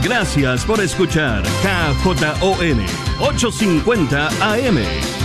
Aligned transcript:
Gracias 0.00 0.64
por 0.64 0.80
escuchar 0.80 1.42
KJON 1.42 2.80
850 3.20 4.28
AM 4.40 4.78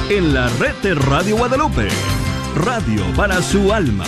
en 0.10 0.34
la 0.34 0.50
red 0.60 0.76
de 0.84 0.94
Radio 0.94 1.38
Guadalupe. 1.38 1.88
Radio 2.56 3.02
para 3.16 3.42
su 3.42 3.72
alma. 3.74 4.04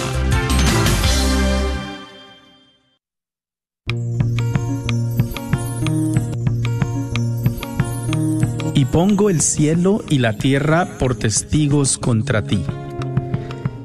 Y 8.74 8.86
pongo 8.86 9.30
el 9.30 9.42
cielo 9.42 10.04
y 10.10 10.20
la 10.20 10.34
tierra 10.34 10.98
por 11.00 11.16
testigos 11.16 11.98
contra 11.98 12.44
ti, 12.44 12.64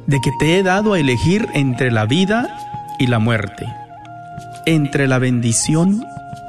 de 0.06 0.20
que 0.20 0.30
te 0.40 0.58
he 0.58 0.62
dado 0.64 0.94
a 0.94 0.98
elegir 0.98 1.46
entre 1.54 1.92
la 1.92 2.04
vida 2.04 2.48
y 2.98 3.06
la 3.06 3.20
muerte, 3.20 3.66
entre 4.66 5.06
la 5.06 5.18
bendición 5.18 6.04
y 6.04 6.13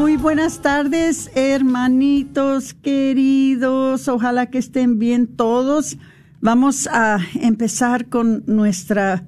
Muy 0.00 0.16
buenas 0.16 0.62
tardes, 0.62 1.30
hermanitos 1.34 2.72
queridos. 2.72 4.08
Ojalá 4.08 4.46
que 4.46 4.56
estén 4.56 4.98
bien 4.98 5.26
todos. 5.26 5.98
Vamos 6.40 6.88
a 6.90 7.18
empezar 7.34 8.06
con 8.06 8.42
nuestra 8.46 9.26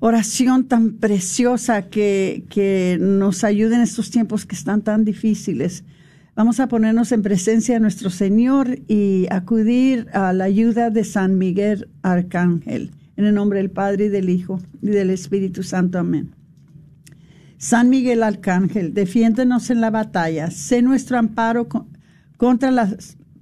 oración 0.00 0.66
tan 0.66 0.94
preciosa 0.94 1.82
que, 1.82 2.42
que 2.50 2.98
nos 3.00 3.44
ayude 3.44 3.76
en 3.76 3.82
estos 3.82 4.10
tiempos 4.10 4.44
que 4.44 4.56
están 4.56 4.82
tan 4.82 5.04
difíciles. 5.04 5.84
Vamos 6.34 6.58
a 6.58 6.66
ponernos 6.66 7.12
en 7.12 7.22
presencia 7.22 7.74
de 7.74 7.80
nuestro 7.80 8.10
Señor 8.10 8.80
y 8.88 9.28
acudir 9.30 10.08
a 10.12 10.32
la 10.32 10.44
ayuda 10.44 10.90
de 10.90 11.04
San 11.04 11.38
Miguel 11.38 11.88
Arcángel. 12.02 12.90
En 13.16 13.24
el 13.24 13.34
nombre 13.36 13.60
del 13.60 13.70
Padre 13.70 14.06
y 14.06 14.08
del 14.08 14.30
Hijo 14.30 14.60
y 14.82 14.88
del 14.88 15.10
Espíritu 15.10 15.62
Santo. 15.62 15.96
Amén. 15.96 16.37
San 17.58 17.90
Miguel 17.90 18.22
Arcángel, 18.22 18.94
defiéndenos 18.94 19.70
en 19.70 19.80
la 19.80 19.90
batalla. 19.90 20.50
Sé 20.50 20.80
nuestro 20.80 21.18
amparo 21.18 21.68
co- 21.68 21.88
contra 22.36 22.70
la 22.70 22.96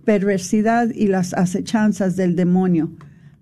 perversidad 0.04 0.88
y 0.94 1.06
las 1.06 1.34
acechanzas 1.34 2.16
del 2.16 2.34
demonio. 2.34 2.90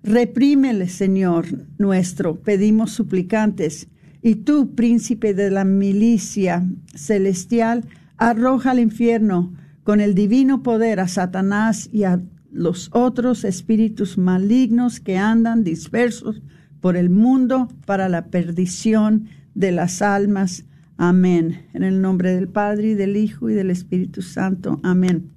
Reprímele, 0.03 0.89
Señor 0.89 1.47
nuestro, 1.79 2.37
pedimos 2.41 2.91
suplicantes. 2.91 3.89
Y 4.21 4.37
tú, 4.37 4.75
príncipe 4.75 5.33
de 5.33 5.51
la 5.51 5.65
milicia 5.65 6.67
celestial, 6.95 7.85
arroja 8.17 8.73
al 8.73 8.81
infierno 8.81 9.55
con 9.85 10.01
el 10.01 10.15
divino 10.15 10.62
poder 10.62 10.99
a 10.99 11.09
Satanás 11.09 11.89
y 11.93 12.05
a 12.05 12.21
los 12.51 12.89
otros 12.93 13.45
espíritus 13.45 14.17
malignos 14.19 14.99
que 14.99 15.19
andan 15.19 15.62
dispersos 15.62 16.43
por 16.81 16.97
el 16.97 17.11
mundo 17.11 17.69
para 17.87 18.09
la 18.09 18.27
perdición 18.27 19.29
de 19.55 19.73
las 19.73 20.03
almas. 20.03 20.65
Amén. 20.97 21.67
En 21.73 21.83
el 21.83 22.01
nombre 22.01 22.33
del 22.35 22.49
Padre 22.49 22.89
y 22.89 22.95
del 22.95 23.17
Hijo 23.17 23.51
y 23.51 23.55
del 23.55 23.71
Espíritu 23.71 24.23
Santo. 24.23 24.81
Amén. 24.83 25.31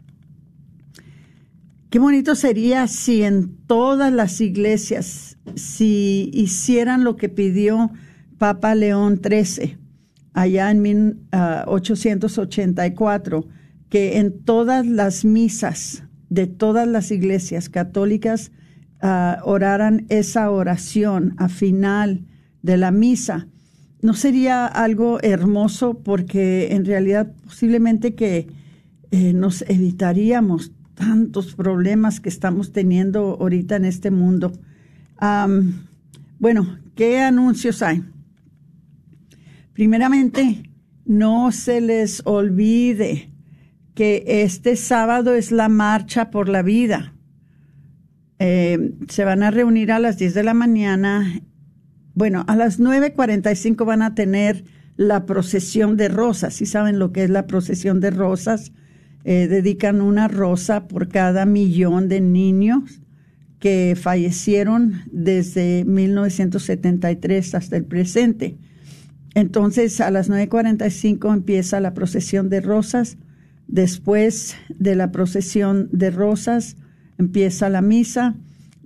Qué 1.90 2.00
bonito 2.00 2.36
sería 2.36 2.88
si 2.88 3.24
en 3.24 3.56
todas 3.66 4.12
las 4.12 4.42
iglesias, 4.42 5.38
si 5.56 6.30
hicieran 6.34 7.06
lo 7.06 7.16
que 7.16 7.30
pidió 7.30 7.92
Papa 8.38 8.76
León 8.76 9.22
XIII 9.24 9.78
allá 10.34 10.70
en 10.70 10.82
1884, 10.82 13.48
que 13.90 14.18
en 14.18 14.44
todas 14.44 14.86
las 14.86 15.24
misas 15.26 16.04
de 16.30 16.46
todas 16.46 16.88
las 16.88 17.10
iglesias 17.10 17.70
católicas 17.70 18.52
ah, 19.02 19.40
oraran 19.44 20.06
esa 20.10 20.52
oración 20.52 21.34
a 21.38 21.50
final 21.50 22.28
de 22.62 22.78
la 22.78 22.92
misa. 22.92 23.48
¿No 24.02 24.14
sería 24.14 24.66
algo 24.66 25.20
hermoso? 25.22 26.00
Porque 26.00 26.74
en 26.74 26.86
realidad 26.86 27.32
posiblemente 27.46 28.16
que 28.16 28.48
eh, 29.12 29.34
nos 29.34 29.64
evitaríamos 29.64 30.72
tantos 30.94 31.56
problemas 31.56 32.20
que 32.20 32.30
estamos 32.30 32.72
teniendo 32.72 33.38
ahorita 33.40 33.76
en 33.76 33.86
este 33.86 34.12
mundo. 34.12 34.52
Bueno, 36.40 36.78
¿qué 36.96 37.20
anuncios 37.20 37.82
hay? 37.82 38.04
Primeramente, 39.74 40.70
no 41.06 41.52
se 41.52 41.82
les 41.82 42.22
olvide 42.26 43.32
que 43.96 44.24
este 44.44 44.76
sábado 44.76 45.34
es 45.34 45.52
la 45.52 45.70
marcha 45.70 46.30
por 46.30 46.50
la 46.50 46.62
vida. 46.62 47.14
Eh, 48.40 48.94
se 49.08 49.24
van 49.24 49.42
a 49.42 49.50
reunir 49.50 49.92
a 49.92 50.00
las 50.00 50.18
10 50.18 50.34
de 50.36 50.44
la 50.44 50.54
mañana. 50.54 51.42
Bueno, 52.18 52.46
a 52.48 52.56
las 52.56 52.80
9.45 52.80 53.86
van 53.86 54.02
a 54.02 54.16
tener 54.16 54.64
la 54.96 55.28
procesión 55.28 55.98
de 55.98 56.08
rosas. 56.08 56.56
¿Sí 56.56 56.66
saben 56.66 56.98
lo 56.98 57.12
que 57.12 57.24
es 57.24 57.30
la 57.30 57.46
procesión 57.46 58.00
de 58.00 58.10
rosas? 58.10 58.72
Eh, 59.24 59.48
dedican 59.48 60.02
una 60.02 60.28
rosa 60.28 60.88
por 60.88 61.10
cada 61.10 61.46
millón 61.46 62.10
de 62.10 62.20
niños 62.20 63.04
que 63.60 63.96
fallecieron 63.96 65.04
desde 65.12 65.86
1973 65.86 67.54
hasta 67.54 67.78
el 67.78 67.86
presente. 67.86 68.58
Entonces, 69.36 70.02
a 70.02 70.10
las 70.10 70.28
9.45 70.28 71.32
empieza 71.32 71.80
la 71.80 71.94
procesión 71.94 72.50
de 72.50 72.62
rosas. 72.62 73.18
Después 73.68 74.56
de 74.70 74.96
la 74.96 75.12
procesión 75.12 75.88
de 75.92 76.10
rosas 76.10 76.78
empieza 77.20 77.70
la 77.70 77.84
misa. 77.84 78.36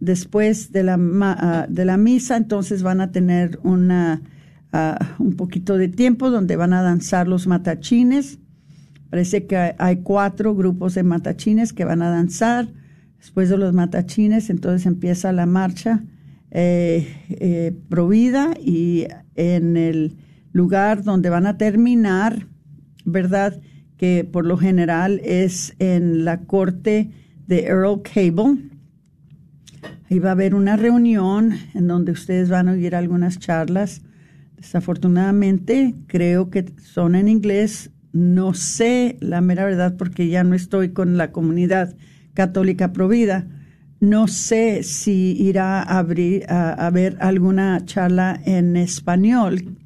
Después 0.01 0.71
de 0.71 0.81
la, 0.81 0.97
ah, 0.99 1.67
de 1.69 1.85
la 1.85 1.95
misa, 1.95 2.35
entonces 2.35 2.81
van 2.81 3.01
a 3.01 3.11
tener 3.11 3.59
una, 3.61 4.21
ah, 4.73 5.15
un 5.19 5.35
poquito 5.35 5.77
de 5.77 5.89
tiempo 5.89 6.31
donde 6.31 6.55
van 6.55 6.73
a 6.73 6.81
danzar 6.81 7.27
los 7.27 7.45
matachines. 7.45 8.39
Parece 9.11 9.45
que 9.45 9.75
hay 9.77 9.97
cuatro 9.97 10.55
grupos 10.55 10.95
de 10.95 11.03
matachines 11.03 11.71
que 11.71 11.85
van 11.85 12.01
a 12.01 12.09
danzar. 12.09 12.67
Después 13.19 13.49
de 13.49 13.57
los 13.59 13.75
matachines, 13.75 14.49
entonces 14.49 14.87
empieza 14.87 15.31
la 15.31 15.45
marcha 15.45 16.03
eh, 16.49 17.07
eh, 17.29 17.71
provida 17.87 18.55
y 18.59 19.05
en 19.35 19.77
el 19.77 20.17
lugar 20.51 21.03
donde 21.03 21.29
van 21.29 21.45
a 21.45 21.57
terminar, 21.57 22.47
¿verdad? 23.05 23.61
Que 23.97 24.27
por 24.29 24.47
lo 24.47 24.57
general 24.57 25.21
es 25.23 25.75
en 25.77 26.25
la 26.25 26.41
corte 26.41 27.11
de 27.45 27.65
Earl 27.65 28.01
Cable. 28.01 28.70
Ahí 30.11 30.19
va 30.19 30.29
a 30.29 30.31
haber 30.33 30.55
una 30.55 30.75
reunión 30.75 31.53
en 31.73 31.87
donde 31.87 32.11
ustedes 32.11 32.49
van 32.49 32.67
a 32.67 32.73
oír 32.73 32.95
algunas 32.95 33.39
charlas. 33.39 34.01
Desafortunadamente, 34.57 35.95
creo 36.07 36.49
que 36.49 36.65
son 36.83 37.15
en 37.15 37.29
inglés. 37.29 37.91
No 38.11 38.53
sé 38.53 39.15
la 39.21 39.39
mera 39.39 39.63
verdad 39.63 39.95
porque 39.95 40.27
ya 40.27 40.43
no 40.43 40.53
estoy 40.53 40.89
con 40.89 41.15
la 41.15 41.31
comunidad 41.31 41.95
católica 42.33 42.91
provida. 42.91 43.47
No 44.01 44.27
sé 44.27 44.83
si 44.83 45.37
irá 45.41 45.81
a, 45.81 45.99
abrir, 45.99 46.43
a, 46.49 46.73
haber 46.73 47.15
alguna 47.21 47.85
charla 47.85 48.37
en 48.43 48.75
español. 48.75 49.77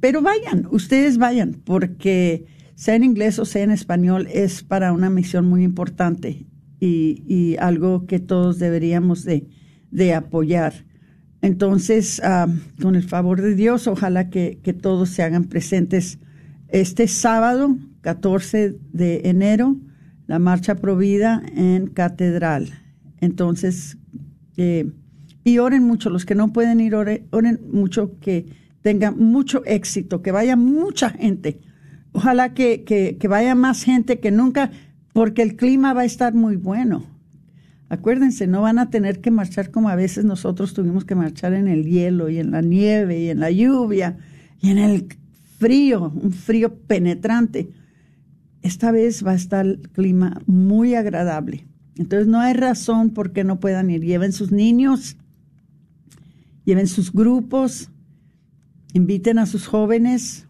pero 0.00 0.22
vayan, 0.22 0.66
ustedes 0.70 1.18
vayan, 1.18 1.52
porque 1.52 2.46
sea 2.76 2.94
en 2.94 3.04
inglés 3.04 3.38
o 3.38 3.44
sea 3.44 3.62
en 3.62 3.72
español, 3.72 4.26
es 4.32 4.62
para 4.62 4.94
una 4.94 5.10
misión 5.10 5.44
muy 5.44 5.64
importante 5.64 6.47
y, 6.80 7.56
algo 7.58 8.06
que 8.06 8.18
todos 8.18 8.58
deberíamos 8.58 9.24
de, 9.24 10.14
apoyar. 10.14 10.72
Entonces, 11.40 12.20
ah, 12.24 12.48
con 12.80 12.96
el 12.96 13.04
favor 13.04 13.40
de 13.40 13.54
Dios, 13.54 13.86
ojalá 13.86 14.30
que, 14.30 14.58
todos 14.80 15.10
se 15.10 15.22
hagan 15.22 15.44
presentes 15.44 16.18
este 16.68 17.08
sábado, 17.08 17.76
14 18.02 18.76
de 18.92 19.22
enero, 19.24 19.76
la 20.26 20.38
marcha 20.38 20.76
provida 20.76 21.42
en 21.54 21.86
Catedral. 21.88 22.68
Entonces, 23.20 23.96
eh, 24.56 24.90
y 25.44 25.58
oren 25.58 25.84
mucho, 25.84 26.10
los 26.10 26.26
que 26.26 26.34
no 26.34 26.52
pueden 26.52 26.80
ir, 26.80 26.94
oren, 26.94 27.26
oren 27.30 27.60
mucho, 27.72 28.18
que 28.20 28.46
tengan 28.82 29.18
mucho 29.18 29.64
éxito, 29.64 30.20
que 30.20 30.32
vaya 30.32 30.56
mucha 30.56 31.10
gente. 31.10 31.60
Ojalá 32.12 32.52
que, 32.52 32.84
que 32.84 33.28
vaya 33.28 33.54
más 33.54 33.84
gente 33.84 34.18
que 34.18 34.30
nunca 34.30 34.70
porque 35.18 35.42
el 35.42 35.56
clima 35.56 35.94
va 35.94 36.02
a 36.02 36.04
estar 36.04 36.32
muy 36.32 36.54
bueno. 36.54 37.04
Acuérdense, 37.88 38.46
no 38.46 38.62
van 38.62 38.78
a 38.78 38.88
tener 38.88 39.20
que 39.20 39.32
marchar 39.32 39.72
como 39.72 39.88
a 39.88 39.96
veces 39.96 40.24
nosotros 40.24 40.74
tuvimos 40.74 41.04
que 41.04 41.16
marchar 41.16 41.54
en 41.54 41.66
el 41.66 41.86
hielo 41.86 42.28
y 42.28 42.38
en 42.38 42.52
la 42.52 42.60
nieve 42.60 43.18
y 43.18 43.28
en 43.28 43.40
la 43.40 43.50
lluvia 43.50 44.16
y 44.60 44.70
en 44.70 44.78
el 44.78 45.08
frío, 45.58 46.12
un 46.14 46.30
frío 46.30 46.72
penetrante. 46.72 47.68
Esta 48.62 48.92
vez 48.92 49.26
va 49.26 49.32
a 49.32 49.34
estar 49.34 49.66
el 49.66 49.80
clima 49.90 50.40
muy 50.46 50.94
agradable. 50.94 51.66
Entonces 51.96 52.28
no 52.28 52.38
hay 52.38 52.54
razón 52.54 53.10
por 53.10 53.32
qué 53.32 53.42
no 53.42 53.58
puedan 53.58 53.90
ir. 53.90 54.04
Lleven 54.04 54.32
sus 54.32 54.52
niños, 54.52 55.16
lleven 56.64 56.86
sus 56.86 57.12
grupos, 57.12 57.90
inviten 58.92 59.40
a 59.40 59.46
sus 59.46 59.66
jóvenes 59.66 60.46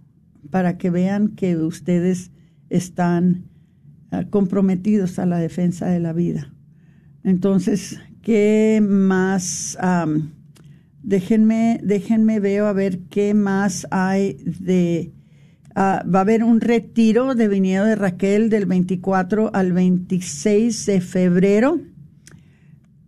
para 0.50 0.76
que 0.76 0.90
vean 0.90 1.28
que 1.28 1.56
ustedes 1.56 2.32
están 2.68 3.48
comprometidos 4.30 5.18
a 5.18 5.26
la 5.26 5.38
defensa 5.38 5.86
de 5.86 6.00
la 6.00 6.12
vida. 6.12 6.52
Entonces, 7.24 8.00
¿qué 8.22 8.80
más? 8.82 9.76
déjenme, 11.02 11.80
déjenme 11.82 12.40
veo 12.40 12.66
a 12.66 12.72
ver 12.72 13.00
qué 13.10 13.34
más 13.34 13.86
hay 13.90 14.38
de... 14.44 15.12
Ah, 15.74 16.02
va 16.12 16.20
a 16.20 16.22
haber 16.22 16.42
un 16.42 16.60
retiro 16.60 17.36
de 17.36 17.46
viñedo 17.46 17.84
de 17.84 17.94
Raquel 17.94 18.50
del 18.50 18.66
24 18.66 19.54
al 19.54 19.72
26 19.72 20.86
de 20.86 21.00
febrero. 21.00 21.80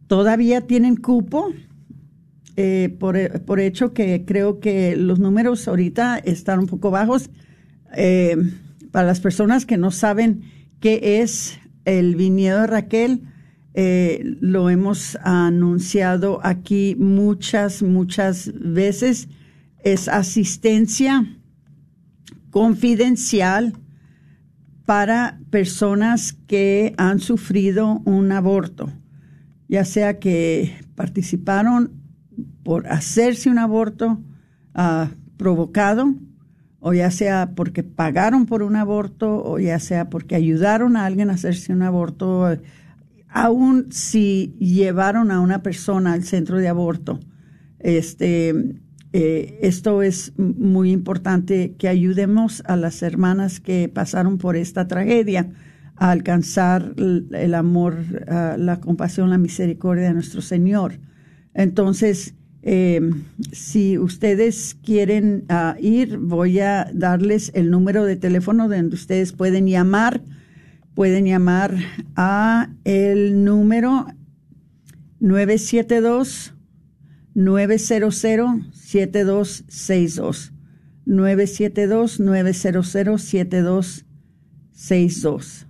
Todavía 0.06 0.60
tienen 0.60 0.94
cupo, 0.94 1.52
eh, 2.56 2.94
por, 3.00 3.42
por, 3.42 3.58
hecho 3.58 3.92
que 3.92 4.24
creo 4.24 4.60
que 4.60 4.94
los 4.94 5.18
números 5.18 5.66
ahorita 5.66 6.18
están 6.18 6.60
un 6.60 6.66
poco 6.66 6.92
bajos. 6.92 7.30
Eh, 7.96 8.36
para 8.92 9.06
las 9.06 9.20
personas 9.20 9.66
que 9.66 9.76
no 9.76 9.90
saben, 9.90 10.42
¿Qué 10.80 11.20
es 11.20 11.60
el 11.84 12.16
viñedo 12.16 12.62
de 12.62 12.66
Raquel? 12.66 13.22
Eh, 13.74 14.36
lo 14.40 14.70
hemos 14.70 15.16
anunciado 15.22 16.40
aquí 16.42 16.96
muchas, 16.98 17.82
muchas 17.82 18.50
veces. 18.54 19.28
Es 19.84 20.08
asistencia 20.08 21.26
confidencial 22.50 23.74
para 24.86 25.38
personas 25.50 26.32
que 26.46 26.94
han 26.96 27.20
sufrido 27.20 28.00
un 28.06 28.32
aborto, 28.32 28.90
ya 29.68 29.84
sea 29.84 30.18
que 30.18 30.78
participaron 30.94 31.92
por 32.64 32.88
hacerse 32.88 33.50
un 33.50 33.58
aborto 33.58 34.18
ah, 34.74 35.10
provocado 35.36 36.14
o 36.80 36.94
ya 36.94 37.10
sea 37.10 37.52
porque 37.54 37.82
pagaron 37.82 38.46
por 38.46 38.62
un 38.62 38.76
aborto, 38.76 39.42
o 39.44 39.58
ya 39.58 39.78
sea 39.78 40.08
porque 40.08 40.34
ayudaron 40.34 40.96
a 40.96 41.04
alguien 41.04 41.30
a 41.30 41.34
hacerse 41.34 41.72
un 41.72 41.82
aborto, 41.82 42.58
aún 43.28 43.86
si 43.90 44.56
llevaron 44.58 45.30
a 45.30 45.40
una 45.40 45.62
persona 45.62 46.14
al 46.14 46.24
centro 46.24 46.58
de 46.58 46.68
aborto. 46.68 47.20
Este, 47.78 48.54
eh, 49.12 49.58
esto 49.62 50.02
es 50.02 50.32
muy 50.38 50.90
importante 50.90 51.74
que 51.78 51.88
ayudemos 51.88 52.62
a 52.66 52.76
las 52.76 53.02
hermanas 53.02 53.60
que 53.60 53.88
pasaron 53.88 54.38
por 54.38 54.56
esta 54.56 54.88
tragedia 54.88 55.50
a 55.96 56.12
alcanzar 56.12 56.94
el 56.96 57.54
amor, 57.54 57.96
la 58.26 58.80
compasión, 58.80 59.28
la 59.28 59.36
misericordia 59.36 60.04
de 60.04 60.14
nuestro 60.14 60.40
Señor. 60.40 60.98
Entonces, 61.52 62.34
eh, 62.62 63.00
si 63.52 63.98
ustedes 63.98 64.76
quieren 64.84 65.46
ah, 65.48 65.76
ir, 65.80 66.18
voy 66.18 66.60
a 66.60 66.90
darles 66.92 67.50
el 67.54 67.70
número 67.70 68.04
de 68.04 68.16
teléfono 68.16 68.68
donde 68.68 68.94
ustedes 68.94 69.32
pueden 69.32 69.66
llamar. 69.66 70.20
Pueden 70.94 71.24
llamar 71.24 71.74
a 72.16 72.68
el 72.84 73.42
número 73.44 74.08
972 75.20 76.52
900 77.34 78.14
7262 78.14 80.52
972 81.06 82.20
900 82.20 83.22
7262. 83.22 85.66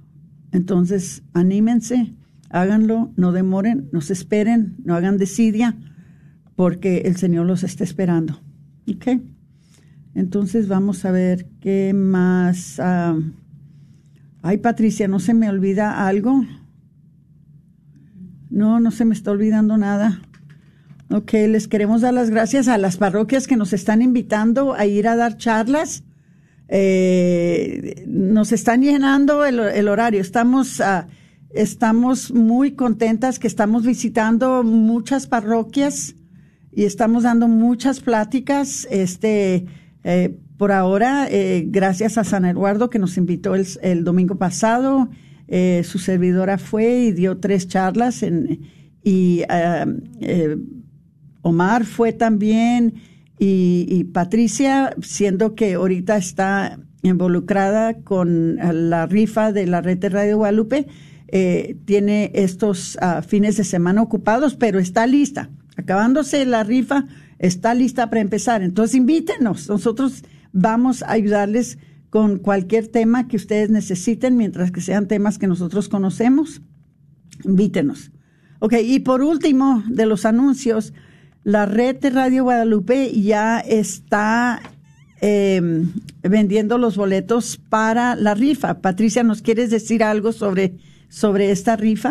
Entonces, 0.53 1.23
anímense, 1.33 2.13
háganlo, 2.49 3.13
no 3.17 3.31
demoren, 3.31 3.89
no 3.93 4.01
se 4.01 4.15
esperen, 4.15 4.75
no 4.83 4.97
hagan 4.97 5.17
desidia 5.17 5.77
porque 6.61 7.05
el 7.07 7.17
Señor 7.17 7.47
los 7.47 7.63
está 7.63 7.85
esperando. 7.85 8.39
¿Ok? 8.87 9.19
Entonces 10.15 10.69
vamos 10.69 11.07
a 11.07 11.11
ver 11.11 11.47
qué 11.63 11.95
más. 11.95 12.79
Ah, 12.79 13.17
ay, 14.43 14.59
Patricia, 14.59 15.09
¿no 15.09 15.21
se 15.21 15.33
me 15.33 15.49
olvida 15.49 16.07
algo? 16.07 16.45
No, 18.51 18.79
no 18.79 18.91
se 18.91 19.07
me 19.07 19.15
está 19.15 19.31
olvidando 19.31 19.79
nada. 19.79 20.21
Ok, 21.09 21.33
les 21.33 21.67
queremos 21.67 22.03
dar 22.03 22.13
las 22.13 22.29
gracias 22.29 22.69
a 22.69 22.77
las 22.77 22.99
parroquias 22.99 23.47
que 23.47 23.57
nos 23.57 23.73
están 23.73 24.03
invitando 24.03 24.75
a 24.75 24.85
ir 24.85 25.09
a 25.09 25.17
dar 25.17 25.39
charlas. 25.39 26.05
Eh, 26.69 28.05
nos 28.07 28.53
están 28.53 28.83
llenando 28.83 29.47
el, 29.47 29.89
horario. 29.89 30.21
Estamos, 30.21 30.83
ah, 30.83 31.09
estamos 31.55 32.35
muy 32.35 32.73
contentas 32.73 33.39
que 33.39 33.47
estamos 33.47 33.87
visitando 33.87 34.63
muchas 34.63 35.27
parroquias 35.27 36.17
y 36.73 36.85
estamos 36.85 37.25
dando 37.25 37.49
muchas 37.49 38.01
pláticas. 38.01 38.87
Este, 38.91 39.67
eh, 40.05 40.37
por 40.57 40.73
ahora, 40.73 41.27
eh, 41.31 41.65
gracias 41.67 42.19
a 42.19 42.25
San 42.25 42.45
Eduardo 42.45 42.91
que 42.91 42.99
nos 42.99 43.17
invitó 43.17 43.55
el, 43.55 44.05
domingo 44.05 44.37
pasado, 44.37 45.09
eh, 45.49 45.83
su 45.85 45.99
servidora 45.99 46.59
fue 46.59 47.01
y 47.01 47.13
dio 47.13 47.39
tres 47.39 47.67
charlas 47.67 48.23
en, 48.23 48.61
y 49.03 49.43
Omar 51.43 51.85
fue 51.85 52.13
también 52.13 52.95
y, 53.39 54.05
Patricia, 54.13 54.95
siendo 55.01 55.55
que 55.55 55.73
ahorita 55.75 56.19
está 56.19 56.79
involucrada 57.03 57.95
con 58.03 58.57
la 58.57 59.07
rifa 59.07 59.51
de 59.51 59.67
la 59.67 59.81
red 59.81 59.97
de 59.97 60.11
Radio 60.11 60.37
Guadalupe, 60.37 60.87
tiene 61.87 62.31
estos 62.35 62.99
ah, 63.01 63.23
fines 63.23 63.57
de 63.57 63.65
semana 63.65 64.03
ocupados, 64.03 64.57
pero 64.57 64.79
está 64.79 65.07
lista 65.07 65.49
acabándose 65.81 66.45
la 66.47 66.65
rifa, 66.65 67.07
está 67.39 67.75
lista 67.75 68.09
para 68.09 68.21
empezar. 68.21 68.63
Entonces 68.63 68.95
invítenos, 68.95 69.69
nosotros 69.69 70.25
vamos 70.53 71.03
a 71.03 71.13
ayudarles 71.13 71.79
con 72.11 72.39
cualquier 72.39 72.89
tema 72.89 73.29
que 73.29 73.37
ustedes 73.37 73.71
necesiten, 73.71 74.37
mientras 74.37 74.73
que 74.73 74.81
sean 74.81 75.07
temas 75.07 75.39
que 75.39 75.47
nosotros 75.47 75.89
conocemos, 75.89 76.61
invítenos. 77.45 78.11
Ok, 78.59 78.75
y 78.85 78.99
por 79.01 79.23
último, 79.23 79.83
de 79.89 80.07
los 80.07 80.27
anuncios, 80.27 80.93
la 81.45 81.67
red 81.67 81.97
de 81.97 82.11
Radio 82.11 82.45
Guadalupe 82.45 83.11
ya 83.23 83.61
está 83.61 84.61
em, 85.23 85.93
vendiendo 86.23 86.77
los 86.77 86.97
boletos 86.97 87.59
para 87.69 88.17
la 88.17 88.35
rifa. 88.35 88.81
Patricia, 88.83 89.23
¿nos 89.23 89.41
quieres 89.41 89.71
decir 89.71 90.03
algo 90.03 90.33
sobre, 90.33 90.77
sobre 91.09 91.53
esta 91.53 91.77
rifa? 91.77 92.11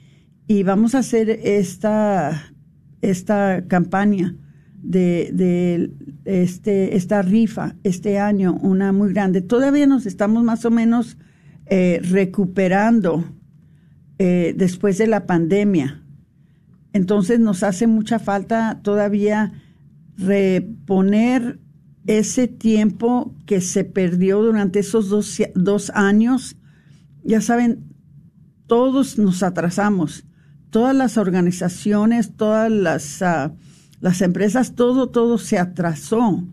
y 0.50 0.64
vamos 0.64 0.96
a 0.96 1.00
hacer 1.00 1.30
esta, 1.30 2.54
esta 3.02 3.66
campaña 3.68 4.36
de, 4.82 5.30
de 5.32 5.92
este, 6.26 6.96
esta 6.96 7.22
rifa 7.22 7.76
este 7.84 8.18
año, 8.18 8.56
una 8.56 8.92
muy 8.92 9.14
grande. 9.14 9.42
Todavía 9.42 9.86
nos 9.86 10.08
estamos 10.08 10.44
más 10.44 10.66
o 10.66 10.72
menos 10.72 11.18
eh, 11.68 12.00
recuperando 12.04 13.24
eh, 14.18 14.56
después 14.58 14.98
de 14.98 15.06
la 15.06 15.28
pandemia. 15.28 16.04
Entonces 16.94 17.40
nos 17.40 17.64
hace 17.64 17.88
mucha 17.88 18.20
falta 18.20 18.80
todavía 18.84 19.54
reponer 20.18 21.60
ese 22.08 22.48
tiempo 22.48 23.36
que 23.46 23.62
se 23.62 23.84
perdió 23.84 24.42
durante 24.42 24.80
esos 24.80 25.10
dos, 25.10 25.38
dos 25.56 25.92
años. 25.94 26.58
Ya 27.24 27.42
saben, 27.42 27.84
todos 28.68 29.18
nos 29.18 29.44
atrasamos, 29.44 30.26
todas 30.70 30.96
las 30.96 31.18
organizaciones, 31.18 32.36
todas 32.36 32.72
las... 32.72 33.22
Ah, 33.22 33.54
las 34.02 34.22
empresas, 34.22 34.76
todo, 34.76 35.10
todo 35.10 35.38
se 35.38 35.58
atrasó. 35.58 36.44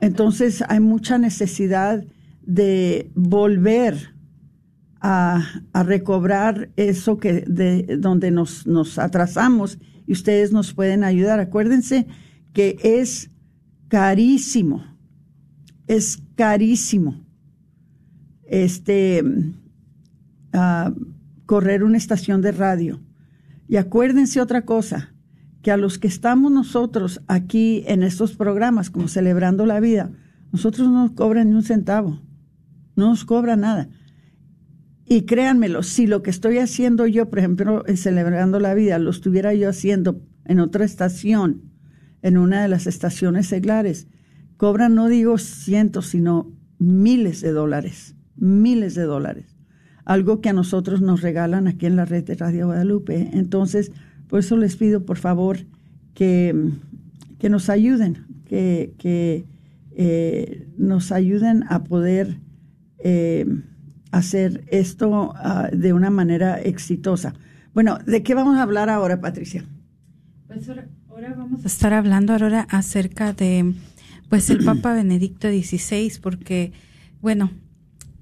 Entonces 0.00 0.62
hay 0.68 0.80
mucha 0.80 1.18
necesidad 1.18 2.04
de 2.42 3.10
volver 3.14 4.14
a, 5.00 5.62
recobrar 5.74 6.70
eso 6.76 7.18
que 7.18 7.44
de 7.46 7.96
donde 7.98 8.30
nos, 8.30 8.66
nos 8.66 8.98
atrasamos 8.98 9.78
y 10.06 10.12
ustedes 10.12 10.52
nos 10.52 10.72
pueden 10.74 11.04
ayudar. 11.04 11.40
Acuérdense 11.40 12.06
que 12.52 12.76
es 12.82 13.30
carísimo, 13.88 14.84
es 15.86 16.22
carísimo 16.34 17.24
este 18.48 19.22
ah, 20.52 20.92
correr 21.46 21.84
una 21.84 21.96
estación 21.96 22.42
de 22.42 22.52
radio. 22.52 23.00
Y 23.68 23.76
acuérdense 23.76 24.40
otra 24.40 24.62
cosa, 24.62 25.12
que 25.62 25.70
a 25.70 25.76
los 25.76 25.98
que 25.98 26.08
estamos 26.08 26.50
nosotros 26.50 27.20
aquí 27.28 27.84
en 27.86 28.02
estos 28.02 28.34
programas, 28.34 28.90
como 28.90 29.08
celebrando 29.08 29.66
la 29.66 29.80
vida, 29.80 30.10
nosotros 30.52 30.88
no 30.88 31.02
nos 31.04 31.12
cobran 31.12 31.50
ni 31.50 31.54
un 31.54 31.62
centavo, 31.62 32.20
no 32.96 33.08
nos 33.08 33.24
cobra 33.24 33.56
nada. 33.56 33.88
Y 35.08 35.22
créanmelo, 35.22 35.82
si 35.82 36.06
lo 36.06 36.22
que 36.22 36.30
estoy 36.30 36.58
haciendo 36.58 37.06
yo, 37.06 37.30
por 37.30 37.38
ejemplo, 37.38 37.82
en 37.86 37.96
celebrando 37.96 38.60
la 38.60 38.74
vida, 38.74 38.98
lo 38.98 39.10
estuviera 39.10 39.54
yo 39.54 39.70
haciendo 39.70 40.20
en 40.44 40.60
otra 40.60 40.84
estación, 40.84 41.62
en 42.20 42.36
una 42.36 42.60
de 42.60 42.68
las 42.68 42.86
estaciones 42.86 43.46
seglares, 43.46 44.08
cobran 44.58 44.94
no 44.94 45.08
digo 45.08 45.38
cientos, 45.38 46.08
sino 46.08 46.52
miles 46.78 47.40
de 47.40 47.52
dólares, 47.52 48.16
miles 48.36 48.94
de 48.94 49.04
dólares. 49.04 49.56
Algo 50.04 50.40
que 50.40 50.50
a 50.50 50.52
nosotros 50.52 51.00
nos 51.00 51.22
regalan 51.22 51.68
aquí 51.68 51.86
en 51.86 51.96
la 51.96 52.04
red 52.04 52.24
de 52.24 52.34
Radio 52.34 52.66
Guadalupe. 52.66 53.30
Entonces, 53.32 53.92
por 54.26 54.40
eso 54.40 54.56
les 54.56 54.76
pido, 54.76 55.06
por 55.06 55.16
favor, 55.16 55.58
que, 56.12 56.70
que 57.38 57.48
nos 57.48 57.70
ayuden, 57.70 58.26
que, 58.46 58.94
que 58.98 59.46
eh, 59.92 60.68
nos 60.76 61.12
ayuden 61.12 61.64
a 61.68 61.84
poder 61.84 62.40
eh, 62.98 63.46
hacer 64.10 64.64
esto 64.68 65.32
uh, 65.32 65.76
de 65.76 65.92
una 65.92 66.10
manera 66.10 66.60
exitosa. 66.60 67.34
Bueno, 67.74 67.98
¿de 68.06 68.22
qué 68.22 68.34
vamos 68.34 68.56
a 68.56 68.62
hablar 68.62 68.90
ahora, 68.90 69.20
Patricia? 69.20 69.64
Pues 70.46 70.68
ahora, 70.68 70.88
ahora 71.08 71.34
vamos 71.36 71.64
a 71.64 71.66
estar 71.66 71.92
hablando 71.92 72.32
ahora 72.32 72.66
acerca 72.70 73.32
de 73.32 73.74
pues 74.28 74.50
el 74.50 74.64
Papa 74.64 74.92
Benedicto 74.92 75.48
XVI, 75.48 76.12
porque, 76.20 76.72
bueno, 77.20 77.50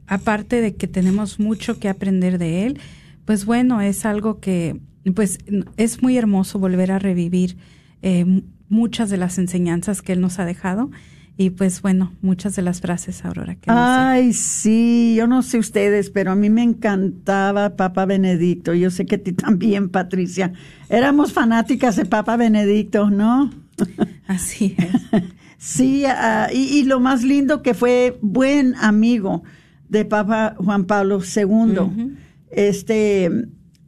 aparte 0.06 0.60
de 0.60 0.74
que 0.76 0.86
tenemos 0.86 1.40
mucho 1.40 1.78
que 1.78 1.88
aprender 1.88 2.38
de 2.38 2.66
él, 2.66 2.80
pues 3.24 3.44
bueno, 3.44 3.80
es 3.80 4.06
algo 4.06 4.38
que 4.38 4.80
pues 5.14 5.38
es 5.76 6.02
muy 6.02 6.16
hermoso 6.16 6.58
volver 6.58 6.92
a 6.92 6.98
revivir 6.98 7.56
eh, 8.02 8.42
muchas 8.68 9.10
de 9.10 9.16
las 9.16 9.38
enseñanzas 9.38 10.02
que 10.02 10.12
él 10.12 10.20
nos 10.20 10.38
ha 10.38 10.44
dejado. 10.44 10.90
Y 11.38 11.50
pues 11.50 11.82
bueno, 11.82 12.12
muchas 12.22 12.56
de 12.56 12.62
las 12.62 12.80
frases, 12.80 13.24
Aurora. 13.24 13.56
Que 13.56 13.70
Ay, 13.70 14.32
sí, 14.32 15.14
yo 15.16 15.26
no 15.26 15.42
sé 15.42 15.58
ustedes, 15.58 16.08
pero 16.08 16.32
a 16.32 16.34
mí 16.34 16.48
me 16.48 16.62
encantaba 16.62 17.76
Papa 17.76 18.06
Benedicto. 18.06 18.72
Yo 18.72 18.90
sé 18.90 19.04
que 19.04 19.16
a 19.16 19.22
ti 19.22 19.32
también, 19.32 19.90
Patricia. 19.90 20.52
Éramos 20.88 21.34
fanáticas 21.34 21.96
de 21.96 22.06
Papa 22.06 22.38
Benedicto, 22.38 23.10
¿no? 23.10 23.50
Así 24.26 24.76
es. 24.78 25.24
sí, 25.58 26.04
ah, 26.06 26.48
y, 26.50 26.84
lo 26.84 27.00
más 27.00 27.22
lindo 27.22 27.62
que 27.62 27.74
fue 27.74 28.18
buen 28.22 28.74
amigo 28.76 29.42
de 29.90 30.06
Papa 30.06 30.54
Juan 30.56 30.86
Pablo 30.86 31.20
II. 31.20 32.16
Este, 32.50 33.30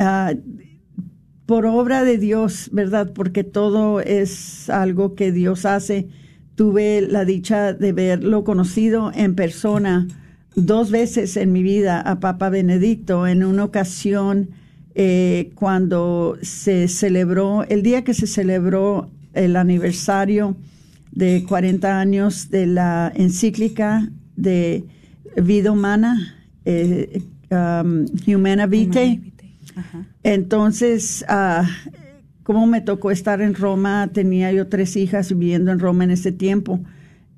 uh, 0.01 0.39
por 1.47 1.65
obra 1.65 2.05
de 2.05 2.19
Dios, 2.19 2.69
¿verdad? 2.73 3.15
Porque 3.15 3.43
todo 3.43 4.01
es 4.01 4.69
algo 4.69 5.15
que 5.15 5.33
Dios 5.33 5.65
hace. 5.65 6.09
Tuve 6.59 7.03
la 7.03 7.25
dicha 7.25 7.73
de 7.73 7.93
verlo 7.93 8.43
conocido 8.43 9.13
en 9.15 9.37
persona 9.37 10.09
dos 10.57 10.91
veces 10.91 11.37
en 11.37 11.53
mi 11.53 11.63
vida 11.63 12.01
a 12.01 12.19
Papa 12.19 12.49
Benedicto. 12.49 13.29
En 13.29 13.45
una 13.45 13.63
ocasión, 13.63 14.51
eh, 14.97 15.53
cuando 15.55 16.37
se 16.43 16.89
celebró, 16.89 17.63
el 17.63 17.85
día 17.85 18.03
que 18.03 18.13
se 18.13 18.27
celebró 18.27 19.09
el 19.35 19.55
aniversario 19.55 20.57
de 21.13 21.45
40 21.49 22.01
años 22.01 22.51
de 22.51 22.67
la 22.67 23.13
encíclica 23.15 24.11
de 24.35 24.85
vida 25.41 25.71
humana, 25.71 26.35
eh, 26.65 27.23
um, 27.53 28.05
Humana 28.27 28.67
Vitae 28.67 29.23
entonces, 30.25 31.25
ah, 31.29 31.69
como 32.49 32.67
me 32.67 32.81
tocó 32.81 33.11
estar 33.11 33.43
en 33.43 33.55
Roma, 33.55 34.09
tenía 34.11 34.51
yo 34.53 34.69
tres 34.69 34.97
hijas 34.97 35.29
viviendo 35.29 35.71
en 35.71 35.79
Roma 35.79 36.05
en 36.05 36.13
ese 36.13 36.33
tiempo. 36.33 36.81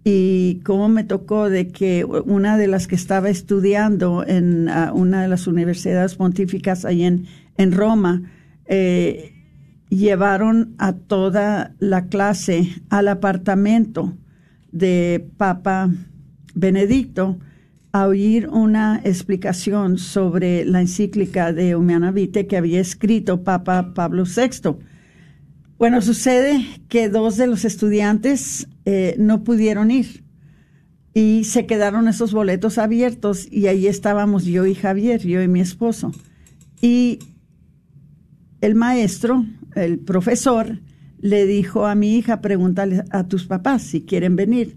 Y 0.05 0.61
cómo 0.63 0.89
me 0.89 1.03
tocó 1.03 1.51
de 1.51 1.67
que 1.67 2.05
una 2.05 2.57
de 2.57 2.69
las 2.69 2.87
que 2.87 2.95
estaba 2.95 3.29
estudiando 3.29 4.25
en 4.25 4.69
ah, 4.69 4.93
una 4.95 5.21
de 5.23 5.27
las 5.27 5.49
universidades 5.49 6.15
pontíficas 6.15 6.85
ahí 6.85 7.03
en, 7.03 7.27
en 7.57 7.73
Roma, 7.73 8.23
eh, 8.67 9.33
llevaron 9.89 10.77
a 10.79 10.93
toda 10.93 11.75
la 11.81 12.07
clase 12.07 12.69
al 12.89 13.09
apartamento 13.09 14.17
de 14.71 15.27
Papa 15.37 15.91
Benedicto 16.55 17.37
a 17.91 18.07
oír 18.07 18.47
una 18.47 19.01
explicación 19.03 19.99
sobre 19.99 20.65
la 20.65 20.81
encíclica 20.81 21.53
de 21.53 21.75
Humana 21.75 22.13
Vitae 22.13 22.47
que 22.47 22.57
había 22.57 22.79
escrito 22.79 23.43
Papa 23.43 23.93
Pablo 23.93 24.23
VI. 24.23 24.79
Bueno, 25.81 26.03
sucede 26.03 26.63
que 26.91 27.09
dos 27.09 27.39
de 27.39 27.47
los 27.47 27.65
estudiantes 27.65 28.69
eh, 28.85 29.15
no 29.19 29.45
pudieron 29.45 29.91
ir 29.91 30.25
y 31.15 31.45
se 31.45 31.65
quedaron 31.65 32.07
esos 32.07 32.35
boletos 32.35 32.77
abiertos 32.77 33.49
y 33.51 33.67
ahí 33.67 33.87
estábamos 33.87 34.45
yo 34.45 34.67
y 34.67 34.75
Javier, 34.75 35.23
yo 35.23 35.41
y 35.41 35.49
mi 35.49 35.61
esposo. 35.61 36.13
Y 36.83 37.21
el 38.61 38.75
maestro, 38.75 39.47
el 39.75 39.99
profesor, 39.99 40.81
le 41.19 41.47
dijo 41.47 41.87
a 41.87 41.95
mi 41.95 42.19
hija, 42.19 42.43
pregúntale 42.43 43.05
a 43.11 43.27
tus 43.27 43.47
papás 43.47 43.81
si 43.81 44.03
quieren 44.03 44.37
venir. 44.37 44.77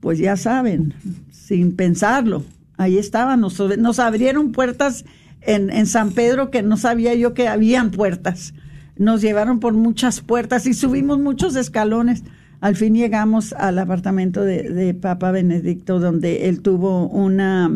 Pues 0.00 0.18
ya 0.18 0.38
saben, 0.38 0.94
sin 1.30 1.76
pensarlo, 1.76 2.42
ahí 2.78 2.96
estaban, 2.96 3.42
nos, 3.42 3.58
nos 3.76 3.98
abrieron 3.98 4.52
puertas 4.52 5.04
en, 5.42 5.68
en 5.68 5.84
San 5.84 6.12
Pedro 6.12 6.50
que 6.50 6.62
no 6.62 6.78
sabía 6.78 7.14
yo 7.14 7.34
que 7.34 7.48
habían 7.48 7.90
puertas. 7.90 8.54
Nos 8.98 9.22
llevaron 9.22 9.60
por 9.60 9.72
muchas 9.72 10.20
puertas 10.20 10.66
y 10.66 10.74
subimos 10.74 11.18
muchos 11.18 11.56
escalones 11.56 12.24
al 12.60 12.74
fin 12.74 12.94
llegamos 12.94 13.52
al 13.52 13.78
apartamento 13.78 14.44
de, 14.44 14.94
Papa 14.94 15.30
Benedicto, 15.30 16.00
donde 16.00 16.48
él 16.48 16.60
tuvo 16.60 17.06
una 17.08 17.70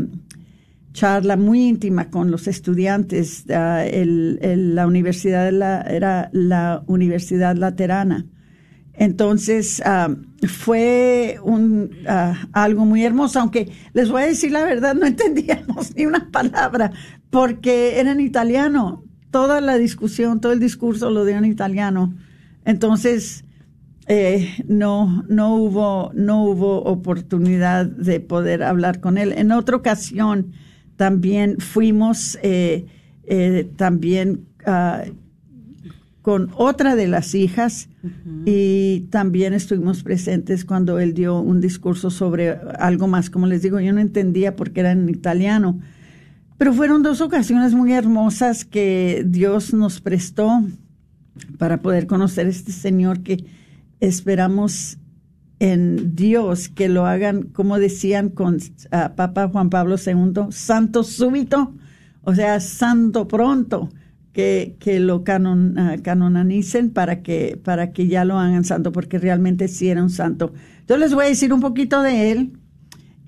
charla 0.92 1.36
muy 1.36 1.68
íntima 1.68 2.10
con 2.10 2.30
los 2.30 2.48
estudiantes. 2.48 3.44
la 3.46 4.86
universidad 4.86 5.48
era 5.88 6.30
la 6.32 6.82
Universidad 6.86 7.56
Laterana. 7.56 8.26
Entonces 8.94 9.80
ah, 9.86 10.14
fue 10.46 11.38
un, 11.42 11.90
ah, 12.06 12.46
algo 12.52 12.84
muy 12.84 13.04
hermoso, 13.04 13.40
aunque 13.40 13.72
les 13.94 14.10
voy 14.10 14.22
a 14.22 14.26
decir 14.26 14.52
la 14.52 14.64
verdad, 14.64 14.94
no 14.94 15.06
entendíamos 15.12 15.96
ni 15.96 16.04
una 16.06 16.28
palabra, 16.30 16.92
porque 17.30 17.98
era 18.00 18.12
en 18.12 18.20
italiano. 18.20 19.04
Toda 19.32 19.60
la 19.60 19.78
discusión, 19.78 20.40
todo 20.40 20.52
el 20.52 20.60
discurso 20.60 21.10
lo 21.10 21.24
dio 21.24 21.36
en 21.36 21.46
italiano. 21.46 22.14
Entonces, 22.64 23.44
eh, 24.06 24.54
no, 24.68 25.24
no, 25.28 25.56
hubo, 25.56 26.12
no 26.14 26.44
hubo 26.44 26.82
oportunidad 26.84 27.86
de 27.86 28.20
poder 28.20 28.62
hablar 28.62 29.00
con 29.00 29.18
él. 29.18 29.32
En 29.32 29.50
otra 29.52 29.76
ocasión 29.76 30.52
también 30.96 31.58
fuimos 31.58 32.38
eh, 32.42 32.86
eh, 33.24 33.70
también 33.76 34.46
ah, 34.66 35.04
con 36.22 36.50
otra 36.56 36.94
de 36.94 37.08
las 37.08 37.34
hijas 37.34 37.88
y 38.44 39.06
también 39.10 39.54
estuvimos 39.54 40.02
presentes 40.04 40.64
cuando 40.64 41.00
él 41.00 41.14
dio 41.14 41.40
un 41.40 41.60
discurso 41.60 42.10
sobre 42.10 42.50
algo 42.78 43.08
más. 43.08 43.30
Como 43.30 43.46
les 43.46 43.62
digo, 43.62 43.80
yo 43.80 43.92
no 43.92 44.00
entendía 44.00 44.54
porque 44.54 44.80
era 44.80 44.92
en 44.92 45.08
italiano. 45.08 45.80
Pero 46.62 46.74
fueron 46.74 47.02
dos 47.02 47.20
ocasiones 47.20 47.74
muy 47.74 47.92
hermosas 47.92 48.64
que 48.64 49.24
Dios 49.26 49.74
nos 49.74 50.00
prestó 50.00 50.62
para 51.58 51.82
poder 51.82 52.06
conocer 52.06 52.46
a 52.46 52.50
este 52.50 52.70
Señor 52.70 53.24
que 53.24 53.44
esperamos 53.98 54.96
en 55.58 56.14
Dios 56.14 56.68
que 56.68 56.88
lo 56.88 57.04
hagan, 57.04 57.48
como 57.48 57.80
decían 57.80 58.28
con 58.28 58.58
uh, 58.58 59.16
Papa 59.16 59.48
Juan 59.48 59.70
Pablo 59.70 59.96
II, 59.96 60.52
santo 60.52 61.02
súbito, 61.02 61.74
o 62.20 62.32
sea, 62.32 62.60
santo 62.60 63.26
pronto, 63.26 63.88
que, 64.32 64.76
que 64.78 65.00
lo 65.00 65.24
canon, 65.24 65.76
uh, 65.76 66.92
para 66.92 67.22
que, 67.22 67.60
para 67.60 67.90
que 67.90 68.06
ya 68.06 68.24
lo 68.24 68.38
hagan 68.38 68.62
santo, 68.62 68.92
porque 68.92 69.18
realmente 69.18 69.66
sí 69.66 69.88
era 69.88 70.00
un 70.00 70.10
santo. 70.10 70.52
Entonces 70.78 71.06
les 71.06 71.14
voy 71.16 71.24
a 71.24 71.28
decir 71.28 71.52
un 71.52 71.60
poquito 71.60 72.02
de 72.02 72.30
él, 72.30 72.52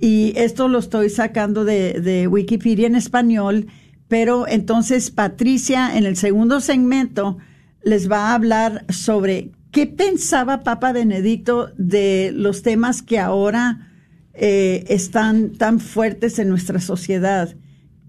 y 0.05 0.35
esto 0.37 0.69
lo 0.69 0.81
estoy 0.81 1.09
sacando 1.09 1.65
de, 1.65 2.29
Wikipedia 2.31 2.87
en 2.87 2.95
español, 2.95 3.69
pero 4.07 4.47
entonces 4.47 5.11
Patricia 5.11 5.97
en 5.97 6.05
el 6.05 6.17
segundo 6.17 6.61
segmento 6.61 7.39
les 7.83 8.11
va 8.11 8.29
a 8.29 8.35
hablar 8.35 8.85
sobre 8.91 9.53
¿Qué 9.71 9.87
pensaba 9.87 10.63
Papa 10.63 10.93
Benedicto 10.93 11.71
de 11.79 12.33
los 12.35 12.61
temas 12.61 13.01
que 13.01 13.19
ahora 13.19 13.93
eh, 14.35 14.85
están 14.89 15.53
tan 15.53 15.81
fuertes 15.81 16.39
en 16.39 16.51
nuestra 16.51 16.81
sociedad? 16.81 17.57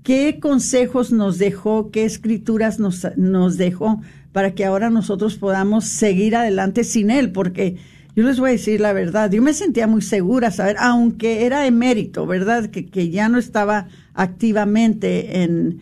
¿Qué 0.04 0.40
consejos 0.42 1.14
nos 1.14 1.38
dejó, 1.38 1.92
qué 1.92 2.04
escrituras 2.04 2.78
nos, 2.78 3.08
nos 3.16 3.56
dejó 3.56 4.02
para 4.34 4.54
que 4.54 4.66
ahora 4.66 4.90
nosotros 4.90 5.38
podamos 5.38 5.86
seguir 5.86 6.36
adelante 6.36 6.84
sin 6.84 7.10
él? 7.10 7.32
Porque 7.32 7.78
yo 8.16 8.24
les 8.24 8.40
voy 8.40 8.50
a 8.50 8.54
decir 8.54 8.80
la 8.80 8.94
verdad, 8.94 9.30
yo 9.32 9.42
me 9.42 9.54
sentía 9.54 9.88
muy 9.88 10.02
segura, 10.02 10.50
saber, 10.50 10.78
aunque 10.80 11.46
era 11.46 11.68
emérito, 11.68 12.26
¿verdad? 12.26 12.68
Que, 12.68 12.86
que 12.86 13.10
ya 13.10 13.28
no 13.28 13.38
estaba 13.38 13.88
activamente 14.14 15.44
en, 15.44 15.82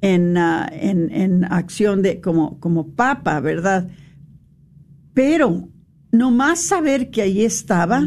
en, 0.00 0.38
ah, 0.38 0.68
en, 0.72 1.10
en 1.10 1.44
acción 1.44 2.00
de, 2.00 2.20
como, 2.20 2.58
como 2.60 2.94
papa, 2.94 3.40
¿verdad? 3.40 3.88
Pero 5.12 5.68
nomás 6.12 6.62
saber 6.62 7.10
que 7.10 7.22
ahí 7.22 7.44
estaba 7.44 8.02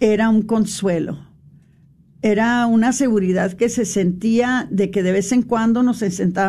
era 0.00 0.28
un 0.28 0.42
consuelo. 0.42 1.18
Era 2.22 2.66
una 2.66 2.92
seguridad 2.92 3.52
que 3.52 3.68
se 3.68 3.84
sentía 3.84 4.68
de 4.70 4.90
que 4.90 5.02
de 5.02 5.12
vez 5.12 5.32
en 5.32 5.42
cuando 5.42 5.82
nos, 5.82 6.02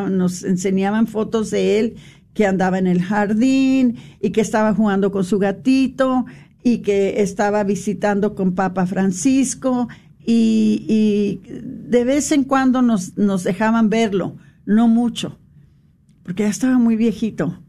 nos 0.10 0.44
enseñaban 0.44 1.08
fotos 1.08 1.50
de 1.52 1.80
él 1.80 1.96
que 2.34 2.46
andaba 2.46 2.78
en 2.80 2.88
el 2.88 3.02
jardín 3.02 3.98
y 4.22 4.32
que 4.32 4.41
estaba 4.41 4.74
jugando 4.74 5.12
con 5.12 5.24
su 5.24 5.39
gatito 5.39 6.26
y 6.63 6.80
que 6.80 7.22
estaba 7.22 7.63
visitando 7.63 8.36
con 8.36 8.54
Papa 8.56 8.86
Francisco 8.86 9.88
y, 10.26 11.41
de 11.44 12.04
vez 12.04 12.32
en 12.32 12.44
cuando 12.44 12.82
nos, 12.82 13.17
nos 13.17 13.44
dejaban 13.44 13.89
verlo, 13.89 14.38
no 14.65 14.88
mucho, 14.88 15.39
porque 16.24 16.44
ya 16.44 16.50
estaba 16.50 16.78
muy 16.78 16.96
viejito 16.96 17.62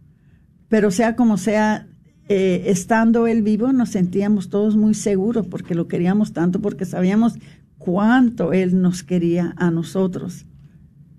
pero 0.73 0.91
sea 0.91 1.17
como 1.17 1.37
sea, 1.37 1.87
eh, 2.31 2.63
estando 2.69 3.27
él 3.27 3.43
vivo 3.43 3.75
nos 3.75 3.91
sentíamos 3.91 4.49
todos 4.49 4.75
muy 4.75 4.95
seguros 4.95 5.47
porque 5.47 5.75
lo 5.75 5.87
queríamos 5.87 6.33
tanto, 6.33 6.63
porque 6.63 6.87
sabíamos 6.87 7.35
cuánto 7.77 8.55
él 8.55 8.81
nos 8.81 9.03
quería 9.03 9.53
a 9.59 9.71
nosotros. 9.71 10.47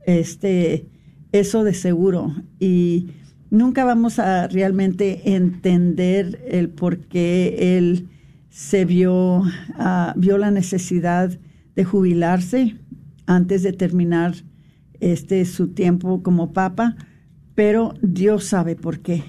Este, 0.08 0.88
eso 1.32 1.64
de 1.64 1.76
seguro. 1.76 2.34
Y 2.60 3.12
nunca 3.54 3.86
vamos 3.86 4.18
a 4.18 4.48
realmente 4.48 5.36
entender 5.36 6.44
el 6.48 6.70
por 6.70 6.98
qué 6.98 7.78
él 7.78 8.10
se 8.50 8.84
vio, 8.84 9.42
uh, 9.42 10.14
vio 10.16 10.40
la 10.40 10.50
necesidad 10.50 11.40
de 11.76 11.84
jubilarse 11.84 12.76
antes 13.28 13.62
de 13.62 13.72
terminar 13.72 14.34
este 15.00 15.46
su 15.46 15.68
tiempo 15.68 16.24
como 16.24 16.52
papa, 16.52 16.96
pero 17.54 17.94
Dios 18.02 18.46
sabe 18.46 18.76
por 18.76 19.02
qué 19.02 19.24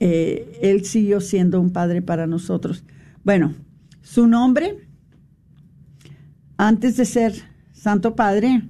eh, 0.00 0.58
él 0.62 0.86
siguió 0.86 1.20
siendo 1.20 1.60
un 1.60 1.70
padre 1.70 2.00
para 2.00 2.26
nosotros. 2.26 2.84
Bueno, 3.22 3.54
su 4.00 4.26
nombre, 4.26 4.88
antes 6.56 6.96
de 6.96 7.04
ser 7.04 7.34
Santo 7.72 8.16
Padre, 8.16 8.62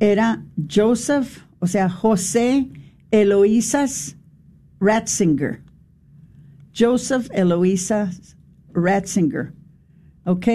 era 0.00 0.44
Joseph, 0.68 1.44
o 1.60 1.68
sea, 1.68 1.88
José 1.88 2.68
Eloísas 3.10 4.16
Ratzinger. 4.80 5.60
Joseph 6.76 7.28
Eloísas 7.32 8.36
Ratzinger. 8.72 9.52
¿Ok? 10.24 10.46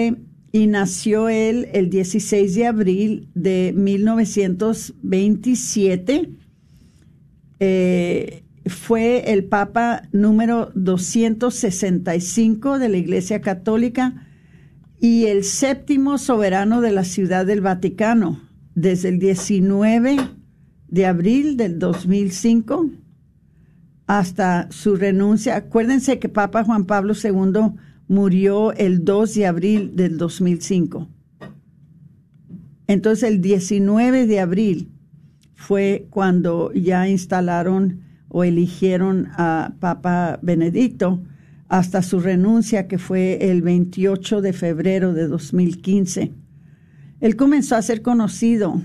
Y 0.52 0.66
nació 0.66 1.28
él 1.28 1.68
el 1.72 1.90
16 1.90 2.54
de 2.54 2.66
abril 2.66 3.28
de 3.34 3.72
1927. 3.74 6.30
Eh, 7.58 8.44
fue 8.66 9.32
el 9.32 9.44
Papa 9.44 10.02
número 10.12 10.70
265 10.74 12.78
de 12.78 12.88
la 12.88 12.98
Iglesia 12.98 13.40
Católica 13.40 14.28
y 15.00 15.26
el 15.26 15.42
séptimo 15.42 16.18
soberano 16.18 16.80
de 16.80 16.92
la 16.92 17.02
Ciudad 17.04 17.44
del 17.46 17.60
Vaticano 17.60 18.40
desde 18.74 19.08
el 19.08 19.18
19 19.18 20.16
de 20.92 21.06
abril 21.06 21.56
del 21.56 21.78
2005 21.78 22.90
hasta 24.06 24.70
su 24.70 24.94
renuncia. 24.94 25.56
Acuérdense 25.56 26.18
que 26.18 26.28
Papa 26.28 26.64
Juan 26.64 26.84
Pablo 26.84 27.14
II 27.14 27.78
murió 28.08 28.74
el 28.74 29.02
2 29.02 29.34
de 29.34 29.46
abril 29.46 29.96
del 29.96 30.18
2005. 30.18 31.08
Entonces 32.88 33.26
el 33.26 33.40
19 33.40 34.26
de 34.26 34.40
abril 34.40 34.90
fue 35.54 36.08
cuando 36.10 36.70
ya 36.74 37.08
instalaron 37.08 38.02
o 38.28 38.44
eligieron 38.44 39.28
a 39.38 39.72
Papa 39.80 40.40
Benedicto 40.42 41.22
hasta 41.68 42.02
su 42.02 42.20
renuncia, 42.20 42.86
que 42.86 42.98
fue 42.98 43.50
el 43.50 43.62
28 43.62 44.42
de 44.42 44.52
febrero 44.52 45.14
de 45.14 45.26
2015. 45.26 46.32
Él 47.20 47.36
comenzó 47.36 47.76
a 47.76 47.82
ser 47.82 48.02
conocido 48.02 48.82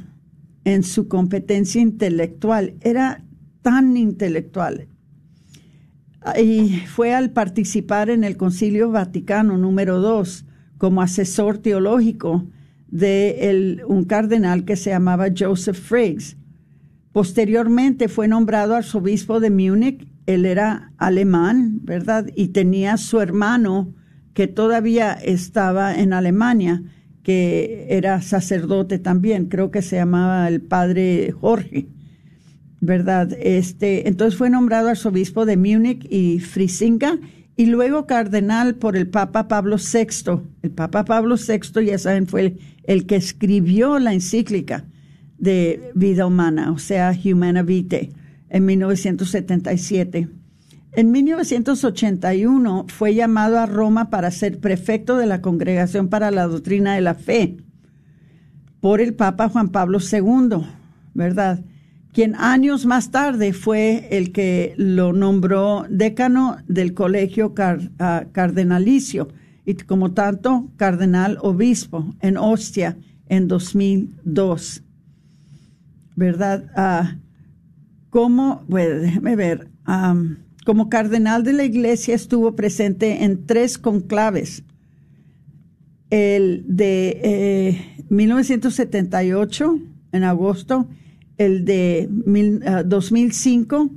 en 0.67 0.83
su 0.83 1.07
competencia 1.07 1.81
intelectual. 1.81 2.75
Era 2.81 3.23
tan 3.61 3.95
intelectual. 3.95 4.87
Y 6.37 6.81
fue 6.87 7.13
al 7.13 7.31
participar 7.31 8.09
en 8.09 8.25
el 8.25 8.35
Concilio 8.35 8.91
Vaticano 8.91 9.57
número 9.57 10.01
2 10.01 10.45
como 10.77 11.01
asesor 11.01 11.59
teológico 11.59 12.45
de 12.89 13.81
un 13.87 14.03
cardenal 14.03 14.65
que 14.65 14.75
se 14.75 14.89
llamaba 14.89 15.27
Joseph 15.37 15.79
Friggs 15.79 16.37
Posteriormente 17.17 18.09
fue 18.09 18.27
nombrado 18.27 18.75
arzobispo 18.75 19.39
de 19.39 19.49
Múnich. 19.49 20.07
Él 20.27 20.45
era 20.45 20.91
alemán, 20.97 21.79
¿verdad? 21.81 22.27
Y 22.35 22.49
tenía 22.49 22.95
su 22.97 23.19
hermano, 23.19 23.95
que 24.35 24.45
todavía 24.45 25.13
estaba 25.13 25.95
en 25.95 26.13
Alemania, 26.13 26.83
que 27.27 27.87
era 27.89 28.21
sacerdote 28.21 28.99
también, 28.99 29.47
creo 29.47 29.69
que 29.69 29.81
se 29.81 29.97
llamaba 29.97 30.47
el 30.47 30.61
padre 30.61 31.33
Jorge, 31.33 31.89
¿verdad? 32.79 33.33
Este, 33.37 34.07
entonces 34.07 34.37
fue 34.37 34.49
nombrado 34.49 34.87
arzobispo 34.87 35.45
de 35.45 35.57
Múnich 35.57 36.07
y 36.09 36.39
Frisinga 36.39 37.19
y 37.57 37.65
luego 37.65 38.07
cardenal 38.07 38.75
por 38.75 38.95
el 38.95 39.09
Papa 39.09 39.49
Pablo 39.49 39.75
VI. 39.75 40.39
El 40.61 40.71
Papa 40.71 41.03
Pablo 41.03 41.35
VI, 41.35 41.85
ya 41.85 41.97
saben, 41.97 42.27
fue 42.27 42.41
el, 42.43 42.59
el 42.85 43.05
que 43.05 43.17
escribió 43.17 43.99
la 43.99 44.13
encíclica 44.13 44.85
de 45.37 45.91
vida 45.95 46.25
humana, 46.25 46.71
o 46.71 46.77
sea, 46.77 47.13
Humana 47.25 47.61
Vitae, 47.61 48.09
en 48.49 48.65
1977. 48.65 50.29
En 50.93 51.11
1981 51.11 52.85
fue 52.87 53.13
llamado 53.13 53.59
a 53.59 53.65
Roma 53.65 54.09
para 54.09 54.31
ser 54.31 54.59
prefecto 54.59 55.17
de 55.17 55.25
la 55.25 55.41
Congregación 55.41 56.07
para 56.07 56.31
la 56.31 56.47
Doctrina 56.47 56.95
de 56.95 57.01
la 57.01 57.13
Fe 57.13 57.57
por 58.79 59.01
el 59.01 59.13
Papa 59.13 59.49
Juan 59.49 59.69
Pablo 59.69 59.99
II, 59.99 60.65
¿verdad? 61.13 61.63
Quien 62.13 62.35
años 62.35 62.85
más 62.85 63.11
tarde 63.11 63.53
fue 63.53 64.07
el 64.11 64.31
que 64.31 64.73
lo 64.77 65.13
nombró 65.13 65.85
decano 65.89 66.57
del 66.67 66.93
Colegio 66.93 67.53
ah, 67.99 68.25
Cardenalicio 68.31 69.27
y 69.65 69.75
como 69.75 70.13
tanto 70.13 70.71
cardenal 70.77 71.37
obispo 71.41 72.15
en 72.21 72.37
Ostia 72.37 72.97
en 73.27 73.47
2002. 73.47 74.83
¿Verdad? 76.15 76.71
Ah, 76.75 77.17
como, 78.09 78.63
bueno, 78.67 78.95
déjeme 79.01 79.35
ver, 79.35 79.69
como 80.67 80.89
cardenal 80.89 81.45
de 81.45 81.53
la 81.53 81.63
iglesia 81.63 82.13
estuvo 82.13 82.53
presente 82.57 83.23
en 83.23 83.45
tres 83.45 83.77
conclaves. 83.77 84.63
El 86.09 86.65
de 86.67 88.03
1978, 88.09 89.75
eh, 89.77 89.81
en 90.11 90.23
agosto, 90.25 90.89
el 91.37 91.63
de 91.63 92.09
2005, 92.85 93.89
ah, 93.89 93.95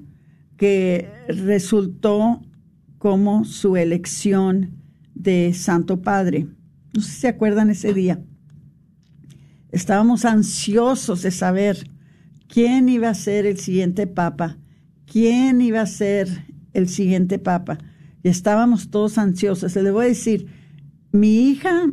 que 0.56 1.08
resultó 1.26 2.40
como 2.98 3.44
su 3.44 3.76
elección 3.76 4.80
de 5.16 5.52
Santo 5.54 6.02
Padre. 6.02 6.46
No 6.94 7.02
sé 7.02 7.10
si 7.10 7.20
se 7.22 7.26
acuerdan 7.26 7.70
ese 7.70 7.92
día. 7.92 8.22
Estábamos 9.72 10.24
ansiosos 10.24 11.22
de 11.22 11.32
saber 11.32 11.90
quién 12.46 12.88
iba 12.88 13.08
a 13.08 13.14
ser 13.14 13.44
el 13.44 13.58
siguiente 13.58 14.06
papa, 14.06 14.56
quién 15.04 15.62
iba 15.62 15.80
a 15.80 15.86
ser 15.86 16.48
el 16.72 16.88
siguiente 16.88 17.38
papa. 17.38 17.78
Y 18.22 18.28
estábamos 18.28 18.90
todos 18.90 19.18
ansiosos. 19.18 19.74
Le 19.76 19.90
voy 19.90 20.06
a 20.06 20.08
decir, 20.08 20.46
mi 21.12 21.48
hija 21.48 21.90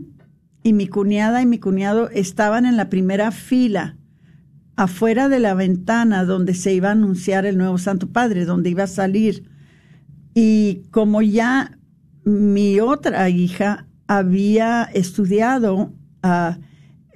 y 0.63 0.74
mi 0.74 0.88
cuñada 0.88 1.42
y 1.42 1.46
mi 1.46 1.60
cuñado 1.60 2.10
estaban 2.10 2.66
en 2.66 2.78
la 2.78 2.90
primera 2.90 3.32
fila, 3.32 3.98
afuera 4.76 5.30
de 5.30 5.40
la 5.40 5.54
ventana 5.54 6.26
donde 6.26 6.54
se 6.54 6.74
iba 6.74 6.90
a 6.90 6.92
anunciar 6.92 7.46
el 7.46 7.58
nuevo 7.58 7.78
Santo 7.78 8.10
Padre, 8.10 8.46
donde 8.46 8.70
iba 8.70 8.84
a 8.84 8.88
salir. 8.88 9.50
Y 10.34 10.84
como 10.92 11.22
ya 11.22 11.80
mi 12.26 12.80
otra 12.80 13.30
hija 13.30 13.88
había 14.08 14.84
estudiado 14.84 15.94
ah, 16.22 16.60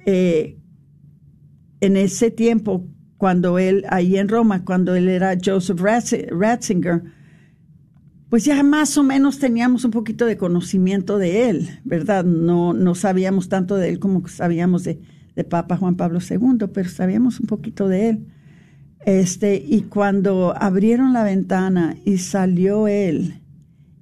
eh, 0.06 0.58
en 1.80 1.96
ese 1.96 2.30
tiempo 2.30 2.88
cuando 3.16 3.58
él, 3.58 3.84
ahí 3.88 4.16
en 4.16 4.28
Roma, 4.28 4.64
cuando 4.64 4.94
él 4.94 5.08
era 5.08 5.36
Joseph 5.42 5.80
Ratzinger, 5.80 7.02
pues 8.32 8.46
ya 8.46 8.62
más 8.62 8.96
o 8.96 9.02
menos 9.02 9.38
teníamos 9.38 9.84
un 9.84 9.90
poquito 9.90 10.24
de 10.24 10.38
conocimiento 10.38 11.18
de 11.18 11.50
él, 11.50 11.68
¿verdad? 11.84 12.24
No, 12.24 12.72
no 12.72 12.94
sabíamos 12.94 13.50
tanto 13.50 13.76
de 13.76 13.90
él 13.90 13.98
como 13.98 14.26
sabíamos 14.26 14.84
de, 14.84 15.02
de 15.36 15.44
Papa 15.44 15.76
Juan 15.76 15.96
Pablo 15.96 16.18
II, 16.18 16.66
pero 16.72 16.88
sabíamos 16.88 17.40
un 17.40 17.46
poquito 17.46 17.88
de 17.88 18.08
él. 18.08 18.26
Este, 19.04 19.56
y 19.56 19.82
cuando 19.82 20.54
abrieron 20.56 21.12
la 21.12 21.24
ventana 21.24 21.94
y 22.06 22.16
salió 22.16 22.88
él, 22.88 23.42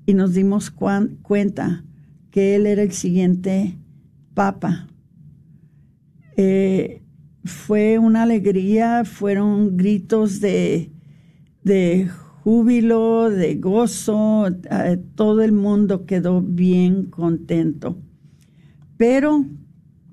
y 0.07 0.14
nos 0.14 0.33
dimos 0.33 0.71
cuenta 0.71 1.83
que 2.31 2.55
él 2.55 2.66
era 2.66 2.83
el 2.83 2.93
siguiente 2.93 3.79
papa, 4.35 4.87
eh, 6.37 7.03
fue 7.45 7.99
una 7.99 8.23
alegría, 8.23 9.05
fueron 9.05 9.77
gritos 9.77 10.40
de, 10.40 10.93
de 11.64 12.09
júbilo, 12.42 13.29
de 13.29 13.57
gozo, 13.57 14.46
eh, 14.48 14.98
todo 15.14 15.42
el 15.42 15.53
mundo 15.53 16.07
quedó 16.07 16.40
bien 16.40 17.05
contento. 17.05 17.98
Pero 18.96 19.44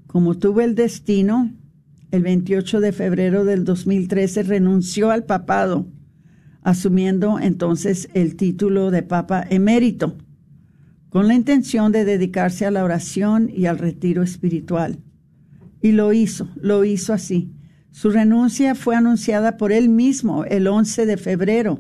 como 0.08 0.38
tuve 0.38 0.66
el 0.66 0.76
destino, 0.76 1.54
el 2.12 2.24
28 2.24 2.80
de 2.80 2.92
febrero 2.92 3.46
del 3.46 3.64
2013 3.64 4.44
renunció 4.44 5.12
al 5.12 5.26
papado, 5.26 5.88
asumiendo 6.64 7.40
entonces 7.40 8.10
el 8.14 8.36
título 8.36 8.92
de 8.92 9.04
Papa 9.04 9.46
emérito, 9.50 10.18
con 11.10 11.28
la 11.28 11.34
intención 11.34 11.92
de 11.92 12.04
dedicarse 12.04 12.66
a 12.66 12.72
la 12.72 12.84
oración 12.84 13.50
y 13.54 13.66
al 13.66 13.78
retiro 13.78 14.22
espiritual. 14.22 15.00
Y 15.82 15.94
lo 15.94 16.12
hizo, 16.12 16.50
lo 16.56 16.84
hizo 16.84 17.14
así. 17.14 17.54
Su 17.92 18.10
renuncia 18.10 18.76
fue 18.76 18.96
anunciada 18.96 19.58
por 19.58 19.72
él 19.72 19.88
mismo 19.88 20.44
el 20.44 20.68
11 20.68 21.06
de 21.06 21.18
febrero 21.18 21.80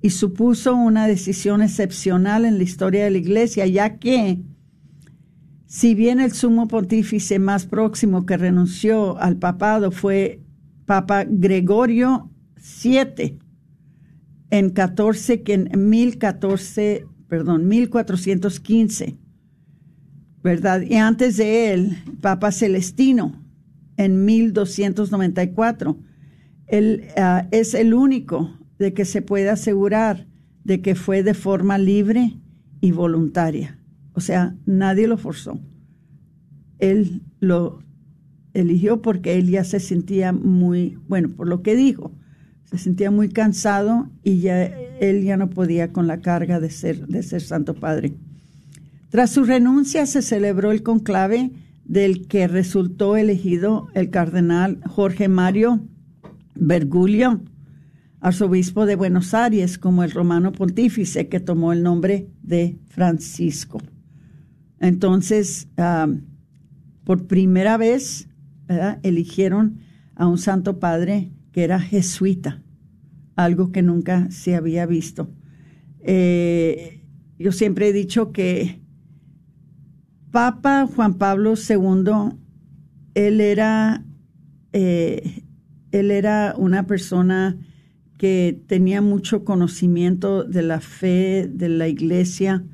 y 0.00 0.10
supuso 0.10 0.74
una 0.74 1.06
decisión 1.06 1.62
excepcional 1.62 2.44
en 2.44 2.58
la 2.58 2.64
historia 2.64 3.04
de 3.04 3.10
la 3.10 3.18
Iglesia, 3.18 3.66
ya 3.66 3.98
que, 3.98 4.40
si 5.66 5.94
bien 5.94 6.20
el 6.20 6.32
sumo 6.32 6.68
pontífice 6.68 7.38
más 7.38 7.66
próximo 7.66 8.24
que 8.24 8.36
renunció 8.36 9.18
al 9.18 9.36
papado 9.36 9.90
fue 9.90 10.40
Papa 10.86 11.24
Gregorio 11.28 12.30
VII, 12.82 13.38
en 14.50 14.70
14, 14.70 15.42
que 15.42 15.54
en 15.54 15.90
1014, 15.90 17.06
perdón, 17.28 17.68
1415, 17.68 19.18
¿verdad? 20.42 20.80
Y 20.80 20.94
antes 20.94 21.36
de 21.36 21.74
él, 21.74 21.98
Papa 22.22 22.50
Celestino, 22.50 23.44
en 23.98 24.24
1294. 24.24 25.98
Él 26.68 27.08
ah, 27.16 27.46
es 27.50 27.74
el 27.74 27.92
único 27.92 28.57
de 28.78 28.94
que 28.94 29.04
se 29.04 29.22
puede 29.22 29.50
asegurar 29.50 30.26
de 30.64 30.82
que 30.82 30.94
fue 30.94 31.22
de 31.22 31.34
forma 31.34 31.78
libre 31.78 32.34
y 32.80 32.92
voluntaria. 32.92 33.78
O 34.12 34.20
sea, 34.20 34.54
nadie 34.66 35.08
lo 35.08 35.16
forzó. 35.16 35.58
Él 36.78 37.22
lo 37.40 37.82
eligió 38.52 39.00
porque 39.00 39.38
él 39.38 39.48
ya 39.48 39.64
se 39.64 39.80
sentía 39.80 40.32
muy, 40.32 40.98
bueno, 41.08 41.30
por 41.30 41.48
lo 41.48 41.62
que 41.62 41.74
dijo, 41.74 42.12
se 42.64 42.76
sentía 42.76 43.10
muy 43.10 43.30
cansado 43.30 44.10
y 44.22 44.40
ya 44.40 44.64
él 44.64 45.22
ya 45.22 45.36
no 45.36 45.48
podía 45.48 45.92
con 45.92 46.06
la 46.06 46.20
carga 46.20 46.60
de 46.60 46.70
ser, 46.70 47.06
de 47.06 47.22
ser 47.22 47.40
Santo 47.40 47.74
Padre. 47.74 48.12
Tras 49.08 49.30
su 49.30 49.44
renuncia 49.44 50.04
se 50.04 50.20
celebró 50.20 50.70
el 50.70 50.82
conclave 50.82 51.50
del 51.86 52.26
que 52.26 52.46
resultó 52.46 53.16
elegido 53.16 53.88
el 53.94 54.10
cardenal 54.10 54.80
Jorge 54.86 55.28
Mario 55.28 55.80
Bergoglio, 56.54 57.40
arzobispo 58.20 58.86
de 58.86 58.96
Buenos 58.96 59.34
Aires, 59.34 59.78
como 59.78 60.02
el 60.02 60.10
romano 60.10 60.52
pontífice 60.52 61.28
que 61.28 61.40
tomó 61.40 61.72
el 61.72 61.82
nombre 61.82 62.28
de 62.42 62.78
Francisco. 62.86 63.80
Entonces, 64.80 65.68
por 67.04 67.26
primera 67.26 67.76
vez, 67.76 68.28
eligieron 69.02 69.78
a 70.14 70.26
un 70.26 70.38
santo 70.38 70.78
padre 70.78 71.32
que 71.52 71.64
era 71.64 71.80
jesuita, 71.80 72.62
algo 73.36 73.72
que 73.72 73.82
nunca 73.82 74.30
se 74.30 74.54
había 74.54 74.86
visto. 74.86 75.30
Eh, 76.00 77.04
yo 77.38 77.52
siempre 77.52 77.88
he 77.88 77.92
dicho 77.92 78.32
que 78.32 78.80
Papa 80.30 80.86
Juan 80.86 81.14
Pablo 81.14 81.54
II, 81.54 82.36
él 83.14 83.40
era, 83.40 84.04
eh, 84.72 85.44
él 85.92 86.10
era 86.10 86.54
una 86.58 86.86
persona 86.86 87.58
que 88.18 88.60
tenía 88.66 89.00
mucho 89.00 89.44
conocimiento 89.44 90.44
de 90.44 90.62
la 90.62 90.80
fe, 90.80 91.48
de 91.50 91.68
la 91.68 91.88
iglesia. 91.88 92.64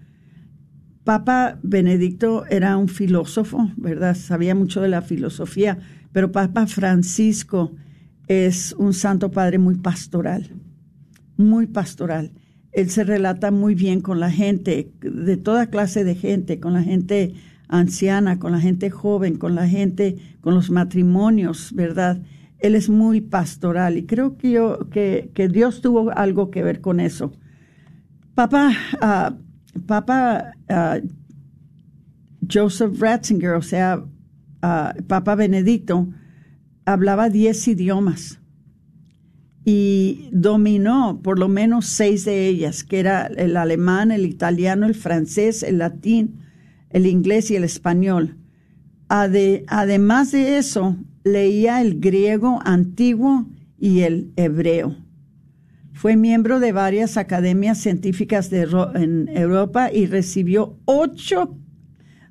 Papa 1.04 1.60
Benedicto 1.62 2.44
era 2.46 2.76
un 2.76 2.88
filósofo, 2.88 3.70
¿verdad? 3.76 4.16
Sabía 4.16 4.54
mucho 4.54 4.80
de 4.80 4.88
la 4.88 5.02
filosofía, 5.02 5.78
pero 6.12 6.32
Papa 6.32 6.66
Francisco 6.66 7.76
es 8.26 8.74
un 8.78 8.94
santo 8.94 9.30
padre 9.30 9.58
muy 9.58 9.76
pastoral, 9.76 10.50
muy 11.36 11.66
pastoral 11.66 12.32
él 12.74 12.90
se 12.90 13.04
relata 13.04 13.52
muy 13.52 13.74
bien 13.74 14.00
con 14.00 14.20
la 14.20 14.30
gente, 14.30 14.90
de 15.00 15.36
toda 15.36 15.68
clase 15.70 16.02
de 16.02 16.16
gente, 16.16 16.58
con 16.58 16.72
la 16.72 16.82
gente 16.82 17.34
anciana, 17.68 18.40
con 18.40 18.50
la 18.50 18.60
gente 18.60 18.90
joven, 18.90 19.36
con 19.36 19.54
la 19.54 19.68
gente, 19.68 20.16
con 20.40 20.54
los 20.54 20.70
matrimonios, 20.70 21.72
¿verdad? 21.72 22.20
Él 22.64 22.74
es 22.74 22.88
muy 22.88 23.20
pastoral 23.20 23.98
y 23.98 24.06
creo 24.06 24.38
que, 24.38 24.52
yo, 24.52 24.88
que, 24.88 25.48
Dios 25.52 25.82
tuvo 25.82 26.10
algo 26.16 26.50
que 26.50 26.62
ver 26.62 26.80
con 26.80 26.98
eso. 26.98 27.30
Papá, 28.34 28.72
uh, 29.02 29.80
Papa 29.86 30.52
uh, 30.70 31.06
Joseph 32.50 32.98
Ratzinger, 32.98 33.50
o 33.50 33.60
sea, 33.60 34.02
ah, 34.62 34.94
Papa 35.06 35.34
Benedicto, 35.34 36.08
hablaba 36.86 37.28
diez 37.28 37.68
idiomas 37.68 38.40
y 39.66 40.30
dominó 40.32 41.20
por 41.22 41.38
lo 41.38 41.48
menos 41.48 41.84
seis 41.84 42.24
de 42.24 42.48
ellas, 42.48 42.82
que 42.82 42.98
era 42.98 43.26
el 43.26 43.58
alemán, 43.58 44.10
el 44.10 44.24
italiano, 44.24 44.86
el 44.86 44.94
francés, 44.94 45.62
el 45.62 45.76
latín, 45.76 46.40
el 46.88 47.04
inglés 47.04 47.50
y 47.50 47.56
el 47.56 47.64
español. 47.64 48.38
además 49.08 50.32
de 50.32 50.56
eso, 50.56 50.96
leía 51.24 51.80
el 51.80 51.98
griego 51.98 52.60
antiguo 52.64 53.46
y 53.78 54.00
el 54.00 54.32
hebreo. 54.36 54.96
Fue 55.92 56.16
miembro 56.16 56.60
de 56.60 56.72
varias 56.72 57.16
academias 57.16 57.78
científicas 57.78 58.50
de, 58.50 58.68
en 58.94 59.28
Europa 59.28 59.90
y 59.92 60.06
recibió 60.06 60.78
ocho 60.84 61.56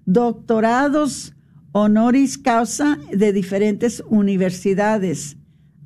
doctorados 0.06 1.34
honoris 1.72 2.38
causa 2.38 3.00
de 3.12 3.34
diferentes 3.34 4.04
universidades, 4.08 5.38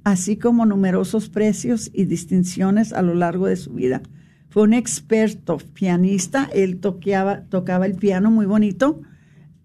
así 0.04 0.38
como 0.38 0.66
numerosos 0.66 1.30
precios 1.30 1.90
y 1.94 2.06
distinciones 2.06 2.92
a 2.92 3.02
lo 3.02 3.14
largo 3.14 3.48
de 3.48 3.56
su 3.56 3.74
vida. 3.74 4.02
Fue 4.50 4.64
un 4.64 4.74
experto 4.74 5.58
pianista, 5.74 6.50
él 6.54 6.80
tocaba 6.80 7.86
el 7.86 7.96
piano 7.96 8.32
muy 8.32 8.46
bonito, 8.46 9.02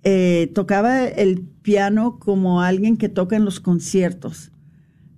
eh, 0.05 0.51
tocaba 0.55 1.07
el 1.07 1.41
piano 1.41 2.19
como 2.19 2.63
alguien 2.63 2.97
que 2.97 3.09
toca 3.09 3.37
en 3.37 3.45
los 3.45 3.61
conciertos. 3.61 4.51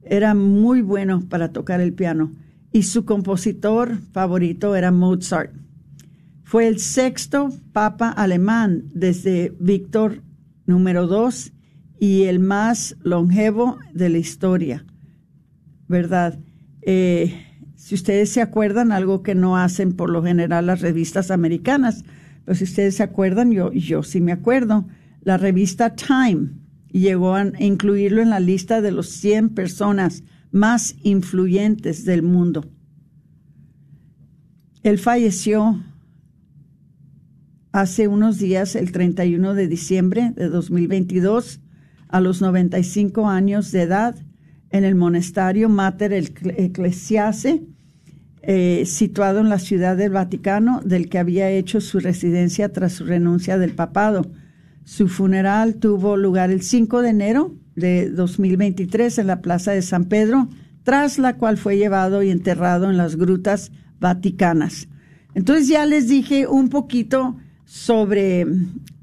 Era 0.03 0.35
muy 0.35 0.83
bueno 0.83 1.23
para 1.29 1.53
tocar 1.53 1.81
el 1.81 1.95
piano 1.95 2.33
y 2.71 2.83
su 2.83 3.05
compositor 3.05 3.99
favorito 4.13 4.77
era 4.77 4.91
Mozart. 4.91 5.53
Fue 6.43 6.67
el 6.69 6.79
sexto 6.79 7.51
papa 7.73 8.11
alemán 8.11 8.85
desde 8.93 9.55
Víctor 9.59 10.23
número 10.67 11.07
dos 11.07 11.53
y 11.99 12.25
el 12.25 12.41
más 12.41 12.97
longevo 13.03 13.79
de 13.93 14.09
la 14.11 14.19
historia, 14.19 14.85
¿verdad? 15.89 16.39
Eh, 16.83 17.35
si 17.77 17.95
ustedes 17.95 18.31
se 18.31 18.43
acuerdan, 18.43 18.93
algo 18.93 19.23
que 19.23 19.35
no 19.35 19.57
hacen 19.57 19.95
por 19.95 20.11
lo 20.11 20.23
general 20.23 20.67
las 20.67 20.81
revistas 20.81 21.31
americanas, 21.31 22.05
pero 22.45 22.57
si 22.57 22.65
ustedes 22.65 22.97
se 22.97 23.03
acuerdan, 23.03 23.53
yo, 23.53 24.03
sí 24.03 24.21
me 24.21 24.33
acuerdo, 24.33 24.87
la 25.23 25.39
revista 25.39 25.95
Time 25.95 26.51
llegó 26.91 27.35
a 27.35 27.45
incluirlo 27.59 28.23
en 28.23 28.31
la 28.31 28.41
lista 28.41 28.81
de 28.81 28.93
los 28.93 29.09
100 29.09 29.51
personas 29.51 30.23
más 30.53 30.97
influyentes 31.03 32.05
del 32.05 32.23
mundo. 32.23 32.65
Él 34.83 34.99
falleció 34.99 35.83
hace 37.73 38.07
unos 38.07 38.39
días, 38.39 38.77
el 38.77 38.93
31 38.93 39.55
de 39.55 39.67
diciembre 39.67 40.33
de 40.37 40.49
2022, 40.49 41.61
a 42.09 42.21
los 42.21 42.41
95 42.41 43.29
años 43.29 43.73
de 43.73 43.83
edad, 43.83 44.15
en 44.71 44.85
el 44.85 44.95
monasterio 44.95 45.69
Mater 45.69 46.13
Ecclesiae, 46.13 47.63
eh, 48.47 48.85
situado 48.87 49.41
en 49.41 49.49
la 49.49 49.59
ciudad 49.59 49.97
del 49.97 50.13
Vaticano, 50.13 50.81
del 50.85 51.09
que 51.09 51.19
había 51.19 51.51
hecho 51.51 51.81
su 51.81 52.01
residencia 52.01 52.73
tras 52.73 52.93
su 52.93 53.05
renuncia 53.05 53.59
del 53.59 53.73
papado. 53.73 54.31
Su 54.85 55.09
funeral 55.09 55.77
tuvo 55.77 56.17
lugar 56.17 56.51
el 56.51 56.63
5 56.63 57.01
de 57.03 57.09
enero 57.09 57.55
de 57.75 58.11
2023 58.11 59.19
en 59.19 59.27
la 59.27 59.41
Plaza 59.41 59.73
de 59.73 59.83
San 59.83 60.05
Pedro, 60.05 60.49
tras 60.83 61.19
la 61.19 61.37
cual 61.37 61.57
fue 61.57 61.79
llevado 61.79 62.23
y 62.23 62.31
enterrado 62.31 62.91
en 62.91 62.97
las 62.97 63.17
grutas 63.17 63.73
vaticanas. 63.99 64.89
Entonces 65.35 65.69
ya 65.69 65.87
les 65.87 66.09
dije 66.09 66.47
un 66.47 66.69
poquito 66.69 67.37
sobre, 67.65 68.47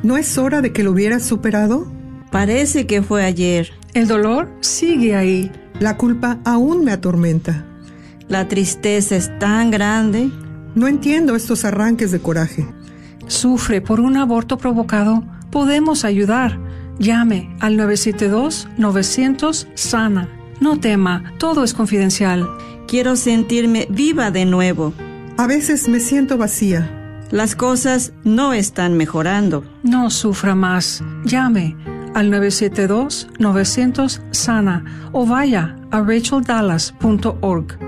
¿No 0.09 0.17
es 0.17 0.39
hora 0.39 0.63
de 0.63 0.73
que 0.73 0.83
lo 0.83 0.93
hubieras 0.93 1.23
superado? 1.23 1.87
Parece 2.31 2.87
que 2.87 3.03
fue 3.03 3.27
ayer. 3.27 3.73
El 3.93 4.09
dolor 4.09 4.49
sigue 4.61 5.15
ahí. 5.15 5.53
La 5.81 5.99
culpa 5.99 6.39
aún 6.47 6.83
me 6.83 6.93
atormenta. 6.93 7.67
La 8.27 8.49
tristeza 8.49 9.17
es 9.17 9.39
tan 9.39 9.71
grande. 9.71 10.31
No 10.75 10.89
entiendo 10.89 11.37
estos 11.37 11.67
arranques 11.67 12.11
de 12.11 12.21
coraje. 12.21 12.67
Sufre 13.27 13.83
por 13.83 14.01
un 14.01 14.17
aborto 14.17 14.57
provocado. 14.57 15.25
Podemos 15.51 16.07
ayudar. 16.07 16.59
Llame 16.99 17.55
al 17.61 17.77
972-900-SANA. 17.77 20.31
No 20.59 20.81
tema, 20.81 21.35
todo 21.37 21.65
es 21.65 21.75
confidencial. 21.75 22.49
Quiero 22.87 23.15
sentirme 23.15 23.87
viva 23.91 24.31
de 24.31 24.47
nuevo. 24.47 24.95
A 25.37 25.47
veces 25.47 25.87
me 25.87 26.01
siento 26.01 26.39
vacía. 26.39 26.98
Las 27.31 27.55
cosas 27.55 28.13
no 28.25 28.53
están 28.53 28.97
mejorando. 28.97 29.65
No 29.83 30.11
sufra 30.11 30.55
más. 30.55 31.03
Llame 31.25 31.77
al 32.15 32.31
972-900-SANA 32.31 35.11
o 35.13 35.27
vaya 35.27 35.77
a 35.91 36.01
racheldallas.org. 36.01 37.88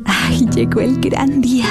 Ay, 0.04 0.46
llegó 0.54 0.80
el 0.80 1.00
gran 1.00 1.40
día. 1.40 1.64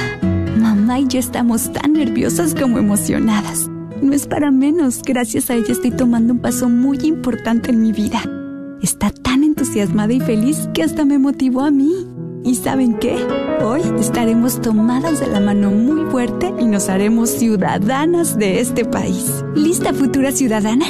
Mamá 0.57 0.99
y 0.99 1.07
yo 1.07 1.19
estamos 1.19 1.71
tan 1.73 1.93
nerviosas 1.93 2.55
como 2.55 2.79
emocionadas. 2.79 3.69
No 4.01 4.13
es 4.13 4.27
para 4.27 4.51
menos, 4.51 5.01
gracias 5.03 5.49
a 5.49 5.56
ella 5.56 5.71
estoy 5.71 5.91
tomando 5.91 6.34
un 6.34 6.39
paso 6.39 6.69
muy 6.69 6.97
importante 7.03 7.71
en 7.71 7.82
mi 7.82 7.91
vida. 7.91 8.21
Está 8.82 9.12
tan 9.12 9.43
entusiasmada 9.43 10.12
y 10.13 10.19
feliz 10.19 10.67
que 10.73 10.84
hasta 10.84 11.06
me 11.06 11.17
motivó 11.17 11.62
a 11.62 11.71
mí. 11.71 11.91
¿Y 12.43 12.56
saben 12.56 12.97
qué? 12.99 13.15
Hoy 13.63 13.82
estaremos 13.99 14.62
tomadas 14.62 15.21
de 15.21 15.27
la 15.27 15.39
mano 15.39 15.71
muy 15.71 16.10
fuerte 16.12 16.53
y 16.60 16.65
nos 16.65 16.89
haremos 16.89 17.29
ciudadanas 17.29 18.38
de 18.38 18.60
este 18.60 18.84
país. 18.84 19.45
¿Lista 19.56 19.93
futura 19.93 20.34
ciudadana? 20.34 20.86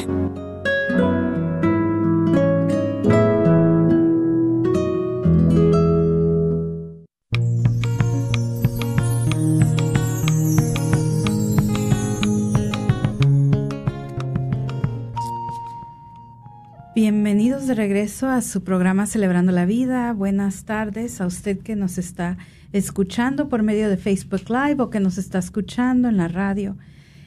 De 17.74 17.78
regreso 17.78 18.30
a 18.30 18.42
su 18.42 18.64
programa 18.64 19.08
Celebrando 19.08 19.52
la 19.52 19.66
Vida. 19.66 20.14
Buenas 20.14 20.64
tardes 20.64 21.20
a 21.20 21.26
usted 21.26 21.58
que 21.58 21.76
nos 21.76 21.98
está 21.98 22.38
escuchando 22.72 23.50
por 23.50 23.64
medio 23.64 23.90
de 23.90 23.98
Facebook 23.98 24.44
Live 24.48 24.76
o 24.78 24.92
que 24.92 25.00
nos 25.00 25.18
está 25.18 25.40
escuchando 25.40 26.08
en 26.08 26.18
la 26.18 26.28
radio. 26.28 26.78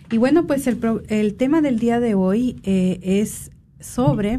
Y 0.09 0.18
bueno, 0.18 0.46
pues 0.46 0.68
el, 0.68 0.78
el 1.09 1.35
tema 1.35 1.62
del 1.62 1.80
día 1.80 1.98
de 1.98 2.14
hoy 2.14 2.61
eh, 2.62 3.00
es 3.02 3.50
sobre 3.80 4.38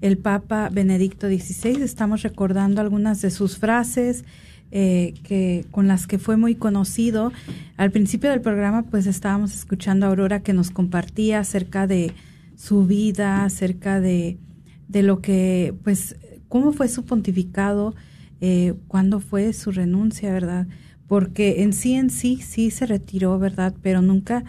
el 0.00 0.16
Papa 0.16 0.68
Benedicto 0.70 1.26
XVI. 1.26 1.82
Estamos 1.82 2.22
recordando 2.22 2.80
algunas 2.80 3.20
de 3.20 3.32
sus 3.32 3.58
frases 3.58 4.24
eh, 4.70 5.14
que 5.24 5.64
con 5.72 5.88
las 5.88 6.06
que 6.06 6.20
fue 6.20 6.36
muy 6.36 6.54
conocido. 6.54 7.32
Al 7.76 7.90
principio 7.90 8.30
del 8.30 8.42
programa, 8.42 8.84
pues 8.84 9.08
estábamos 9.08 9.56
escuchando 9.56 10.06
a 10.06 10.10
Aurora 10.10 10.44
que 10.44 10.52
nos 10.52 10.70
compartía 10.70 11.40
acerca 11.40 11.88
de 11.88 12.12
su 12.54 12.86
vida, 12.86 13.44
acerca 13.44 14.00
de, 14.00 14.38
de 14.88 15.02
lo 15.02 15.20
que, 15.20 15.74
pues, 15.82 16.16
cómo 16.48 16.72
fue 16.72 16.88
su 16.88 17.04
pontificado, 17.04 17.94
eh, 18.40 18.74
cuándo 18.88 19.20
fue 19.20 19.52
su 19.52 19.72
renuncia, 19.72 20.32
¿verdad? 20.32 20.66
Porque 21.06 21.62
en 21.62 21.72
sí, 21.72 21.94
en 21.94 22.10
sí, 22.10 22.40
sí 22.42 22.70
se 22.70 22.86
retiró, 22.86 23.38
¿verdad? 23.38 23.74
Pero 23.82 24.02
nunca 24.02 24.44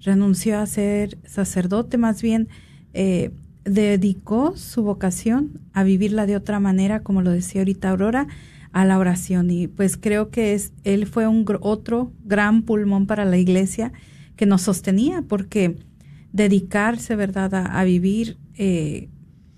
renunció 0.00 0.58
a 0.58 0.66
ser 0.66 1.18
sacerdote, 1.24 1.98
más 1.98 2.22
bien 2.22 2.48
eh, 2.94 3.30
dedicó 3.64 4.56
su 4.56 4.82
vocación 4.82 5.60
a 5.72 5.84
vivirla 5.84 6.26
de 6.26 6.36
otra 6.36 6.60
manera, 6.60 7.02
como 7.02 7.22
lo 7.22 7.30
decía 7.30 7.60
ahorita 7.60 7.90
Aurora, 7.90 8.26
a 8.72 8.84
la 8.84 8.98
oración. 8.98 9.50
Y 9.50 9.68
pues 9.68 9.96
creo 9.96 10.30
que 10.30 10.54
es, 10.54 10.72
él 10.84 11.06
fue 11.06 11.26
un 11.26 11.44
otro 11.60 12.12
gran 12.24 12.62
pulmón 12.62 13.06
para 13.06 13.24
la 13.24 13.38
iglesia 13.38 13.92
que 14.36 14.46
nos 14.46 14.62
sostenía, 14.62 15.22
porque 15.22 15.76
dedicarse, 16.32 17.16
¿verdad?, 17.16 17.54
a, 17.54 17.80
a 17.80 17.84
vivir 17.84 18.36
eh, 18.56 19.08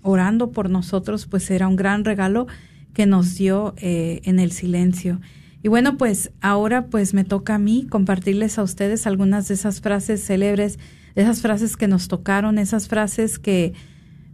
orando 0.01 0.51
por 0.51 0.69
nosotros, 0.69 1.25
pues 1.25 1.49
era 1.51 1.67
un 1.67 1.75
gran 1.75 2.05
regalo 2.05 2.47
que 2.93 3.05
nos 3.05 3.35
dio 3.37 3.73
eh, 3.77 4.21
en 4.23 4.39
el 4.39 4.51
silencio. 4.51 5.21
Y 5.63 5.67
bueno, 5.67 5.97
pues 5.97 6.31
ahora 6.41 6.87
pues 6.87 7.13
me 7.13 7.23
toca 7.23 7.55
a 7.55 7.59
mí 7.59 7.85
compartirles 7.89 8.57
a 8.57 8.63
ustedes 8.63 9.05
algunas 9.05 9.47
de 9.47 9.53
esas 9.53 9.81
frases 9.81 10.25
célebres, 10.25 10.79
esas 11.15 11.41
frases 11.41 11.77
que 11.77 11.87
nos 11.87 12.07
tocaron, 12.07 12.57
esas 12.57 12.87
frases 12.87 13.37
que 13.37 13.73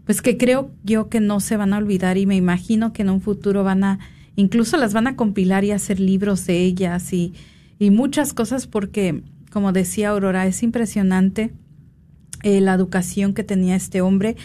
pues 0.05 0.21
que 0.21 0.37
creo 0.37 0.71
yo 0.85 1.09
que 1.09 1.19
no 1.19 1.41
se 1.41 1.57
van 1.57 1.73
a 1.73 1.77
olvidar 1.79 2.17
y 2.17 2.25
me 2.25 2.37
imagino 2.37 2.93
que 2.93 3.01
en 3.01 3.09
un 3.09 3.19
futuro 3.19 3.65
van 3.65 3.83
a, 3.83 3.99
incluso 4.37 4.77
las 4.77 4.93
van 4.93 5.05
a 5.05 5.17
compilar 5.17 5.65
y 5.65 5.71
hacer 5.71 5.99
libros 5.99 6.47
de 6.47 6.63
ellas 6.63 7.11
y, 7.11 7.33
y 7.77 7.91
muchas 7.91 8.33
cosas 8.33 8.67
porque, 8.67 9.21
como 9.51 9.73
decía 9.73 10.09
Aurora, 10.09 10.47
es 10.47 10.63
impresionante 10.63 11.51
eh, 12.43 12.61
la 12.61 12.73
educación 12.73 13.33
que 13.33 13.43
tenía 13.43 13.75
este 13.75 13.99
hombre 13.99 14.37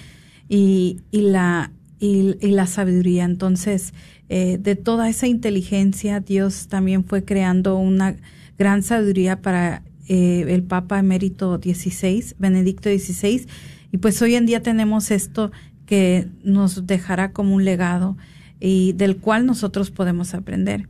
y, 0.48 1.00
y 1.11 1.22
la, 1.22 1.72
y, 1.98 2.35
la 2.40 2.66
sabiduría. 2.66 3.24
Entonces, 3.24 3.94
eh, 4.28 4.59
de 4.61 4.76
toda 4.76 5.09
esa 5.09 5.26
inteligencia, 5.26 6.20
Dios 6.20 6.68
también 6.68 7.05
fue 7.05 7.24
creando 7.24 7.76
una 7.76 8.16
gran 8.59 8.83
sabiduría 8.83 9.40
para 9.40 9.83
eh, 10.09 10.44
el 10.48 10.62
Papa 10.62 10.98
Emérito 10.98 11.57
XVI, 11.57 12.35
Benedicto 12.38 12.90
XVI. 12.90 13.46
Y 13.92 13.98
pues 13.98 14.20
hoy 14.22 14.35
en 14.35 14.46
día 14.46 14.62
tenemos 14.62 15.11
esto 15.11 15.52
que 15.87 16.28
nos 16.42 16.87
dejará 16.87 17.33
como 17.33 17.55
un 17.55 17.64
legado 17.64 18.16
y 18.61 18.92
del 18.92 19.16
cual 19.18 19.46
nosotros 19.46 19.90
podemos 19.90 20.35
aprender. 20.35 20.88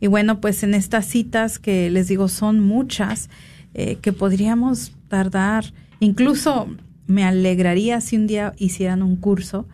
Y 0.00 0.06
bueno, 0.06 0.40
pues 0.40 0.62
en 0.62 0.74
estas 0.74 1.06
citas 1.06 1.58
que 1.58 1.88
les 1.88 2.08
digo 2.08 2.28
son 2.28 2.60
muchas, 2.60 3.30
eh, 3.72 3.96
que 3.96 4.12
podríamos 4.12 4.92
tardar 5.08 5.72
Incluso 6.04 6.68
me 7.06 7.24
alegraría 7.24 8.00
si 8.00 8.16
un 8.16 8.26
día 8.26 8.54
hicieran 8.58 9.02
un 9.02 9.16
curso 9.16 9.66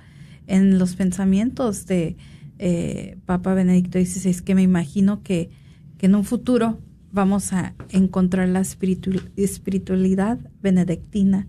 en 0.46 0.78
los 0.78 0.96
pensamientos 0.96 1.86
de 1.86 2.16
eh, 2.58 3.16
Papa 3.24 3.54
Benedicto 3.54 3.98
XVI, 3.98 4.42
que 4.42 4.54
me 4.54 4.62
imagino 4.62 5.22
que, 5.22 5.50
que, 5.98 6.06
en 6.06 6.14
un 6.14 6.24
futuro 6.24 6.78
vamos 7.12 7.52
a 7.52 7.74
encontrar 7.90 8.48
la 8.48 8.60
espiritualidad 8.60 10.38
benedictina. 10.62 11.46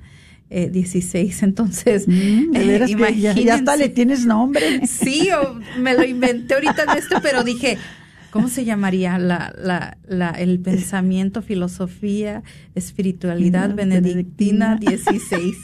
Eh, 0.54 0.70
16, 0.70 1.44
entonces 1.48 2.10
mm, 2.10 2.56
eh, 2.56 2.86
ya, 3.18 3.34
ya, 3.34 3.54
hasta 3.56 3.78
le 3.78 3.88
tienes 3.88 4.26
nombre. 4.26 4.86
Sí, 4.86 5.30
me 5.80 5.94
lo 5.94 6.04
inventé 6.04 6.56
ahorita 6.56 6.84
en 6.84 6.98
esto, 6.98 7.20
pero 7.24 7.46
dije, 7.46 7.78
¿cómo 8.32 8.48
se 8.48 8.66
llamaría? 8.66 9.18
La, 9.20 9.54
la, 9.58 9.98
la, 10.08 10.32
el 10.32 10.60
pensamiento, 10.60 11.42
filosofía, 11.42 12.44
espiritualidad 12.76 13.70
no, 13.70 13.76
benedictina, 13.76 14.76
benedictina 14.76 15.20
16. 15.20 15.56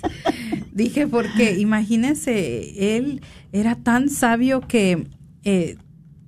Dije, 0.73 1.07
porque 1.07 1.57
imagínense, 1.57 2.97
él 2.97 3.21
era 3.51 3.75
tan 3.75 4.09
sabio 4.09 4.61
que 4.61 5.07
eh, 5.43 5.77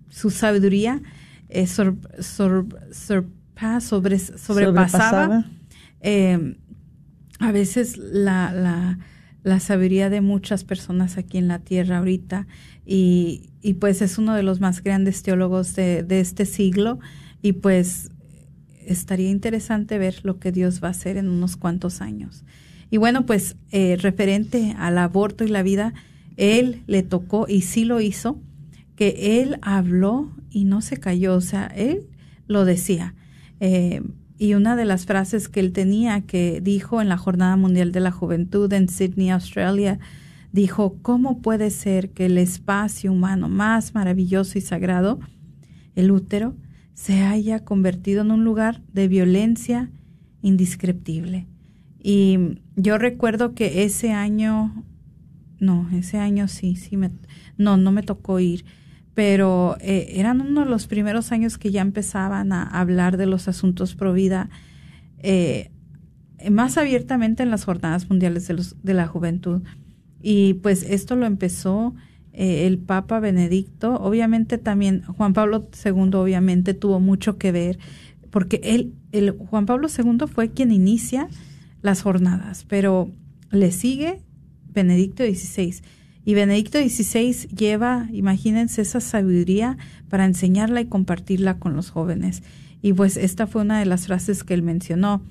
su 0.10 0.32
sabiduría 0.32 1.02
eh, 1.50 1.68
sobre, 1.68 1.98
sobrepasaba, 2.22 3.82
sobrepasaba. 4.38 5.46
Eh, 6.02 6.56
a 7.40 7.52
veces 7.52 7.98
la, 7.98 8.52
la, 8.54 9.00
la 9.50 9.60
sabiduría 9.60 10.10
de 10.10 10.22
muchas 10.22 10.64
personas 10.64 11.18
aquí 11.18 11.38
en 11.38 11.48
la 11.48 11.60
tierra 11.60 11.98
ahorita 11.98 12.48
y, 12.86 13.50
y 13.62 13.74
pues 13.74 14.02
es 14.02 14.18
uno 14.18 14.36
de 14.36 14.44
los 14.44 14.60
más 14.60 14.84
grandes 14.84 15.22
teólogos 15.24 15.76
de, 15.76 16.04
de 16.04 16.20
este 16.22 16.46
siglo 16.46 17.00
y 17.42 17.54
pues 17.54 18.12
estaría 18.86 19.30
interesante 19.30 19.98
ver 19.98 20.22
lo 20.24 20.40
que 20.40 20.52
Dios 20.52 20.82
va 20.84 20.88
a 20.88 20.92
hacer 20.92 21.18
en 21.18 21.30
unos 21.30 21.58
cuantos 21.58 22.02
años. 22.02 22.44
Y 22.92 22.98
bueno, 22.98 23.26
pues 23.26 23.56
eh, 23.72 23.98
referente 24.00 24.76
al 24.78 24.98
aborto 24.98 25.44
y 25.44 25.48
la 25.48 25.64
vida, 25.64 25.94
él 26.38 26.82
le 26.88 27.04
tocó 27.04 27.46
y 27.48 27.62
sí 27.62 27.86
lo 27.86 28.02
hizo, 28.02 28.40
que 28.96 29.42
él 29.42 29.60
habló 29.62 30.32
y 30.50 30.66
no 30.66 30.82
se 30.82 30.98
cayó, 30.98 31.36
o 31.36 31.42
sea, 31.42 31.68
él 31.68 32.08
lo 32.48 32.66
decía. 32.66 33.14
Eh, 33.60 34.02
y 34.40 34.54
una 34.54 34.78
de 34.78 34.86
las 34.86 35.06
frases 35.06 35.50
que 35.50 35.60
él 35.60 35.74
tenía, 35.74 36.22
que 36.22 36.62
dijo 36.62 37.02
en 37.02 37.10
la 37.10 37.18
Jornada 37.18 37.58
Mundial 37.58 37.92
de 37.92 38.00
la 38.00 38.10
Juventud 38.10 38.72
en 38.72 38.88
Sydney, 38.88 39.30
Australia, 39.30 40.00
dijo, 40.54 40.98
¿cómo 41.02 41.42
puede 41.42 41.70
ser 41.70 42.12
que 42.12 42.26
el 42.28 42.38
espacio 42.38 43.12
humano 43.12 43.50
más 43.50 43.94
maravilloso 43.94 44.58
y 44.58 44.62
sagrado, 44.62 45.20
el 45.94 46.10
útero, 46.10 46.56
se 46.94 47.22
haya 47.22 47.66
convertido 47.66 48.22
en 48.22 48.32
un 48.32 48.46
lugar 48.46 48.82
de 48.94 49.10
violencia 49.10 49.92
indescriptible? 50.42 51.46
Y 52.02 52.62
yo 52.78 52.98
recuerdo 52.98 53.54
que 53.54 53.84
ese 53.84 54.14
año, 54.14 54.86
no, 55.60 55.90
ese 55.92 56.18
año 56.18 56.48
sí, 56.48 56.78
sí 56.78 56.96
me, 56.96 57.12
no, 57.58 57.76
no 57.76 57.92
me 57.92 58.04
tocó 58.04 58.40
ir, 58.40 58.64
pero 59.14 59.78
eh, 59.82 60.14
eran 60.16 60.42
uno 60.42 60.64
de 60.64 60.70
los 60.70 60.88
primeros 60.88 61.32
años 61.32 61.58
que 61.58 61.72
ya 61.72 61.82
empezaban 61.82 62.52
a 62.52 62.64
hablar 62.64 63.18
de 63.18 63.26
los 63.26 63.48
asuntos 63.48 63.96
pro 63.96 64.14
vida 64.14 64.50
eh, 65.20 65.72
más 66.50 66.78
abiertamente 66.78 67.44
en 67.44 67.52
las 67.52 67.66
jornadas 67.66 68.10
mundiales 68.10 68.48
de, 68.48 68.54
los, 68.54 68.76
de 68.82 68.94
la 68.94 69.08
juventud. 69.08 69.62
Y 70.22 70.56
pues 70.56 70.84
esto 70.84 71.16
lo 71.16 71.26
empezó 71.26 71.94
eh, 72.34 72.68
el 72.68 72.78
Papa 72.78 73.20
Benedicto, 73.20 73.96
obviamente 73.96 74.58
también 74.58 75.04
Juan 75.04 75.34
Pablo 75.34 75.68
II 75.84 76.12
obviamente 76.14 76.74
tuvo 76.74 77.00
mucho 77.00 77.38
que 77.38 77.52
ver, 77.52 77.80
porque 78.30 78.62
él, 78.64 78.94
el 79.12 79.32
Juan 79.32 79.66
Pablo 79.66 79.88
II 79.88 80.28
fue 80.28 80.52
quien 80.52 80.72
inicia 80.72 81.28
las 81.82 82.02
jornadas, 82.02 82.66
pero 82.68 83.12
le 83.52 83.72
sigue 83.72 84.22
Benedicto 84.72 85.24
XVI. 85.24 85.82
Y 86.30 86.36
Benedicto 86.36 86.78
XVI 86.78 87.48
lleva, 87.48 88.08
imagínense, 88.14 88.84
esa 88.84 89.00
sabiduría 89.00 89.80
para 90.10 90.26
enseñarla 90.26 90.80
y 90.80 90.86
compartirla 90.86 91.58
con 91.58 91.76
los 91.76 91.90
jóvenes. 91.90 92.44
Y 92.84 92.94
pues 92.94 93.18
esta 93.18 93.48
fue 93.48 93.64
una 93.64 93.80
de 93.80 93.88
las 93.88 94.06
frases 94.06 94.44
que 94.44 94.54
él 94.54 94.62
mencionó. 94.62 95.24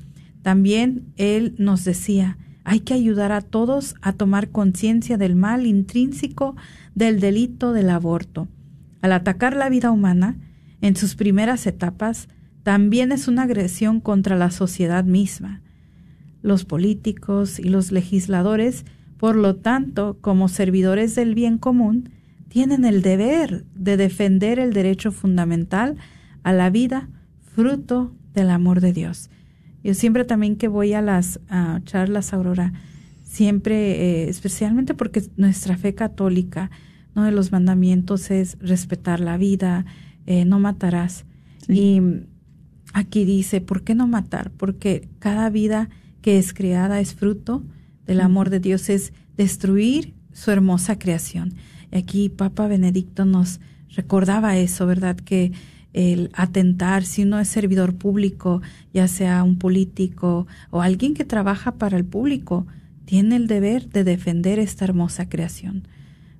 También 0.42 1.04
él 1.16 1.54
nos 1.56 1.84
decía, 1.84 2.36
hay 2.64 2.80
que 2.80 2.94
ayudar 2.94 3.30
a 3.30 3.42
todos 3.42 3.94
a 4.02 4.12
tomar 4.12 4.48
conciencia 4.50 5.16
del 5.18 5.36
mal 5.36 5.66
intrínseco 5.66 6.56
del 6.96 7.20
delito 7.20 7.72
del 7.72 7.90
aborto. 7.90 8.48
Al 9.00 9.12
atacar 9.12 9.54
la 9.54 9.68
vida 9.68 9.92
humana, 9.92 10.36
en 10.80 10.96
sus 10.96 11.14
primeras 11.14 11.64
etapas, 11.68 12.26
también 12.64 13.12
es 13.12 13.28
una 13.28 13.44
agresión 13.44 14.00
contra 14.00 14.34
la 14.34 14.50
sociedad 14.50 15.04
misma 15.04 15.62
los 16.42 16.64
políticos 16.64 17.58
y 17.58 17.68
los 17.68 17.92
legisladores, 17.92 18.84
por 19.18 19.36
lo 19.36 19.56
tanto, 19.56 20.16
como 20.20 20.48
servidores 20.48 21.14
del 21.14 21.34
bien 21.34 21.58
común, 21.58 22.10
tienen 22.48 22.84
el 22.84 23.02
deber 23.02 23.64
de 23.74 23.96
defender 23.96 24.58
el 24.58 24.72
derecho 24.72 25.12
fundamental 25.12 25.96
a 26.44 26.52
la 26.52 26.70
vida, 26.70 27.08
fruto 27.54 28.14
del 28.32 28.50
amor 28.50 28.80
de 28.80 28.92
Dios. 28.92 29.28
Yo 29.82 29.94
siempre 29.94 30.24
también 30.24 30.56
que 30.56 30.68
voy 30.68 30.92
a 30.92 31.02
las 31.02 31.40
charlas, 31.84 32.32
Aurora, 32.32 32.72
siempre, 33.22 34.24
eh, 34.24 34.28
especialmente 34.28 34.94
porque 34.94 35.22
nuestra 35.36 35.76
fe 35.76 35.94
católica, 35.94 36.70
uno 37.14 37.26
de 37.26 37.32
los 37.32 37.52
mandamientos 37.52 38.30
es 38.30 38.56
respetar 38.60 39.20
la 39.20 39.36
vida, 39.36 39.84
eh, 40.26 40.44
no 40.44 40.60
matarás. 40.60 41.26
Y 41.68 42.00
aquí 42.92 43.24
dice, 43.24 43.60
¿por 43.60 43.82
qué 43.82 43.94
no 43.94 44.06
matar? 44.06 44.50
Porque 44.56 45.08
cada 45.18 45.50
vida 45.50 45.88
que 46.22 46.38
es 46.38 46.54
creada 46.54 47.00
es 47.00 47.14
fruto 47.14 47.64
del 48.08 48.20
amor 48.20 48.50
de 48.50 48.58
Dios, 48.58 48.88
es 48.88 49.12
destruir 49.36 50.14
su 50.32 50.50
hermosa 50.50 50.98
creación. 50.98 51.54
Y 51.92 51.98
aquí 51.98 52.28
Papa 52.30 52.66
Benedicto 52.66 53.24
nos 53.24 53.60
recordaba 53.94 54.56
eso, 54.56 54.86
¿verdad? 54.86 55.16
Que 55.16 55.52
el 55.92 56.30
atentar, 56.32 57.04
si 57.04 57.22
uno 57.22 57.38
es 57.38 57.48
servidor 57.48 57.94
público, 57.94 58.62
ya 58.92 59.08
sea 59.08 59.42
un 59.44 59.58
político 59.58 60.46
o 60.70 60.80
alguien 60.82 61.14
que 61.14 61.24
trabaja 61.24 61.72
para 61.72 61.96
el 61.96 62.04
público, 62.04 62.66
tiene 63.04 63.36
el 63.36 63.46
deber 63.46 63.88
de 63.88 64.04
defender 64.04 64.58
esta 64.58 64.84
hermosa 64.84 65.28
creación. 65.28 65.86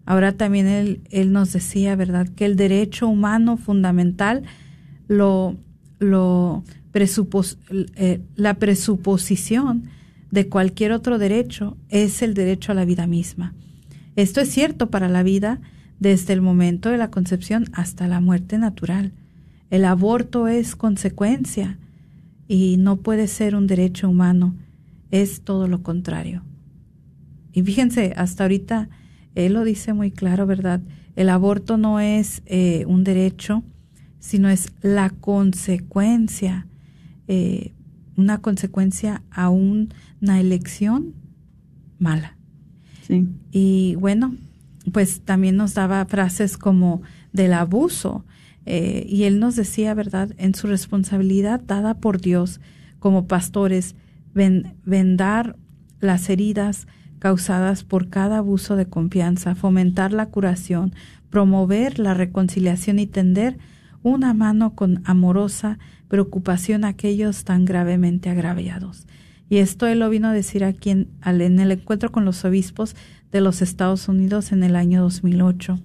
Ahora 0.06 0.32
también 0.32 0.66
él, 0.66 1.02
él 1.10 1.32
nos 1.32 1.52
decía, 1.52 1.96
¿verdad?, 1.96 2.28
que 2.28 2.46
el 2.46 2.56
derecho 2.56 3.08
humano 3.08 3.58
fundamental 3.58 4.42
lo, 5.06 5.56
lo 5.98 6.64
eh, 6.94 8.20
la 8.36 8.54
presuposición 8.54 9.84
de 10.30 10.48
cualquier 10.48 10.92
otro 10.92 11.18
derecho 11.18 11.76
es 11.88 12.22
el 12.22 12.34
derecho 12.34 12.72
a 12.72 12.74
la 12.74 12.84
vida 12.84 13.06
misma. 13.06 13.54
Esto 14.16 14.40
es 14.40 14.48
cierto 14.50 14.90
para 14.90 15.08
la 15.08 15.22
vida 15.22 15.60
desde 16.00 16.32
el 16.32 16.40
momento 16.40 16.90
de 16.90 16.98
la 16.98 17.10
concepción 17.10 17.66
hasta 17.72 18.08
la 18.08 18.20
muerte 18.20 18.58
natural. 18.58 19.12
El 19.70 19.84
aborto 19.84 20.48
es 20.48 20.76
consecuencia 20.76 21.78
y 22.46 22.76
no 22.78 22.96
puede 22.96 23.26
ser 23.26 23.54
un 23.54 23.66
derecho 23.66 24.08
humano, 24.08 24.54
es 25.10 25.42
todo 25.42 25.68
lo 25.68 25.82
contrario. 25.82 26.42
Y 27.52 27.62
fíjense, 27.62 28.12
hasta 28.16 28.44
ahorita 28.44 28.88
él 29.34 29.54
lo 29.54 29.64
dice 29.64 29.92
muy 29.92 30.10
claro, 30.10 30.46
¿verdad? 30.46 30.80
El 31.16 31.28
aborto 31.28 31.76
no 31.76 32.00
es 32.00 32.42
eh, 32.46 32.84
un 32.86 33.04
derecho, 33.04 33.62
sino 34.18 34.48
es 34.48 34.72
la 34.82 35.10
consecuencia 35.10 36.66
eh, 37.28 37.72
una 38.18 38.42
consecuencia 38.42 39.22
a 39.30 39.48
una 39.48 40.40
elección 40.40 41.14
mala. 41.98 42.36
Sí. 43.06 43.26
Y 43.52 43.94
bueno, 43.94 44.34
pues 44.92 45.22
también 45.22 45.56
nos 45.56 45.74
daba 45.74 46.04
frases 46.04 46.58
como 46.58 47.00
del 47.32 47.54
abuso. 47.54 48.24
Eh, 48.66 49.06
y 49.08 49.22
él 49.22 49.38
nos 49.38 49.56
decía, 49.56 49.94
¿verdad?, 49.94 50.34
en 50.36 50.54
su 50.54 50.66
responsabilidad 50.66 51.62
dada 51.64 51.94
por 51.94 52.20
Dios 52.20 52.60
como 52.98 53.26
pastores, 53.26 53.94
vendar 54.34 55.56
las 56.00 56.28
heridas 56.28 56.86
causadas 57.18 57.84
por 57.84 58.08
cada 58.08 58.38
abuso 58.38 58.76
de 58.76 58.86
confianza, 58.86 59.54
fomentar 59.54 60.12
la 60.12 60.26
curación, 60.26 60.92
promover 61.30 61.98
la 61.98 62.14
reconciliación 62.14 62.98
y 62.98 63.06
tender 63.06 63.58
una 64.02 64.34
mano 64.34 64.74
con 64.74 65.02
amorosa 65.04 65.78
preocupación 66.08 66.84
a 66.84 66.88
aquellos 66.88 67.44
tan 67.44 67.64
gravemente 67.64 68.30
agraviados. 68.30 69.06
Y 69.50 69.58
esto 69.58 69.86
él 69.86 70.00
lo 70.00 70.10
vino 70.10 70.28
a 70.28 70.32
decir 70.32 70.64
aquí 70.64 70.90
en, 70.90 71.08
en 71.24 71.60
el 71.60 71.72
encuentro 71.72 72.12
con 72.12 72.24
los 72.24 72.44
obispos 72.44 72.96
de 73.32 73.40
los 73.40 73.62
Estados 73.62 74.08
Unidos 74.08 74.52
en 74.52 74.62
el 74.62 74.76
año 74.76 75.02
2008. 75.02 75.78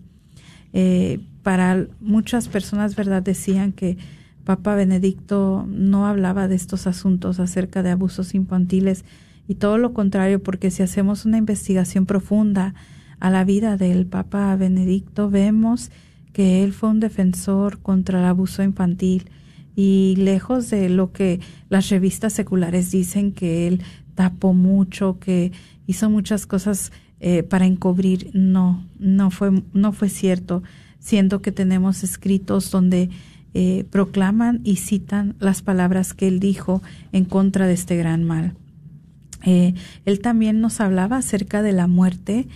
Eh, 0.74 1.20
para 1.44 1.88
muchas 2.00 2.48
personas, 2.48 2.96
¿verdad?, 2.96 3.22
decían 3.22 3.72
que 3.72 3.98
Papa 4.44 4.76
Benedicto 4.76 5.66
no 5.70 6.08
hablaba 6.08 6.48
de 6.48 6.56
estos 6.56 6.88
asuntos 6.88 7.40
acerca 7.40 7.84
de 7.84 7.92
abusos 7.92 8.34
infantiles 8.34 9.06
y 9.48 9.56
todo 9.56 9.78
lo 9.78 9.94
contrario, 9.94 10.42
porque 10.42 10.72
si 10.72 10.84
hacemos 10.84 11.26
una 11.26 11.38
investigación 11.38 12.06
profunda 12.06 12.74
a 13.20 13.30
la 13.30 13.44
vida 13.44 13.78
del 13.78 14.06
Papa 14.06 14.56
Benedicto, 14.56 15.30
vemos 15.30 15.92
que 16.34 16.64
él 16.64 16.74
fue 16.74 16.90
un 16.90 17.00
defensor 17.00 17.80
contra 17.80 18.20
el 18.20 18.26
abuso 18.26 18.64
infantil 18.64 19.30
y 19.76 20.16
lejos 20.18 20.70
de 20.70 20.90
lo 20.90 21.12
que 21.12 21.40
las 21.70 21.90
revistas 21.90 22.34
seculares 22.34 22.92
dicen 22.92 23.32
que 23.32 23.68
él 23.68 23.82
tapó 24.16 24.54
mucho, 24.54 25.20
que 25.20 25.52
hizo 25.88 26.10
muchas 26.10 26.46
cosas 26.46 26.92
eh, 27.20 27.44
para 27.44 27.66
encubrir, 27.66 28.30
no, 28.34 28.86
no 29.00 29.32
fue, 29.32 29.64
no 29.74 29.94
fue 29.94 30.10
cierto, 30.10 30.64
siendo 31.00 31.42
que 31.42 31.52
tenemos 31.52 32.04
escritos 32.04 32.70
donde 32.70 33.10
eh, 33.54 33.86
proclaman 33.90 34.62
y 34.64 34.78
citan 34.78 35.36
las 35.40 35.62
palabras 35.62 36.14
que 36.14 36.28
él 36.28 36.40
dijo 36.40 36.82
en 37.12 37.26
contra 37.26 37.68
de 37.68 37.74
este 37.74 37.96
gran 37.98 38.24
mal. 38.24 38.56
Eh, 39.46 39.74
él 40.06 40.20
también 40.20 40.62
nos 40.62 40.80
hablaba 40.80 41.18
acerca 41.18 41.62
de 41.62 41.74
la 41.74 41.88
muerte 41.88 42.48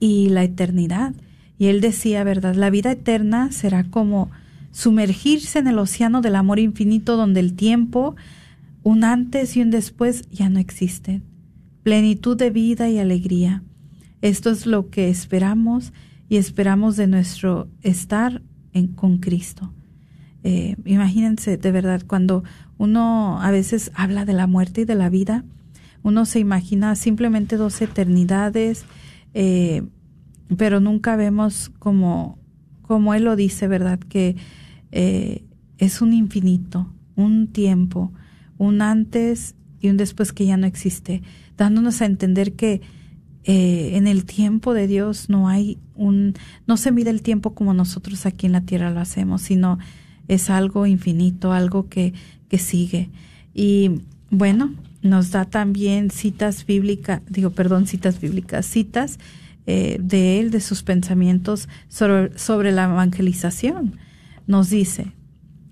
y 0.00 0.28
la 0.28 0.44
eternidad 0.44 1.14
y 1.58 1.66
él 1.66 1.80
decía, 1.80 2.24
¿verdad? 2.24 2.54
La 2.54 2.70
vida 2.70 2.92
eterna 2.92 3.52
será 3.52 3.84
como 3.84 4.30
sumergirse 4.74 5.60
en 5.60 5.68
el 5.68 5.78
océano 5.78 6.20
del 6.20 6.34
amor 6.34 6.58
infinito 6.58 7.16
donde 7.16 7.38
el 7.38 7.54
tiempo, 7.54 8.16
un 8.82 9.04
antes 9.04 9.56
y 9.56 9.62
un 9.62 9.70
después, 9.70 10.28
ya 10.30 10.48
no 10.48 10.58
existen. 10.58 11.22
Plenitud 11.84 12.36
de 12.36 12.50
vida 12.50 12.90
y 12.90 12.98
alegría. 12.98 13.62
Esto 14.20 14.50
es 14.50 14.66
lo 14.66 14.90
que 14.90 15.08
esperamos 15.08 15.92
y 16.28 16.38
esperamos 16.38 16.96
de 16.96 17.06
nuestro 17.06 17.68
estar 17.82 18.42
con 18.96 19.18
Cristo. 19.18 19.72
Eh, 20.42 20.74
imagínense, 20.84 21.56
de 21.56 21.70
verdad, 21.70 22.02
cuando 22.04 22.42
uno 22.76 23.40
a 23.40 23.52
veces 23.52 23.92
habla 23.94 24.24
de 24.24 24.32
la 24.32 24.48
muerte 24.48 24.80
y 24.80 24.84
de 24.86 24.96
la 24.96 25.08
vida, 25.08 25.44
uno 26.02 26.24
se 26.24 26.40
imagina 26.40 26.96
simplemente 26.96 27.56
dos 27.56 27.80
eternidades, 27.80 28.86
eh, 29.34 29.84
pero 30.56 30.80
nunca 30.80 31.14
vemos 31.14 31.70
como, 31.78 32.38
como 32.82 33.14
él 33.14 33.22
lo 33.22 33.36
dice, 33.36 33.68
¿verdad? 33.68 34.00
Que 34.00 34.34
eh, 34.94 35.42
es 35.78 36.00
un 36.00 36.12
infinito, 36.12 36.88
un 37.16 37.48
tiempo, 37.48 38.12
un 38.58 38.80
antes 38.80 39.56
y 39.80 39.88
un 39.88 39.96
después 39.96 40.32
que 40.32 40.46
ya 40.46 40.56
no 40.56 40.68
existe, 40.68 41.22
dándonos 41.56 42.00
a 42.00 42.06
entender 42.06 42.54
que 42.54 42.80
eh, 43.42 43.96
en 43.96 44.06
el 44.06 44.24
tiempo 44.24 44.72
de 44.72 44.86
Dios 44.86 45.28
no 45.28 45.48
hay 45.48 45.78
un, 45.96 46.34
no 46.68 46.76
se 46.76 46.92
mide 46.92 47.10
el 47.10 47.22
tiempo 47.22 47.54
como 47.54 47.74
nosotros 47.74 48.24
aquí 48.24 48.46
en 48.46 48.52
la 48.52 48.60
tierra 48.60 48.90
lo 48.90 49.00
hacemos, 49.00 49.42
sino 49.42 49.78
es 50.28 50.48
algo 50.48 50.86
infinito, 50.86 51.52
algo 51.52 51.88
que, 51.88 52.14
que 52.48 52.58
sigue. 52.58 53.10
Y 53.52 54.00
bueno, 54.30 54.72
nos 55.02 55.32
da 55.32 55.44
también 55.44 56.12
citas 56.12 56.64
bíblicas, 56.64 57.20
digo, 57.28 57.50
perdón, 57.50 57.88
citas 57.88 58.20
bíblicas, 58.20 58.64
citas 58.64 59.18
eh, 59.66 59.98
de 60.00 60.38
él, 60.38 60.52
de 60.52 60.60
sus 60.60 60.84
pensamientos 60.84 61.68
sobre, 61.88 62.38
sobre 62.38 62.70
la 62.70 62.84
evangelización. 62.84 63.98
Nos 64.46 64.70
dice, 64.70 65.12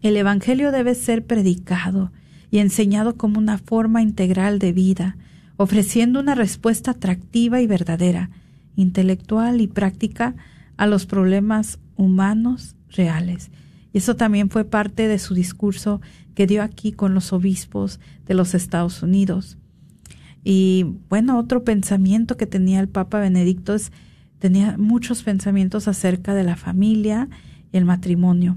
el 0.01 0.17
Evangelio 0.17 0.73
debe 0.73 0.95
ser 0.95 1.27
predicado 1.27 2.11
y 2.51 2.59
enseñado 2.59 3.17
como 3.17 3.39
una 3.39 3.59
forma 3.59 4.03
integral 4.03 4.59
de 4.59 4.73
vida, 4.73 5.17
ofreciendo 5.57 6.21
una 6.21 6.35
respuesta 6.35 6.93
atractiva 6.93 7.61
y 7.61 7.67
verdadera, 7.67 8.31
intelectual 8.77 9.61
y 9.61 9.69
práctica 9.69 10.35
a 10.77 10.87
los 10.87 11.07
problemas 11.07 11.79
humanos 11.97 12.75
reales. 12.89 13.51
Y 13.93 13.99
eso 13.99 14.17
también 14.17 14.51
fue 14.51 14.65
parte 14.65 15.07
de 15.07 15.19
su 15.19 15.35
discurso 15.35 16.01
que 16.35 16.47
dio 16.47 16.63
aquí 16.63 16.93
con 16.93 17.15
los 17.15 17.33
obispos 17.33 18.01
de 18.27 18.35
los 18.35 18.55
Estados 18.55 19.03
Unidos. 19.03 19.59
Y 20.45 20.97
bueno, 21.09 21.39
otro 21.39 21.63
pensamiento 21.63 22.37
que 22.37 22.47
tenía 22.47 22.81
el 22.81 22.89
Papa 22.89 23.21
Benedicto 23.21 23.75
es, 23.75 23.93
tenía 24.39 24.77
muchos 24.79 25.23
pensamientos 25.23 25.89
acerca 25.89 26.35
de 26.35 26.43
la 26.43 26.57
familia 26.57 27.29
el 27.73 27.85
matrimonio. 27.85 28.57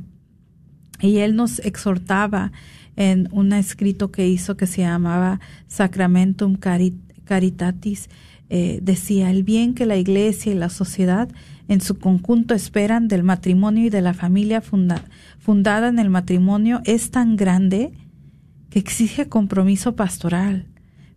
Y 1.01 1.17
él 1.17 1.35
nos 1.35 1.59
exhortaba 1.59 2.51
en 2.95 3.27
un 3.31 3.53
escrito 3.53 4.11
que 4.11 4.27
hizo 4.27 4.55
que 4.55 4.67
se 4.67 4.81
llamaba 4.81 5.39
Sacramentum 5.67 6.57
Caritatis, 6.57 8.09
eh, 8.49 8.79
decía 8.81 9.31
el 9.31 9.43
bien 9.43 9.73
que 9.73 9.85
la 9.85 9.97
Iglesia 9.97 10.51
y 10.51 10.55
la 10.55 10.69
sociedad 10.69 11.29
en 11.67 11.81
su 11.81 11.97
conjunto 11.97 12.53
esperan 12.53 13.07
del 13.07 13.23
matrimonio 13.23 13.85
y 13.85 13.89
de 13.89 14.01
la 14.01 14.13
familia 14.13 14.61
fundada 14.61 15.87
en 15.87 15.97
el 15.97 16.11
matrimonio 16.11 16.81
es 16.85 17.09
tan 17.09 17.35
grande 17.37 17.91
que 18.69 18.77
exige 18.77 19.27
compromiso 19.27 19.95
pastoral, 19.95 20.67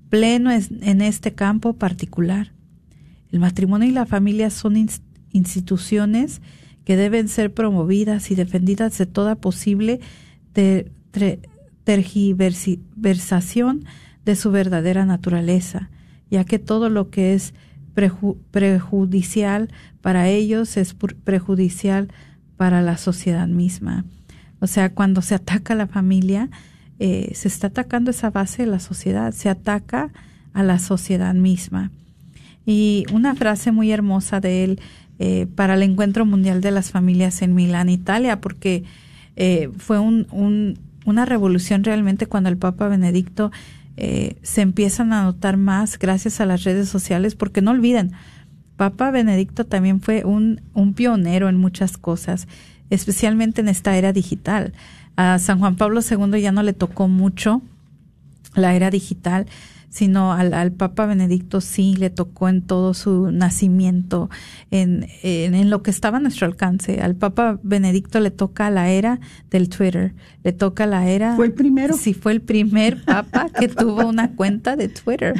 pleno 0.08 0.50
en 0.50 1.02
este 1.02 1.34
campo 1.34 1.74
particular. 1.74 2.52
El 3.30 3.40
matrimonio 3.40 3.88
y 3.88 3.92
la 3.92 4.06
familia 4.06 4.48
son 4.48 4.88
instituciones 5.32 6.40
que 6.88 6.96
deben 6.96 7.28
ser 7.28 7.52
promovidas 7.52 8.30
y 8.30 8.34
defendidas 8.34 8.96
de 8.96 9.04
toda 9.04 9.34
posible 9.34 10.00
tergiversación 11.84 13.84
de 14.24 14.34
su 14.34 14.50
verdadera 14.50 15.04
naturaleza, 15.04 15.90
ya 16.30 16.44
que 16.44 16.58
todo 16.58 16.88
lo 16.88 17.10
que 17.10 17.34
es 17.34 17.52
prejudicial 18.50 19.68
para 20.00 20.28
ellos 20.28 20.78
es 20.78 20.94
prejudicial 20.94 22.08
para 22.56 22.80
la 22.80 22.96
sociedad 22.96 23.48
misma. 23.48 24.06
O 24.58 24.66
sea, 24.66 24.94
cuando 24.94 25.20
se 25.20 25.34
ataca 25.34 25.74
a 25.74 25.76
la 25.76 25.88
familia, 25.88 26.48
eh, 27.00 27.32
se 27.34 27.48
está 27.48 27.66
atacando 27.66 28.12
esa 28.12 28.30
base 28.30 28.64
de 28.64 28.70
la 28.70 28.80
sociedad, 28.80 29.32
se 29.32 29.50
ataca 29.50 30.10
a 30.54 30.62
la 30.62 30.78
sociedad 30.78 31.34
misma. 31.34 31.90
Y 32.64 33.04
una 33.12 33.34
frase 33.34 33.72
muy 33.72 33.92
hermosa 33.92 34.40
de 34.40 34.64
él 34.64 34.80
eh, 35.18 35.46
para 35.54 35.74
el 35.74 35.82
Encuentro 35.82 36.24
Mundial 36.24 36.60
de 36.60 36.70
las 36.70 36.90
Familias 36.90 37.42
en 37.42 37.54
Milán, 37.54 37.88
Italia, 37.88 38.40
porque 38.40 38.84
eh, 39.36 39.70
fue 39.76 39.98
un, 39.98 40.78
una 41.04 41.24
revolución 41.24 41.84
realmente 41.84 42.26
cuando 42.26 42.48
el 42.48 42.56
Papa 42.56 42.88
Benedicto 42.88 43.50
eh, 43.96 44.36
se 44.42 44.60
empiezan 44.60 45.12
a 45.12 45.24
notar 45.24 45.56
más 45.56 45.98
gracias 45.98 46.40
a 46.40 46.46
las 46.46 46.62
redes 46.62 46.88
sociales, 46.88 47.34
porque 47.34 47.62
no 47.62 47.72
olviden, 47.72 48.12
Papa 48.76 49.10
Benedicto 49.10 49.64
también 49.64 50.00
fue 50.00 50.24
un, 50.24 50.60
un 50.72 50.94
pionero 50.94 51.48
en 51.48 51.56
muchas 51.56 51.98
cosas, 51.98 52.46
especialmente 52.90 53.60
en 53.60 53.68
esta 53.68 53.96
era 53.96 54.12
digital. 54.12 54.72
A 55.16 55.40
San 55.40 55.58
Juan 55.58 55.74
Pablo 55.74 56.00
II 56.08 56.40
ya 56.40 56.52
no 56.52 56.62
le 56.62 56.74
tocó 56.74 57.08
mucho 57.08 57.60
la 58.54 58.76
era 58.76 58.90
digital, 58.90 59.46
sino 59.90 60.32
al, 60.32 60.54
al, 60.54 60.72
Papa 60.72 61.06
Benedicto 61.06 61.60
sí 61.60 61.94
le 61.96 62.10
tocó 62.10 62.48
en 62.48 62.62
todo 62.62 62.94
su 62.94 63.30
nacimiento, 63.30 64.28
en, 64.70 65.06
en, 65.22 65.70
lo 65.70 65.82
que 65.82 65.90
estaba 65.90 66.18
a 66.18 66.20
nuestro 66.20 66.46
alcance. 66.46 67.00
Al 67.00 67.14
Papa 67.14 67.58
Benedicto 67.62 68.20
le 68.20 68.30
toca 68.30 68.70
la 68.70 68.90
era 68.90 69.20
del 69.50 69.68
Twitter, 69.68 70.14
le 70.44 70.52
toca 70.52 70.86
la 70.86 71.08
era... 71.08 71.36
¿Fue 71.36 71.46
el 71.46 71.52
primero? 71.52 71.96
Sí, 71.96 72.14
fue 72.14 72.32
el 72.32 72.40
primer 72.40 73.02
Papa 73.04 73.48
que 73.58 73.68
tuvo 73.68 74.06
una 74.06 74.32
cuenta 74.32 74.76
de 74.76 74.88
Twitter. 74.88 75.34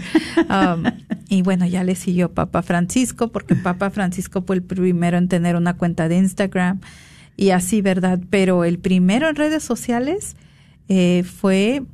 Um, 0.49 0.85
y 1.29 1.43
bueno, 1.43 1.67
ya 1.67 1.85
le 1.85 1.95
siguió 1.95 2.33
Papa 2.33 2.63
Francisco, 2.63 3.29
porque 3.29 3.55
Papa 3.55 3.91
Francisco 3.91 4.43
fue 4.43 4.57
el 4.57 4.63
primero 4.63 5.19
en 5.19 5.29
tener 5.29 5.57
una 5.57 5.77
cuenta 5.77 6.09
de 6.09 6.17
Instagram 6.17 6.81
y 7.37 7.51
así, 7.51 7.83
¿verdad? 7.83 8.19
Pero 8.31 8.65
el 8.65 8.79
primero 8.79 9.29
en 9.29 9.37
redes 9.37 9.63
sociales 9.63 10.37
eh, 10.89 11.23
fue 11.23 11.85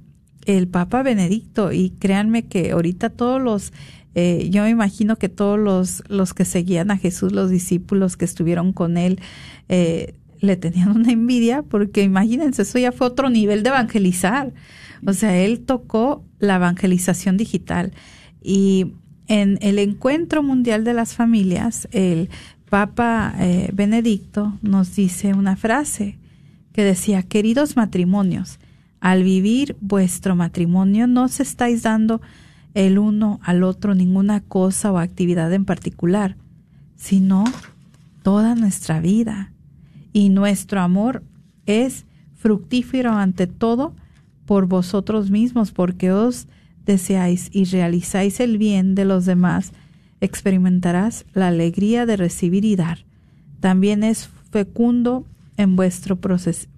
el 0.47 0.69
Papa 0.69 1.03
Benedicto 1.03 1.73
y 1.73 1.91
créanme 1.91 2.45
que 2.45 2.73
ahorita 2.73 3.11
todos 3.11 3.41
los, 3.41 3.73
eh, 4.15 4.49
yo 4.51 4.63
me 4.63 4.71
imagino 4.71 5.17
que 5.17 5.29
todos 5.29 5.59
los, 5.59 6.03
los 6.09 6.35
que 6.35 6.45
seguían 6.45 6.91
a 6.91 6.97
Jesús, 6.97 7.33
los 7.33 7.51
discípulos 7.51 8.17
que 8.17 8.25
estuvieron 8.25 8.73
con 8.73 8.97
él, 8.97 9.21
eh, 9.69 10.15
le 10.41 10.57
tenían 10.57 10.91
una 10.91 11.13
envidia 11.13 11.63
porque 11.63 12.03
imagínense, 12.03 12.63
eso 12.63 12.79
ya 12.79 12.93
fue 12.93 13.07
otro 13.07 13.31
nivel 13.31 13.63
de 13.63 13.71
evangelizar. 13.71 14.53
O 15.07 15.13
sea, 15.13 15.37
él 15.37 15.61
tocó 15.61 16.25
la 16.39 16.57
evangelización 16.57 17.37
digital 17.37 17.93
y 18.43 18.93
en 19.27 19.59
el 19.63 19.79
encuentro 19.79 20.43
mundial 20.43 20.85
de 20.85 20.93
las 20.93 21.15
familias, 21.15 21.89
el 21.93 22.29
Papa 22.69 23.35
eh, 23.39 23.71
Benedicto 23.73 24.59
nos 24.63 24.95
dice 24.95 25.33
una 25.33 25.57
frase 25.57 26.19
que 26.73 26.83
decía, 26.83 27.23
queridos 27.23 27.77
matrimonios, 27.77 28.59
al 29.05 29.23
vivir 29.23 29.77
vuestro 29.83 30.35
matrimonio 30.35 31.07
no 31.07 31.25
os 31.25 31.39
estáis 31.39 31.83
dando 31.83 32.23
el 32.73 32.99
uno 32.99 33.39
al 33.43 33.63
otro 33.63 33.95
ninguna 33.95 34.41
cosa 34.41 34.91
o 34.93 34.97
actividad 34.97 35.53
en 35.53 35.67
particular, 35.67 36.37
sino 36.97 37.45
toda 38.23 38.55
nuestra 38.55 39.01
vida. 39.01 39.53
Y 40.15 40.31
nuestro 40.31 40.81
amor 40.81 41.23
es 41.67 42.07
fructífero 42.33 43.13
ante 43.13 43.47
todo 43.47 43.95
por 44.47 44.69
vosotros 44.69 45.31
mismos, 45.31 45.71
porque 45.71 46.11
os 46.11 46.47
deseáis 46.87 47.51
y 47.53 47.67
realizáis 47.67 48.41
el 48.41 48.57
bien 48.57 48.95
de 48.95 49.05
los 49.05 49.27
demás, 49.27 49.73
experimentarás 50.23 51.27
la 51.35 51.49
alegría 51.49 52.07
de 52.07 52.17
recibir 52.17 52.65
y 52.65 52.75
dar. 52.75 53.05
También 53.61 54.03
es 54.03 54.31
fecundo 54.51 55.27
en 55.59 55.77
vuestro 55.77 56.17
proceso, 56.17 56.69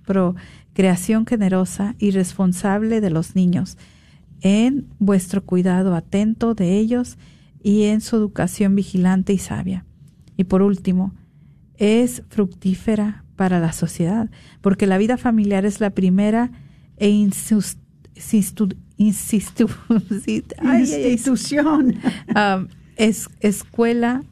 creación 0.73 1.27
generosa 1.27 1.95
y 1.99 2.11
responsable 2.11 3.01
de 3.01 3.11
los 3.11 3.35
niños, 3.35 3.77
en 4.41 4.87
vuestro 4.99 5.45
cuidado 5.45 5.95
atento 5.95 6.55
de 6.55 6.79
ellos 6.79 7.19
y 7.63 7.85
en 7.85 8.01
su 8.01 8.17
educación 8.17 8.75
vigilante 8.75 9.33
y 9.33 9.39
sabia. 9.39 9.85
Y 10.37 10.45
por 10.45 10.63
último, 10.63 11.15
es 11.77 12.23
fructífera 12.29 13.25
para 13.37 13.61
la 13.61 13.73
sociedad, 13.73 14.31
porque 14.61 14.87
la 14.87 14.99
vida 14.99 15.17
familiar 15.17 15.65
es 15.65 15.81
la 15.81 15.91
primera 15.91 16.51
e 16.97 17.09
institución 17.11 18.77
es 22.97 23.29
escuela 23.41 24.23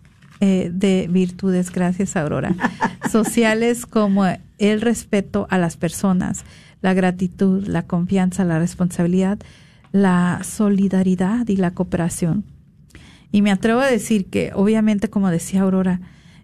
eh, 0.40 0.70
de 0.72 1.08
virtudes, 1.10 1.70
gracias 1.70 2.16
Aurora, 2.16 2.54
sociales 3.10 3.86
como 3.86 4.24
el 4.58 4.80
respeto 4.80 5.46
a 5.50 5.58
las 5.58 5.76
personas, 5.76 6.44
la 6.82 6.94
gratitud, 6.94 7.66
la 7.66 7.86
confianza, 7.86 8.44
la 8.44 8.58
responsabilidad, 8.58 9.38
la 9.92 10.40
solidaridad 10.42 11.48
y 11.48 11.56
la 11.56 11.72
cooperación. 11.72 12.44
Y 13.30 13.42
me 13.42 13.50
atrevo 13.50 13.80
a 13.80 13.86
decir 13.86 14.26
que, 14.26 14.52
obviamente, 14.54 15.08
como 15.08 15.30
decía 15.30 15.62
Aurora, 15.62 16.00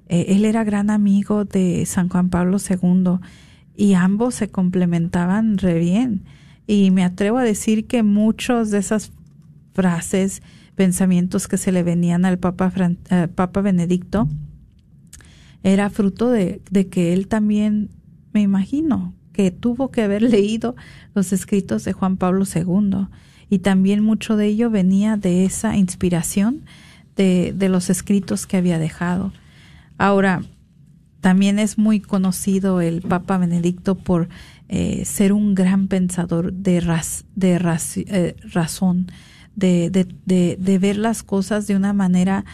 eh, 0.08 0.26
él 0.34 0.44
era 0.44 0.64
gran 0.64 0.90
amigo 0.90 1.44
de 1.44 1.86
San 1.86 2.08
Juan 2.08 2.30
Pablo 2.30 2.58
II 2.58 3.20
y 3.76 3.94
ambos 3.94 4.34
se 4.34 4.50
complementaban 4.50 5.56
re 5.58 5.78
bien. 5.78 6.24
Y 6.66 6.90
me 6.90 7.04
atrevo 7.04 7.38
a 7.38 7.44
decir 7.44 7.86
que 7.86 8.02
muchos 8.02 8.70
de 8.70 8.78
esas 8.78 9.12
frases, 9.72 10.42
pensamientos 10.80 11.46
que 11.46 11.58
se 11.58 11.72
le 11.72 11.82
venían 11.82 12.24
al 12.24 12.38
Papa, 12.38 12.72
eh, 13.10 13.28
Papa 13.34 13.60
Benedicto 13.60 14.30
era 15.62 15.90
fruto 15.90 16.30
de, 16.30 16.62
de 16.70 16.88
que 16.88 17.12
él 17.12 17.28
también, 17.28 17.90
me 18.32 18.40
imagino, 18.40 19.12
que 19.34 19.50
tuvo 19.50 19.90
que 19.90 20.00
haber 20.00 20.22
leído 20.36 20.76
los 21.14 21.34
escritos 21.34 21.84
de 21.84 21.92
Juan 21.92 22.16
Pablo 22.16 22.46
II 22.46 23.08
y 23.50 23.58
también 23.58 24.02
mucho 24.02 24.38
de 24.38 24.46
ello 24.46 24.70
venía 24.70 25.18
de 25.18 25.44
esa 25.44 25.76
inspiración 25.76 26.64
de, 27.14 27.52
de 27.54 27.68
los 27.68 27.90
escritos 27.90 28.46
que 28.46 28.56
había 28.56 28.78
dejado. 28.78 29.34
Ahora, 29.98 30.40
también 31.20 31.58
es 31.58 31.76
muy 31.76 32.00
conocido 32.00 32.80
el 32.80 33.02
Papa 33.02 33.36
Benedicto 33.36 33.96
por 33.96 34.30
eh, 34.70 35.04
ser 35.04 35.34
un 35.34 35.54
gran 35.54 35.88
pensador 35.88 36.54
de, 36.54 36.80
de 37.34 37.84
eh, 38.06 38.36
razón, 38.50 39.08
de, 39.60 39.90
de, 39.90 40.56
de, 40.58 40.78
ver 40.78 40.96
las 40.96 41.22
cosas 41.22 41.66
de 41.66 41.76
una 41.76 41.92
manera 41.92 42.44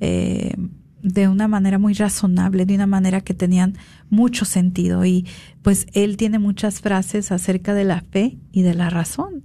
eh, 0.00 0.54
de 1.02 1.28
una 1.28 1.48
manera 1.48 1.78
muy 1.78 1.92
razonable, 1.92 2.64
de 2.64 2.74
una 2.74 2.86
manera 2.86 3.20
que 3.20 3.34
tenían 3.34 3.74
mucho 4.08 4.46
sentido. 4.46 5.04
Y 5.04 5.26
pues 5.60 5.86
él 5.92 6.16
tiene 6.16 6.38
muchas 6.38 6.80
frases 6.80 7.30
acerca 7.30 7.74
de 7.74 7.84
la 7.84 8.00
fe 8.00 8.38
y 8.52 8.62
de 8.62 8.72
la 8.72 8.88
razón. 8.88 9.44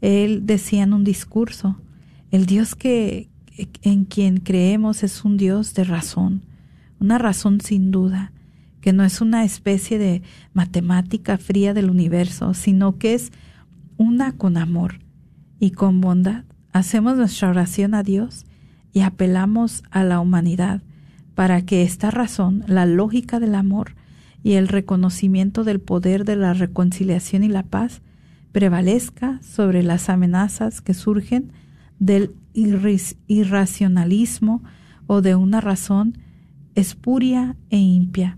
Él 0.00 0.46
decía 0.46 0.84
en 0.84 0.92
un 0.92 1.02
discurso, 1.02 1.80
el 2.30 2.46
Dios 2.46 2.76
que 2.76 3.28
en 3.82 4.04
quien 4.04 4.38
creemos 4.38 5.02
es 5.02 5.24
un 5.24 5.36
Dios 5.36 5.74
de 5.74 5.82
razón, 5.82 6.44
una 7.00 7.18
razón 7.18 7.60
sin 7.60 7.90
duda, 7.90 8.32
que 8.80 8.92
no 8.92 9.04
es 9.04 9.20
una 9.20 9.44
especie 9.44 9.98
de 9.98 10.22
matemática 10.52 11.38
fría 11.38 11.74
del 11.74 11.90
universo, 11.90 12.54
sino 12.54 12.98
que 12.98 13.14
es 13.14 13.32
una 13.96 14.32
con 14.36 14.56
amor 14.56 15.03
y 15.64 15.70
con 15.70 16.02
bondad. 16.02 16.44
Hacemos 16.74 17.16
nuestra 17.16 17.48
oración 17.48 17.94
a 17.94 18.02
Dios 18.02 18.44
y 18.92 19.00
apelamos 19.00 19.82
a 19.90 20.04
la 20.04 20.20
humanidad 20.20 20.82
para 21.34 21.62
que 21.62 21.82
esta 21.82 22.10
razón, 22.10 22.64
la 22.66 22.84
lógica 22.84 23.40
del 23.40 23.54
amor 23.54 23.94
y 24.42 24.56
el 24.56 24.68
reconocimiento 24.68 25.64
del 25.64 25.80
poder 25.80 26.26
de 26.26 26.36
la 26.36 26.52
reconciliación 26.52 27.44
y 27.44 27.48
la 27.48 27.62
paz, 27.62 28.02
prevalezca 28.52 29.40
sobre 29.42 29.82
las 29.82 30.10
amenazas 30.10 30.82
que 30.82 30.92
surgen 30.92 31.50
del 31.98 32.32
irracionalismo 32.52 34.62
o 35.06 35.22
de 35.22 35.34
una 35.34 35.62
razón 35.62 36.18
espuria 36.74 37.56
e 37.70 37.78
impia. 37.78 38.36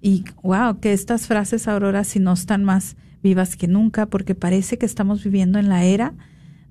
Y 0.00 0.24
wow, 0.42 0.80
que 0.80 0.94
estas 0.94 1.26
frases, 1.26 1.68
Aurora, 1.68 2.02
si 2.02 2.18
no 2.18 2.32
están 2.32 2.64
más 2.64 2.96
vivas 3.22 3.56
que 3.56 3.68
nunca, 3.68 4.06
porque 4.06 4.34
parece 4.34 4.78
que 4.78 4.86
estamos 4.86 5.22
viviendo 5.22 5.58
en 5.58 5.68
la 5.68 5.84
era 5.84 6.14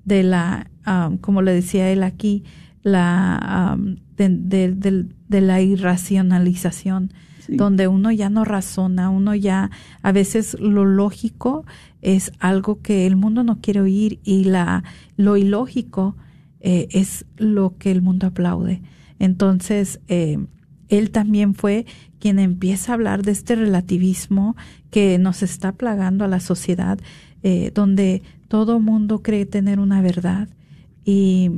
de 0.06 0.22
la, 0.22 0.70
ah, 0.86 1.10
como 1.20 1.42
le 1.42 1.52
decía 1.52 1.90
él 1.90 2.02
aquí, 2.02 2.44
la 2.82 3.76
de, 4.16 5.06
la 5.28 5.60
irracionalización, 5.60 7.12
donde 7.48 7.86
uno 7.86 8.10
ya 8.10 8.30
no 8.30 8.44
razona, 8.44 9.10
uno 9.10 9.34
ya 9.34 9.70
a 10.02 10.12
veces 10.12 10.56
lo 10.58 10.84
lógico 10.84 11.64
es 12.02 12.32
algo 12.38 12.80
que 12.80 13.06
el 13.06 13.16
mundo 13.16 13.44
no 13.44 13.60
quiere 13.60 13.80
oír 13.80 14.20
y 14.24 14.44
la 14.44 14.82
lo 15.16 15.36
ilógico 15.36 16.16
eh, 16.60 16.88
es 16.90 17.24
lo 17.36 17.76
que 17.78 17.90
el 17.92 18.02
mundo 18.02 18.26
aplaude. 18.26 18.82
Entonces, 19.18 20.00
eh, 20.08 20.38
él 20.88 21.10
también 21.10 21.54
fue 21.54 21.86
quien 22.18 22.38
empieza 22.38 22.92
a 22.92 22.94
hablar 22.94 23.22
de 23.22 23.32
este 23.32 23.54
relativismo 23.54 24.56
que 24.90 25.18
nos 25.18 25.42
está 25.42 25.72
plagando 25.72 26.24
a 26.24 26.28
la 26.28 26.40
sociedad, 26.40 26.98
eh, 27.42 27.70
donde 27.74 28.22
todo 28.48 28.80
mundo 28.80 29.22
cree 29.22 29.46
tener 29.46 29.80
una 29.80 30.00
verdad 30.00 30.48
y 31.04 31.50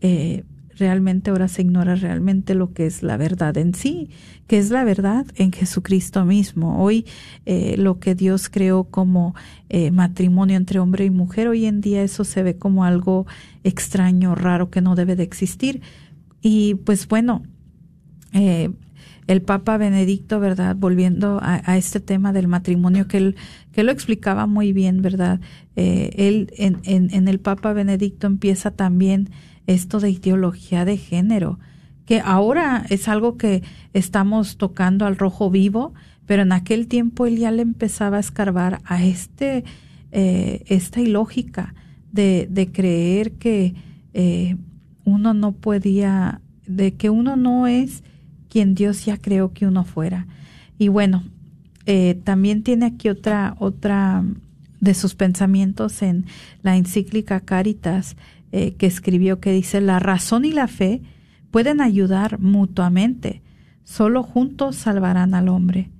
eh, 0.00 0.44
realmente 0.76 1.30
ahora 1.30 1.48
se 1.48 1.62
ignora 1.62 1.96
realmente 1.96 2.54
lo 2.54 2.72
que 2.72 2.86
es 2.86 3.02
la 3.02 3.16
verdad 3.16 3.56
en 3.58 3.74
sí, 3.74 4.10
que 4.46 4.58
es 4.58 4.70
la 4.70 4.84
verdad 4.84 5.26
en 5.36 5.52
Jesucristo 5.52 6.24
mismo. 6.24 6.82
Hoy 6.82 7.04
eh, 7.46 7.76
lo 7.76 7.98
que 7.98 8.14
Dios 8.14 8.48
creó 8.48 8.84
como 8.84 9.34
eh, 9.68 9.90
matrimonio 9.90 10.56
entre 10.56 10.78
hombre 10.78 11.04
y 11.04 11.10
mujer, 11.10 11.48
hoy 11.48 11.66
en 11.66 11.80
día 11.80 12.02
eso 12.02 12.24
se 12.24 12.42
ve 12.42 12.56
como 12.56 12.84
algo 12.84 13.26
extraño, 13.64 14.34
raro, 14.34 14.70
que 14.70 14.80
no 14.80 14.94
debe 14.94 15.16
de 15.16 15.24
existir. 15.24 15.82
Y 16.40 16.76
pues 16.76 17.08
bueno, 17.08 17.42
el 19.26 19.42
Papa 19.42 19.76
Benedicto, 19.76 20.40
¿verdad? 20.40 20.76
Volviendo 20.76 21.38
a, 21.42 21.76
este 21.76 22.00
tema 22.00 22.32
del 22.32 22.48
matrimonio, 22.48 23.08
que 23.08 23.18
él, 23.18 23.36
que 23.72 23.82
lo 23.82 23.92
explicaba 23.92 24.46
muy 24.46 24.72
bien, 24.72 25.02
¿verdad? 25.02 25.40
él 25.76 26.52
en, 26.56 27.28
el 27.28 27.38
Papa 27.38 27.72
Benedicto 27.72 28.26
empieza 28.26 28.72
también 28.72 29.30
esto 29.68 30.00
de 30.00 30.10
ideología 30.10 30.84
de 30.84 30.96
género, 30.96 31.60
que 32.06 32.20
ahora 32.20 32.84
es 32.88 33.06
algo 33.06 33.36
que 33.36 33.62
estamos 33.92 34.56
tocando 34.56 35.04
al 35.04 35.16
rojo 35.18 35.50
vivo, 35.50 35.92
pero 36.26 36.42
en 36.42 36.52
aquel 36.52 36.88
tiempo 36.88 37.26
él 37.26 37.36
ya 37.36 37.50
le 37.50 37.62
empezaba 37.62 38.16
a 38.16 38.20
escarbar 38.20 38.80
a 38.84 39.04
este, 39.04 39.64
eh, 40.10 40.64
esta 40.66 41.00
ilógica 41.00 41.74
de, 42.10 42.48
de 42.50 42.72
creer 42.72 43.32
que 43.32 43.74
eh, 44.14 44.56
uno 45.04 45.34
no 45.34 45.52
podía, 45.52 46.40
de 46.66 46.94
que 46.94 47.10
uno 47.10 47.36
no 47.36 47.66
es 47.66 48.02
quien 48.48 48.74
Dios 48.74 49.04
ya 49.04 49.16
creó 49.16 49.52
que 49.52 49.66
uno 49.66 49.84
fuera. 49.84 50.26
Y 50.78 50.88
bueno, 50.88 51.24
eh, 51.86 52.20
también 52.24 52.62
tiene 52.62 52.86
aquí 52.86 53.08
otra, 53.08 53.56
otra 53.58 54.24
de 54.80 54.94
sus 54.94 55.14
pensamientos 55.14 56.02
en 56.02 56.26
la 56.62 56.76
encíclica 56.76 57.40
Caritas, 57.40 58.16
eh, 58.52 58.74
que 58.74 58.86
escribió 58.86 59.40
que 59.40 59.52
dice, 59.52 59.80
la 59.80 59.98
razón 59.98 60.44
y 60.44 60.52
la 60.52 60.68
fe 60.68 61.02
pueden 61.50 61.80
ayudar 61.80 62.38
mutuamente, 62.38 63.42
solo 63.84 64.22
juntos 64.22 64.76
salvarán 64.76 65.34
al 65.34 65.48
hombre. 65.48 65.90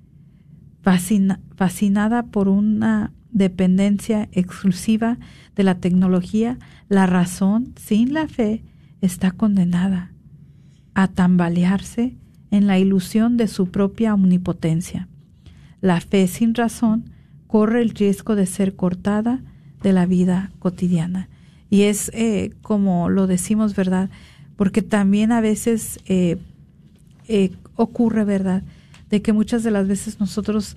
fascinada 0.83 2.23
por 2.23 2.49
una 2.49 3.13
dependencia 3.31 4.29
exclusiva 4.33 5.19
de 5.55 5.65
la 5.65 5.75
tecnología, 5.75 6.59
la 6.89 7.07
razón 7.07 7.75
sin 7.77 8.15
la 8.15 8.27
fe 8.29 8.63
está 9.01 9.31
condenada 9.31 10.13
a 10.95 11.09
tambalearse 11.09 12.17
en 12.51 12.67
la 12.67 12.79
ilusión 12.79 13.37
de 13.37 13.49
su 13.49 13.71
propia 13.71 14.15
omnipotencia. 14.15 15.09
La 15.81 16.01
fe 16.01 16.27
sin 16.27 16.55
razón 16.55 17.11
corre 17.47 17.83
el 17.83 17.91
riesgo 17.91 18.37
de 18.37 18.47
ser 18.47 18.75
cortada 18.75 19.41
de 19.83 19.93
la 19.93 20.07
vida 20.07 20.51
cotidiana. 20.59 21.29
Y 21.71 21.83
es 21.83 22.11
eh, 22.15 22.53
como 22.63 23.09
lo 23.09 23.27
decimos, 23.27 23.75
¿verdad? 23.75 24.11
Porque 24.57 24.83
también 24.83 25.33
a 25.33 25.41
veces 25.41 26.01
eh, 26.07 26.39
eh, 27.29 27.53
ocurre, 27.75 28.25
¿verdad? 28.25 28.63
De 29.11 29.23
que 29.23 29.33
muchas 29.33 29.63
de 29.63 29.71
las 29.71 29.87
veces 29.87 30.21
nosotros, 30.21 30.77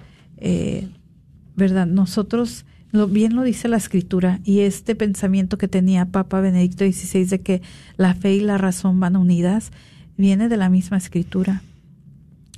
¿verdad? 1.56 1.88
Nosotros, 1.88 2.66
lo, 2.92 3.08
bien 3.08 3.36
lo 3.36 3.44
dice 3.44 3.68
la 3.68 3.78
escritura, 3.78 4.40
y 4.44 4.60
este 4.60 4.96
pensamiento 4.96 5.58
que 5.58 5.68
tenía 5.68 6.06
Papa 6.06 6.42
Benedicto 6.42 6.86
XVI 6.86 7.26
de 7.26 7.42
que 7.42 7.62
la 7.98 8.14
fe 8.14 8.36
y 8.36 8.40
la 8.40 8.58
razón 8.58 9.00
van 9.00 9.16
unidas, 9.16 9.72
viene 10.22 10.48
de 10.48 10.56
la 10.56 10.70
misma 10.70 10.98
escritura. 10.98 11.62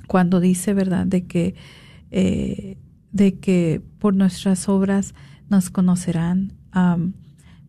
Cuando 0.06 0.38
dice, 0.38 0.74
¿verdad? 0.74 1.06
De 1.06 1.24
que, 1.24 1.56
de 2.10 3.38
que 3.40 3.82
por 3.98 4.14
nuestras 4.14 4.68
obras 4.68 5.14
nos 5.48 5.70
conocerán 5.70 6.52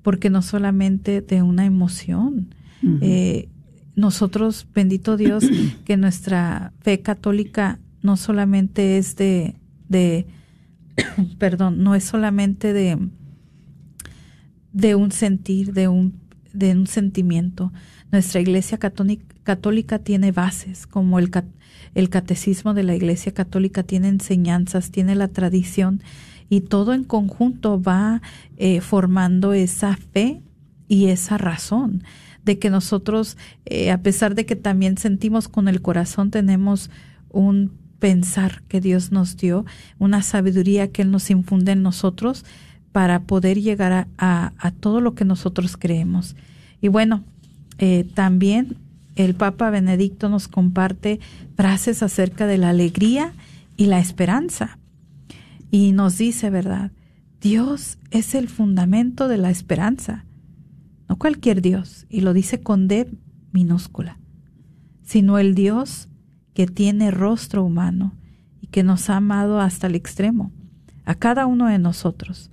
porque 0.06 0.30
no 0.30 0.44
solamente 0.44 1.22
de 1.22 1.42
una 1.42 1.66
emoción. 1.66 2.54
Eh, 3.02 3.50
nosotros, 3.96 4.68
bendito 4.72 5.18
Dios, 5.18 5.44
que 5.84 5.98
nuestra 5.98 6.74
fe 6.82 7.02
católica 7.02 7.80
no 8.04 8.16
solamente 8.16 9.00
es 9.00 9.16
de, 9.16 9.56
de 9.90 10.28
perdón, 11.40 11.82
no 11.84 11.96
es 11.96 12.04
solamente 12.04 12.72
de, 12.72 13.00
de 14.74 14.94
un 14.94 15.12
sentir, 15.12 15.74
de 15.74 15.88
un, 15.88 16.14
de 16.56 16.72
un 16.72 16.88
sentimiento. 16.88 17.72
Nuestra 18.12 18.40
iglesia 18.40 18.78
católica, 18.78 20.00
tiene 20.00 20.32
bases, 20.32 20.88
como 20.88 21.20
el, 21.20 21.32
el 21.96 22.10
catecismo 22.10 22.74
de 22.74 22.84
la 22.84 22.96
iglesia 22.96 23.34
católica 23.34 23.84
tiene 23.84 24.08
enseñanzas, 24.08 24.92
tiene 24.92 25.16
la 25.16 25.28
tradición 25.28 26.02
y 26.50 26.62
todo 26.62 26.94
en 26.94 27.04
conjunto 27.04 27.82
va 27.82 28.22
eh, 28.58 28.82
formando 28.82 29.54
esa 29.54 29.98
fe 29.98 30.42
y 30.88 31.08
esa 31.08 31.38
razón 31.38 32.04
de 32.44 32.60
que 32.60 32.70
nosotros, 32.70 33.38
eh, 33.66 33.92
a 33.92 34.02
pesar 34.02 34.36
de 34.36 34.46
que 34.46 34.56
también 34.56 34.98
sentimos 34.98 35.48
con 35.48 35.68
el 35.68 35.82
corazón, 35.82 36.30
tenemos 36.30 36.92
un 37.30 37.72
pensar 38.00 38.62
que 38.68 38.82
Dios 38.82 39.12
nos 39.12 39.36
dio, 39.36 39.66
una 39.98 40.22
sabiduría 40.22 40.92
que 40.92 41.02
Él 41.02 41.12
nos 41.12 41.32
infunde 41.32 41.72
en 41.72 41.82
nosotros 41.82 42.46
para 42.96 43.24
poder 43.24 43.60
llegar 43.60 44.08
a, 44.18 44.72
todo 44.80 45.02
lo 45.02 45.16
que 45.16 45.26
nosotros 45.26 45.76
creemos. 45.76 46.38
Y 46.80 46.88
bueno, 46.88 47.26
eh, 47.78 48.06
también 48.14 48.78
el 49.18 49.36
Papa 49.36 49.70
Benedicto 49.70 50.30
nos 50.30 50.48
comparte 50.48 51.20
frases 51.58 52.02
acerca 52.02 52.48
de 52.48 52.58
la 52.58 52.70
alegría 52.70 53.34
y 53.76 53.88
la 53.88 54.00
esperanza. 54.00 54.80
Y 55.72 55.92
nos 55.92 56.18
dice, 56.18 56.50
¿verdad? 56.50 56.94
Dios 57.42 57.98
es 58.12 58.34
el 58.34 58.48
fundamento 58.48 59.28
de 59.28 59.40
la 59.40 59.50
esperanza, 59.50 60.24
no 61.10 61.18
cualquier 61.18 61.62
Dios, 61.62 62.06
y 62.10 62.22
lo 62.22 62.32
dice 62.32 62.62
con 62.62 62.88
D 62.88 63.10
minúscula, 63.52 64.20
sino 65.04 65.38
el 65.38 65.54
Dios 65.54 66.08
que 66.54 66.66
tiene 66.66 67.12
rostro 67.12 67.62
humano 67.62 68.14
y 68.62 68.68
que 68.68 68.84
nos 68.84 69.10
ha 69.10 69.18
amado 69.18 69.60
hasta 69.60 69.88
el 69.88 69.96
extremo, 69.96 70.54
a 71.04 71.14
cada 71.16 71.46
uno 71.46 71.68
de 71.68 71.78
nosotros. 71.78 72.52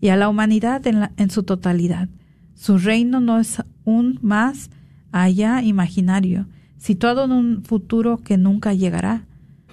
Y 0.00 0.08
a 0.08 0.16
la 0.16 0.28
humanidad 0.28 0.82
en, 0.86 1.30
su 1.30 1.42
totalidad. 1.42 2.08
Su 2.54 2.78
reino 2.78 3.20
no 3.20 3.38
es 3.38 3.62
un 3.84 4.18
más 4.22 4.70
allá 5.12 5.62
imaginario, 5.62 6.46
situado 6.78 7.24
en 7.24 7.32
un 7.32 7.64
futuro 7.64 8.18
que 8.18 8.38
nunca 8.38 8.72
llegará. 8.72 9.26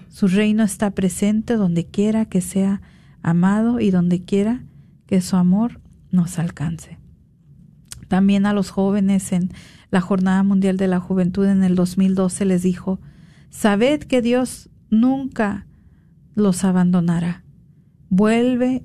Su 0.10 0.28
reino 0.28 0.64
está 0.64 0.92
presente 0.92 1.56
donde 1.56 1.86
quiera 1.86 2.26
que 2.26 2.42
sea 2.42 2.82
amado 3.22 3.80
y 3.80 3.92
donde 3.92 4.24
quiera 4.24 4.64
que 5.06 5.22
su 5.22 5.36
amor 5.36 5.80
nos 6.12 6.40
alcance. 6.40 6.98
También 8.08 8.46
a 8.46 8.54
los 8.54 8.70
jóvenes 8.70 9.32
en 9.32 9.52
la 9.92 10.02
Jornada 10.02 10.44
Mundial 10.44 10.78
de 10.78 10.88
la 10.88 11.00
Juventud 11.00 11.46
en 11.46 11.64
el 11.64 11.76
2012 11.76 12.46
les 12.46 12.64
dijo, 12.64 13.00
Sabed 13.50 14.02
que 14.04 14.22
Dios 14.22 14.70
nunca 14.90 15.66
los 16.36 16.64
abandonará. 16.64 17.44
Vuelve 18.10 18.84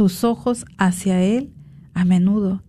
tus 0.00 0.24
ojos 0.24 0.64
hacia 0.78 1.22
Él 1.22 1.52
a 1.92 2.06
menudo. 2.06 2.62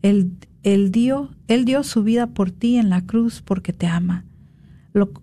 Él, 0.00 0.38
él 0.62 0.90
dio, 0.90 1.28
dio 1.46 1.82
su 1.82 2.02
vida 2.02 2.28
por 2.28 2.50
ti 2.50 2.78
en 2.78 2.88
la 2.88 3.02
cruz 3.02 3.42
porque 3.42 3.74
te 3.74 3.86
ama. 3.86 4.24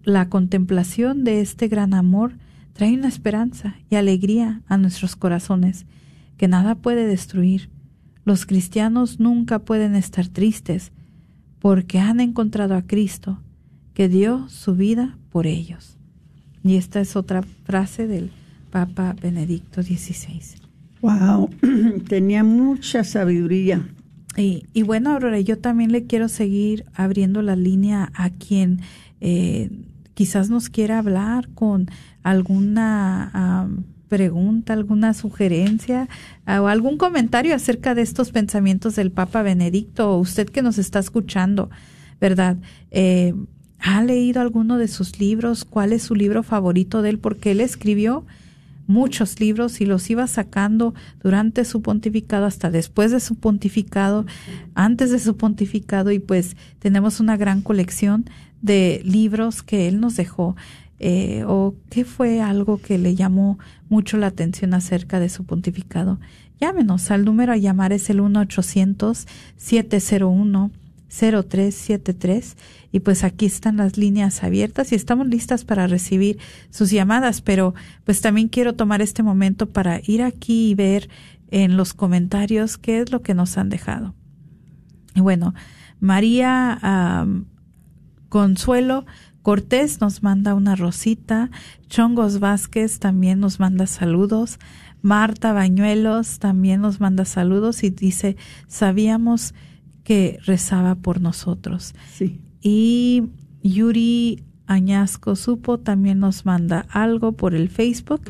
La 0.04 0.30
contemplación 0.30 1.24
de 1.24 1.42
este 1.42 1.68
gran 1.68 1.96
amor 1.96 2.38
trae 2.74 2.94
una 2.94 3.08
esperanza 3.08 3.78
y 3.90 3.96
alegría 3.96 4.62
a 4.68 4.78
nuestros 4.78 5.16
corazones 5.16 5.88
que 6.38 6.48
nada 6.48 6.76
puede 6.76 7.08
destruir. 7.08 7.72
Los 8.26 8.46
cristianos 8.46 9.20
nunca 9.20 9.58
pueden 9.58 9.96
estar 9.96 10.28
tristes 10.28 10.92
porque 11.58 11.98
han 11.98 12.20
encontrado 12.20 12.76
a 12.76 12.84
Cristo 12.84 13.42
que 13.96 14.08
dio 14.08 14.48
su 14.50 14.76
vida 14.76 15.18
por 15.32 15.48
ellos. 15.48 15.98
Y 16.64 16.76
esta 16.76 17.00
es 17.00 17.16
otra 17.16 17.42
frase 17.42 18.06
del 18.06 18.30
Papa 18.70 19.16
Benedicto 19.20 19.82
XVI. 19.82 20.59
Wow, 21.02 21.50
tenía 22.08 22.44
mucha 22.44 23.04
sabiduría. 23.04 23.88
Y, 24.36 24.66
y 24.74 24.84
bueno, 24.84 25.12
Aurora, 25.12 25.40
yo 25.40 25.58
también 25.58 25.92
le 25.92 26.06
quiero 26.06 26.30
seguir 26.30 26.86
abriendo 26.94 27.42
la 27.42 27.56
línea 27.56 28.12
a 28.14 28.30
quien 28.30 28.82
eh, 29.22 29.70
quizás 30.14 30.50
nos 30.50 30.70
quiera 30.70 31.00
hablar 31.00 31.50
con 31.56 31.90
alguna 32.24 33.32
am, 33.34 33.84
pregunta, 34.10 34.74
alguna 34.74 35.14
sugerencia 35.14 36.10
ah, 36.46 36.62
o 36.62 36.68
algún 36.68 36.98
comentario 36.98 37.56
acerca 37.56 37.96
de 37.96 38.02
estos 38.02 38.32
pensamientos 38.32 38.96
del 38.96 39.12
Papa 39.12 39.42
Benedicto, 39.44 40.18
usted 40.18 40.50
que 40.50 40.62
nos 40.62 40.78
está 40.78 41.00
escuchando, 41.00 41.70
¿verdad? 42.20 42.58
Eh, 42.92 43.34
¿Ha 43.80 44.04
leído 44.04 44.42
alguno 44.42 44.78
de 44.78 44.90
sus 44.90 45.20
libros? 45.20 45.64
¿Cuál 45.64 45.94
es 45.94 46.04
su 46.04 46.16
libro 46.16 46.44
favorito 46.44 47.02
de 47.02 47.12
él? 47.12 47.20
Porque 47.20 47.52
él 47.52 47.62
escribió 47.62 48.26
muchos 48.90 49.40
libros 49.40 49.82
y 49.82 49.86
los 49.86 50.10
iba 50.10 50.26
sacando 50.26 50.96
durante 51.22 51.64
su 51.64 51.82
pontificado 51.82 52.46
hasta 52.46 52.72
después 52.72 53.12
de 53.12 53.20
su 53.20 53.36
pontificado, 53.36 54.26
antes 54.74 55.12
de 55.12 55.20
su 55.20 55.38
pontificado 55.38 56.12
y 56.12 56.18
pues 56.18 56.58
tenemos 56.80 57.20
una 57.20 57.38
gran 57.38 57.62
colección 57.62 58.26
de 58.62 59.02
libros 59.06 59.62
que 59.62 59.88
él 59.88 60.00
nos 60.00 60.16
dejó. 60.16 60.56
Eh, 61.00 61.44
¿O 61.48 61.76
qué 61.90 62.04
fue 62.04 62.42
algo 62.42 62.80
que 62.80 62.98
le 62.98 63.16
llamó 63.16 63.60
mucho 63.88 64.18
la 64.18 64.28
atención 64.28 64.74
acerca 64.74 65.20
de 65.20 65.30
su 65.30 65.46
pontificado? 65.46 66.20
Llámenos, 66.60 67.10
al 67.12 67.24
número 67.24 67.54
a 67.54 67.58
llamar 67.58 67.94
es 67.94 68.10
el 68.10 68.20
1-800-701-0373 71.10 72.56
y 72.92 73.00
pues 73.02 73.24
aquí 73.24 73.46
están 73.46 73.78
las 73.78 73.98
líneas 73.98 74.44
abiertas 74.44 74.92
y 74.92 74.96
estamos 74.96 75.28
listas 75.28 75.64
para 75.66 75.88
recibir 75.88 76.40
sus 76.70 76.92
llamadas, 76.92 77.42
pero 77.42 77.74
pues 78.04 78.22
también 78.22 78.48
quiero 78.48 78.74
tomar 78.74 79.02
este 79.02 79.24
momento 79.24 79.70
para 79.70 80.02
ir 80.06 80.22
aquí 80.24 80.72
y 80.72 80.76
ver 80.76 81.10
en 81.52 81.78
los 81.78 81.94
comentarios 81.94 82.78
qué 82.78 83.00
es 83.00 83.12
lo 83.12 83.22
que 83.22 83.34
nos 83.34 83.58
han 83.58 83.70
dejado. 83.70 84.14
Y 85.16 85.22
bueno, 85.22 85.54
María 86.00 87.26
Consuelo 88.30 89.06
Cortés 89.42 90.02
nos 90.02 90.22
manda 90.22 90.54
una 90.54 90.76
rosita, 90.76 91.50
Chongos 91.88 92.40
Vázquez 92.40 93.00
también 93.00 93.40
nos 93.40 93.60
manda 93.60 93.88
saludos, 93.88 94.60
Marta 95.02 95.54
Bañuelos 95.54 96.40
también 96.40 96.82
nos 96.82 97.00
manda 97.00 97.24
saludos 97.26 97.84
y 97.84 97.90
dice, 97.90 98.36
sabíamos 98.68 99.54
que 100.04 100.40
rezaba 100.46 100.96
por 100.96 101.22
nosotros. 101.22 101.94
Sí. 102.12 102.42
Y 102.62 103.24
Yuri 103.64 104.44
Añasco 104.68 105.36
Supo 105.36 105.80
también 105.80 106.20
nos 106.20 106.46
manda 106.46 106.86
algo 106.90 107.32
por 107.34 107.56
el 107.56 107.70
Facebook. 107.70 108.22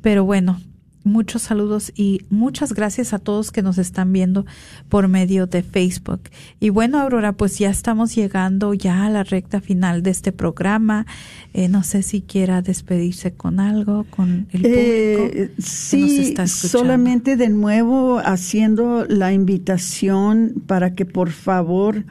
Pero 0.00 0.24
bueno, 0.24 0.60
muchos 1.04 1.42
saludos 1.42 1.92
y 1.94 2.22
muchas 2.30 2.72
gracias 2.72 3.12
a 3.12 3.18
todos 3.18 3.52
que 3.52 3.62
nos 3.62 3.78
están 3.78 4.12
viendo 4.12 4.46
por 4.88 5.08
medio 5.08 5.46
de 5.46 5.62
Facebook. 5.62 6.22
Y 6.60 6.70
bueno, 6.70 6.98
Aurora, 6.98 7.32
pues 7.32 7.58
ya 7.58 7.70
estamos 7.70 8.14
llegando 8.14 8.74
ya 8.74 9.04
a 9.06 9.10
la 9.10 9.22
recta 9.22 9.60
final 9.60 10.02
de 10.02 10.10
este 10.10 10.32
programa. 10.32 11.06
Eh, 11.52 11.68
no 11.68 11.82
sé 11.82 12.02
si 12.02 12.22
quiera 12.22 12.62
despedirse 12.62 13.34
con 13.34 13.60
algo, 13.60 14.04
con 14.10 14.48
el 14.50 14.62
público. 14.62 14.68
Eh, 14.68 15.30
que 15.32 15.50
nos 15.56 15.68
sí, 15.68 16.18
está 16.20 16.44
escuchando. 16.44 16.78
solamente 16.78 17.36
de 17.36 17.48
nuevo 17.50 18.18
haciendo 18.18 19.04
la 19.06 19.32
invitación 19.32 20.62
para 20.66 20.94
que 20.94 21.04
por 21.04 21.30
favor 21.30 22.04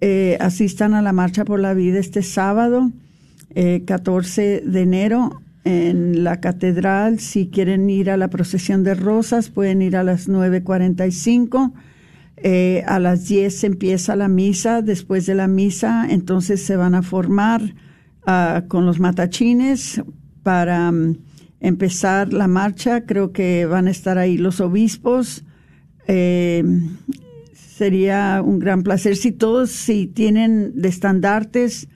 eh, 0.00 0.38
asistan 0.40 0.94
a 0.94 1.02
la 1.02 1.12
Marcha 1.12 1.44
por 1.44 1.60
la 1.60 1.74
Vida 1.74 1.98
este 1.98 2.22
sábado, 2.22 2.90
eh, 3.54 3.82
14 3.86 4.62
de 4.64 4.80
enero, 4.80 5.42
en 5.64 6.24
la 6.24 6.40
catedral. 6.40 7.20
Si 7.20 7.48
quieren 7.48 7.88
ir 7.90 8.10
a 8.10 8.16
la 8.16 8.28
procesión 8.28 8.84
de 8.84 8.94
rosas, 8.94 9.50
pueden 9.50 9.82
ir 9.82 9.96
a 9.96 10.04
las 10.04 10.28
9.45. 10.28 11.72
Eh, 12.42 12.82
a 12.86 12.98
las 12.98 13.28
10 13.28 13.64
empieza 13.64 14.16
la 14.16 14.28
misa. 14.28 14.82
Después 14.82 15.26
de 15.26 15.34
la 15.34 15.48
misa, 15.48 16.06
entonces 16.08 16.62
se 16.62 16.76
van 16.76 16.94
a 16.94 17.02
formar 17.02 17.74
ah, 18.26 18.64
con 18.68 18.86
los 18.86 18.98
matachines 18.98 20.02
para 20.42 20.90
mm, 20.90 21.18
empezar 21.60 22.32
la 22.32 22.48
marcha. 22.48 23.04
Creo 23.04 23.32
que 23.32 23.66
van 23.66 23.88
a 23.88 23.90
estar 23.90 24.18
ahí 24.18 24.38
los 24.38 24.60
obispos. 24.60 25.44
Eh, 26.06 26.64
sería 27.80 28.42
un 28.44 28.58
gran 28.58 28.82
placer 28.82 29.16
si 29.16 29.32
todos, 29.32 29.70
si 29.70 30.06
tienen 30.06 30.72
de 30.80 30.88
estandartes, 30.88 31.88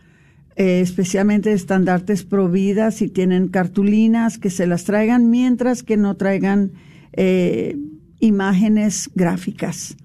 eh, 0.56 0.80
especialmente 0.80 1.52
estandartes 1.52 2.22
pro 2.24 2.48
vida, 2.48 2.90
si 2.90 3.08
tienen 3.08 3.48
cartulinas, 3.48 4.38
que 4.38 4.50
se 4.50 4.66
las 4.66 4.84
traigan, 4.84 5.30
mientras 5.30 5.82
que 5.82 5.96
no 5.96 6.16
traigan 6.16 6.72
eh, 7.12 7.76
imágenes 8.20 9.10
gráficas. 9.14 9.96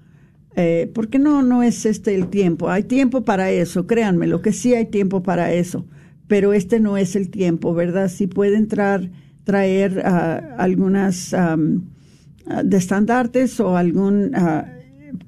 Eh, 0.56 0.90
porque 0.92 1.20
no, 1.20 1.42
no 1.42 1.62
es 1.62 1.86
este 1.86 2.14
el 2.16 2.28
tiempo. 2.28 2.68
Hay 2.68 2.82
tiempo 2.82 3.24
para 3.24 3.50
eso, 3.50 3.86
créanme, 3.86 4.26
lo 4.26 4.42
que 4.42 4.52
sí 4.52 4.74
hay 4.74 4.86
tiempo 4.86 5.22
para 5.22 5.52
eso. 5.52 5.86
Pero 6.26 6.52
este 6.52 6.80
no 6.80 6.96
es 6.96 7.14
el 7.14 7.30
tiempo, 7.30 7.72
¿verdad? 7.72 8.08
Si 8.08 8.26
puede 8.26 8.56
entrar, 8.56 9.08
traer 9.44 10.02
ah, 10.04 10.56
algunas 10.58 11.32
ah, 11.32 11.56
de 11.56 12.76
estandartes 12.76 13.60
o 13.60 13.76
algún 13.76 14.32
ah, 14.34 14.66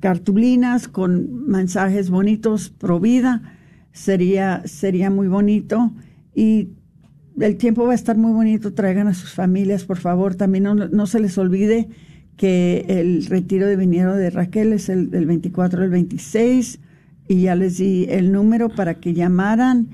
cartulinas 0.01 0.89
con 0.89 1.47
mensajes 1.47 2.11
bonitos 2.11 2.71
pro 2.71 2.99
vida, 2.99 3.59
sería, 3.93 4.63
sería 4.65 5.11
muy 5.11 5.29
bonito. 5.29 5.93
Y 6.35 6.71
el 7.41 7.57
tiempo 7.57 7.87
va 7.87 7.93
a 7.93 7.95
estar 7.95 8.17
muy 8.17 8.33
bonito. 8.33 8.75
Traigan 8.75 9.09
a 9.09 9.15
sus 9.15 9.33
familias, 9.33 9.85
por 9.85 9.99
favor. 9.99 10.35
También 10.35 10.65
no, 10.65 10.75
no 10.75 11.07
se 11.07 11.21
les 11.21 11.39
olvide 11.39 11.89
que 12.37 12.85
el 12.89 13.27
retiro 13.27 13.67
de 13.67 13.77
viniero 13.77 14.17
de 14.17 14.31
Raquel 14.31 14.73
es 14.73 14.89
el 14.89 15.11
del 15.11 15.27
24 15.27 15.83
al 15.83 15.91
26 15.91 16.81
y 17.29 17.43
ya 17.43 17.55
les 17.55 17.79
di 17.79 18.07
el 18.09 18.33
número 18.33 18.69
para 18.69 18.95
que 18.95 19.15
llamaran 19.15 19.89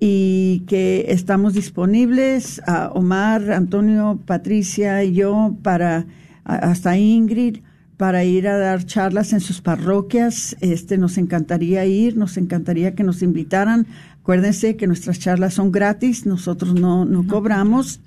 y 0.00 0.64
que 0.66 1.06
estamos 1.08 1.54
disponibles 1.54 2.60
a 2.66 2.90
Omar, 2.92 3.52
Antonio, 3.52 4.20
Patricia 4.26 5.02
y 5.02 5.14
yo 5.14 5.56
para 5.62 6.06
hasta 6.44 6.98
Ingrid 6.98 7.58
para 7.96 8.24
ir 8.24 8.48
a 8.48 8.58
dar 8.58 8.84
charlas 8.84 9.32
en 9.32 9.40
sus 9.40 9.60
parroquias. 9.60 10.56
Este 10.60 10.98
nos 10.98 11.18
encantaría 11.18 11.84
ir, 11.86 12.16
nos 12.16 12.36
encantaría 12.36 12.94
que 12.94 13.04
nos 13.04 13.22
invitaran. 13.22 13.86
Acuérdense 14.20 14.76
que 14.76 14.86
nuestras 14.86 15.18
charlas 15.18 15.54
son 15.54 15.70
gratis, 15.70 16.26
nosotros 16.26 16.74
no, 16.74 17.04
no 17.04 17.26
cobramos, 17.26 18.00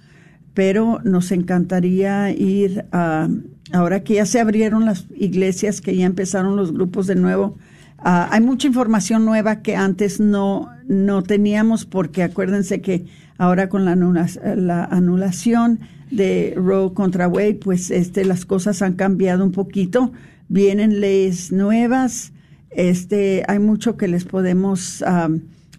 pero 0.53 0.99
nos 1.03 1.31
encantaría 1.31 2.31
ir 2.31 2.85
a, 2.91 3.29
ahora 3.71 4.03
que 4.03 4.15
ya 4.15 4.25
se 4.25 4.39
abrieron 4.39 4.85
las 4.85 5.05
iglesias, 5.15 5.79
que 5.79 5.95
ya 5.95 6.05
empezaron 6.05 6.55
los 6.55 6.73
grupos 6.73 7.07
de 7.07 7.15
nuevo. 7.15 7.57
Ah, 7.99 8.29
hay 8.31 8.41
mucha 8.41 8.67
información 8.67 9.25
nueva 9.25 9.61
que 9.61 9.75
antes 9.75 10.19
no, 10.19 10.69
no 10.87 11.23
teníamos, 11.23 11.85
porque 11.85 12.23
acuérdense 12.23 12.81
que 12.81 13.05
ahora 13.37 13.69
con 13.69 13.85
la, 13.85 13.93
anula- 13.95 14.55
la 14.55 14.85
anulación 14.85 15.79
de 16.11 16.53
Roe 16.55 16.93
contra 16.93 17.27
Wade, 17.27 17.55
pues 17.55 17.91
este, 17.91 18.23
las 18.25 18.45
cosas 18.45 18.81
han 18.81 18.93
cambiado 18.93 19.43
un 19.43 19.51
poquito. 19.51 20.11
Vienen 20.49 21.01
leyes 21.01 21.51
nuevas. 21.51 22.31
Este, 22.69 23.43
hay 23.47 23.59
mucho 23.59 23.97
que 23.97 24.07
les 24.07 24.23
podemos 24.23 25.03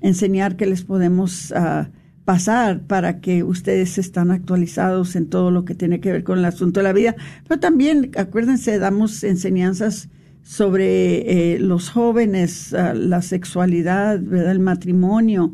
enseñar, 0.01 0.57
que 0.57 0.67
les 0.67 0.83
podemos 0.83 1.53
ah, 1.53 1.89
pasar 2.25 2.81
para 2.81 3.21
que 3.21 3.43
ustedes 3.43 3.97
están 3.97 4.31
actualizados 4.31 5.17
en 5.17 5.29
todo 5.29 5.51
lo 5.51 5.65
que 5.65 5.75
tiene 5.75 6.01
que 6.01 6.13
ver 6.13 6.25
con 6.25 6.39
el 6.39 6.45
asunto 6.45 6.81
de 6.81 6.85
la 6.85 6.93
vida. 6.93 7.17
Pero 7.49 7.59
también, 7.59 8.11
acuérdense, 8.17 8.79
damos 8.79 9.25
enseñanzas 9.25 10.09
sobre 10.49 11.55
eh, 11.55 11.59
los 11.59 11.91
jóvenes, 11.91 12.73
ah, 12.73 12.95
la 12.95 13.21
sexualidad, 13.21 14.15
el 14.15 14.61
matrimonio, 14.61 15.53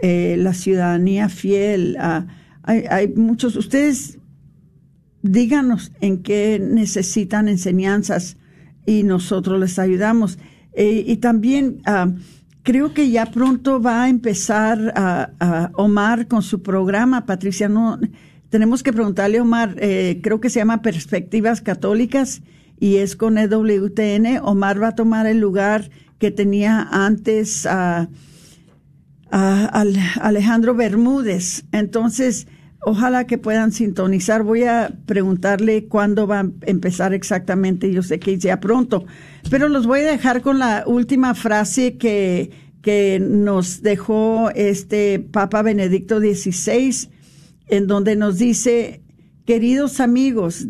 eh, 0.00 0.36
la 0.38 0.54
ciudadanía 0.54 1.28
fiel. 1.28 1.96
Ah, 1.98 2.28
hay, 2.62 2.84
hay 2.88 3.08
muchos, 3.08 3.56
ustedes 3.56 4.20
díganos 5.20 5.90
en 6.00 6.22
qué 6.22 6.60
necesitan 6.62 7.48
enseñanzas 7.48 8.36
y 8.86 9.02
nosotros 9.02 9.58
les 9.58 9.80
ayudamos. 9.80 10.38
Eh, 10.74 11.02
y 11.04 11.16
también 11.16 11.82
ah, 11.84 12.12
creo 12.62 12.94
que 12.94 13.10
ya 13.10 13.26
pronto 13.26 13.82
va 13.82 14.04
a 14.04 14.08
empezar 14.08 14.92
a, 14.94 15.72
Omar 15.74 16.28
con 16.28 16.42
su 16.42 16.62
programa. 16.62 17.26
Patricia, 17.26 17.68
no 17.68 17.98
tenemos 18.48 18.84
que 18.84 18.92
preguntarle 18.92 19.38
a 19.38 19.42
Omar, 19.42 19.74
eh, 19.80 20.20
creo 20.22 20.40
que 20.40 20.50
se 20.50 20.60
llama 20.60 20.82
Perspectivas 20.82 21.60
Católicas 21.60 22.42
y 22.78 22.96
es 22.96 23.16
con 23.16 23.38
EWTN. 23.38 24.40
Omar 24.42 24.82
va 24.82 24.88
a 24.88 24.94
tomar 24.94 25.26
el 25.26 25.38
lugar 25.38 25.90
que 26.18 26.30
tenía 26.30 26.86
antes 26.90 27.66
a, 27.66 28.08
Alejandro 29.30 30.74
Bermúdez. 30.74 31.64
Entonces, 31.72 32.46
Ojalá 32.88 33.26
que 33.26 33.36
puedan 33.36 33.72
sintonizar. 33.72 34.44
Voy 34.44 34.62
a 34.62 34.96
preguntarle 35.06 35.86
cuándo 35.88 36.28
va 36.28 36.40
a 36.40 36.50
empezar 36.66 37.14
exactamente. 37.14 37.92
Yo 37.92 38.00
sé 38.04 38.20
que 38.20 38.38
ya 38.38 38.60
pronto. 38.60 39.06
Pero 39.50 39.68
los 39.68 39.88
voy 39.88 40.02
a 40.02 40.12
dejar 40.12 40.40
con 40.40 40.60
la 40.60 40.84
última 40.86 41.34
frase 41.34 41.96
que, 41.96 42.52
que 42.82 43.18
nos 43.20 43.82
dejó 43.82 44.50
este 44.54 45.18
Papa 45.18 45.62
Benedicto 45.62 46.20
XVI, 46.20 47.08
en 47.66 47.88
donde 47.88 48.14
nos 48.14 48.38
dice, 48.38 49.02
queridos 49.44 49.98
amigos, 49.98 50.68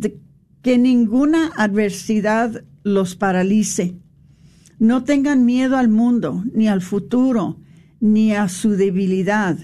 que 0.66 0.78
ninguna 0.78 1.52
adversidad 1.56 2.64
los 2.82 3.14
paralice. 3.14 3.94
No 4.80 5.04
tengan 5.04 5.46
miedo 5.46 5.78
al 5.78 5.88
mundo, 5.88 6.44
ni 6.52 6.66
al 6.66 6.82
futuro, 6.82 7.60
ni 8.00 8.34
a 8.34 8.48
su 8.48 8.72
debilidad 8.72 9.56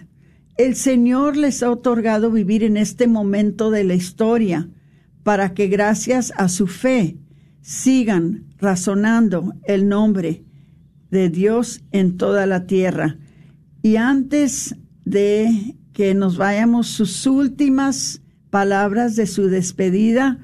el 0.57 0.77
Señor 0.77 1.37
les 1.37 1.63
ha 1.63 1.71
otorgado 1.71 2.31
vivir 2.31 2.63
en 2.63 2.77
este 2.77 3.07
momento 3.07 3.71
de 3.71 3.85
la 3.85 3.95
historia 3.95 4.69
para 5.23 5.55
que 5.55 5.67
gracias 5.67 6.33
a 6.37 6.49
su 6.49 6.67
fe 6.67 7.17
sigan 7.63 8.45
razonando 8.59 9.55
el 9.65 9.89
nombre 9.89 10.45
de 11.11 11.31
Dios 11.31 11.83
en 11.91 12.17
toda 12.17 12.47
la 12.47 12.67
tierra. 12.67 13.19
Y 13.83 13.97
antes 13.97 14.77
de 15.05 15.77
que 15.93 16.15
nos 16.15 16.37
vayamos, 16.37 16.87
sus 16.87 17.27
últimas 17.27 18.23
palabras 18.51 19.17
de 19.17 19.27
su 19.27 19.49
despedida, 19.49 20.39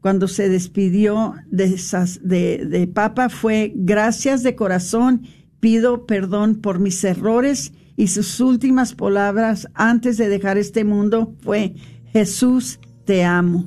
cuando 0.00 0.28
se 0.28 0.48
despidió 0.48 1.34
de, 1.50 1.76
de, 2.22 2.66
de 2.66 2.86
Papa, 2.86 3.28
fue 3.28 3.72
gracias 3.74 4.42
de 4.42 4.54
corazón, 4.54 5.22
pido 5.60 6.06
perdón 6.06 6.56
por 6.56 6.78
mis 6.78 7.02
errores 7.04 7.72
y 7.96 8.08
sus 8.08 8.40
últimas 8.40 8.94
palabras 8.94 9.68
antes 9.74 10.16
de 10.16 10.30
dejar 10.30 10.56
este 10.56 10.84
mundo 10.84 11.34
fue, 11.42 11.74
Jesús, 12.12 12.80
te 13.04 13.24
amo. 13.24 13.66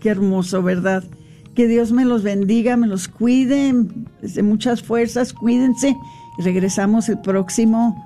Qué 0.00 0.08
hermoso, 0.08 0.60
¿verdad? 0.62 1.04
Que 1.54 1.68
Dios 1.68 1.92
me 1.92 2.04
los 2.04 2.24
bendiga, 2.24 2.76
me 2.76 2.88
los 2.88 3.06
cuide, 3.06 3.72
de 4.22 4.42
muchas 4.42 4.82
fuerzas, 4.82 5.32
cuídense. 5.32 5.96
Regresamos 6.38 7.08
el 7.08 7.20
próximo 7.20 8.04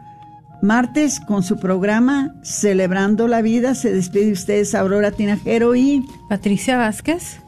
martes 0.60 1.20
con 1.20 1.42
su 1.42 1.58
programa 1.58 2.34
Celebrando 2.42 3.28
la 3.28 3.40
Vida. 3.40 3.74
Se 3.74 3.92
despide 3.92 4.32
ustedes 4.32 4.74
Aurora 4.74 5.12
Tinajero 5.12 5.74
y 5.76 6.04
Patricia 6.28 6.76
Vázquez. 6.76 7.43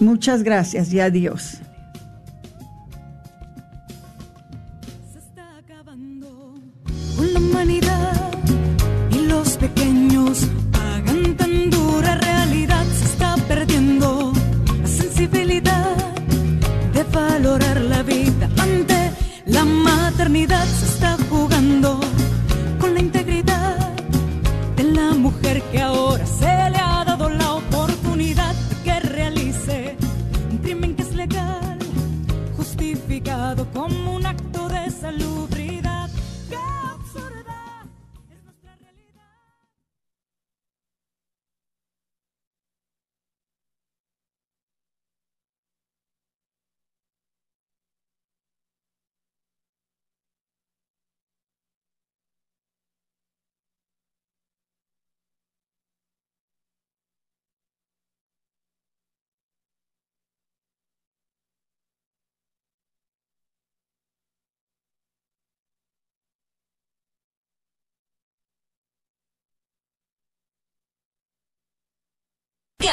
Muchas 0.00 0.42
gracias 0.42 0.92
y 0.94 1.00
adiós. 1.00 1.60
con 7.16 7.34
la 7.34 7.38
humanidad 7.38 8.30
y 9.10 9.26
los 9.26 9.58
pequeños 9.58 10.46
pagan 10.72 11.36
tan 11.36 11.68
dura 11.68 12.14
realidad. 12.14 12.84
Se 12.98 13.04
está 13.04 13.36
perdiendo 13.46 14.32
la 14.80 14.88
sensibilidad 14.88 15.96
de 16.94 17.02
valorar 17.02 17.78
la 17.82 18.02
vida 18.02 18.48
ante 18.56 19.10
la 19.44 19.66
maternidad. 19.66 20.64
Se 20.64 20.86
está 20.86 21.18
jugando 21.28 22.00
con 22.80 22.94
la 22.94 23.00
integridad 23.00 23.76
de 24.76 24.84
la 24.84 25.12
mujer 25.12 25.62
que 25.70 25.82
ahora 25.82 26.24
se 26.24 26.69
como 33.72 34.09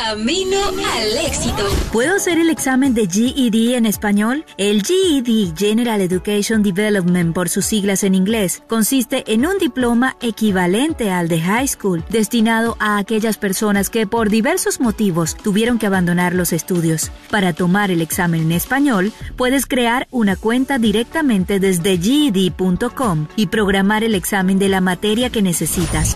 Camino 0.03 0.57
al 0.67 1.25
éxito. 1.25 1.63
¿Puedo 1.91 2.15
hacer 2.15 2.37
el 2.37 2.51
examen 2.51 2.93
de 2.93 3.07
GED 3.07 3.75
en 3.75 3.87
español? 3.87 4.45
El 4.57 4.83
GED, 4.83 5.55
General 5.57 5.99
Education 6.01 6.61
Development 6.61 7.33
por 7.33 7.49
sus 7.49 7.65
siglas 7.65 8.03
en 8.03 8.13
inglés, 8.13 8.61
consiste 8.67 9.23
en 9.33 9.45
un 9.47 9.57
diploma 9.57 10.15
equivalente 10.21 11.09
al 11.09 11.27
de 11.27 11.41
high 11.41 11.67
school, 11.67 12.05
destinado 12.09 12.77
a 12.79 12.99
aquellas 12.99 13.37
personas 13.37 13.89
que 13.89 14.05
por 14.05 14.29
diversos 14.29 14.79
motivos 14.79 15.35
tuvieron 15.35 15.79
que 15.79 15.87
abandonar 15.87 16.35
los 16.35 16.53
estudios. 16.53 17.11
Para 17.31 17.53
tomar 17.53 17.89
el 17.89 18.01
examen 18.01 18.41
en 18.41 18.51
español, 18.51 19.11
puedes 19.35 19.65
crear 19.65 20.07
una 20.11 20.35
cuenta 20.35 20.77
directamente 20.77 21.59
desde 21.59 21.97
GED.com 21.97 23.27
y 23.35 23.47
programar 23.47 24.03
el 24.03 24.13
examen 24.13 24.59
de 24.59 24.69
la 24.69 24.79
materia 24.79 25.31
que 25.31 25.41
necesitas. 25.41 26.15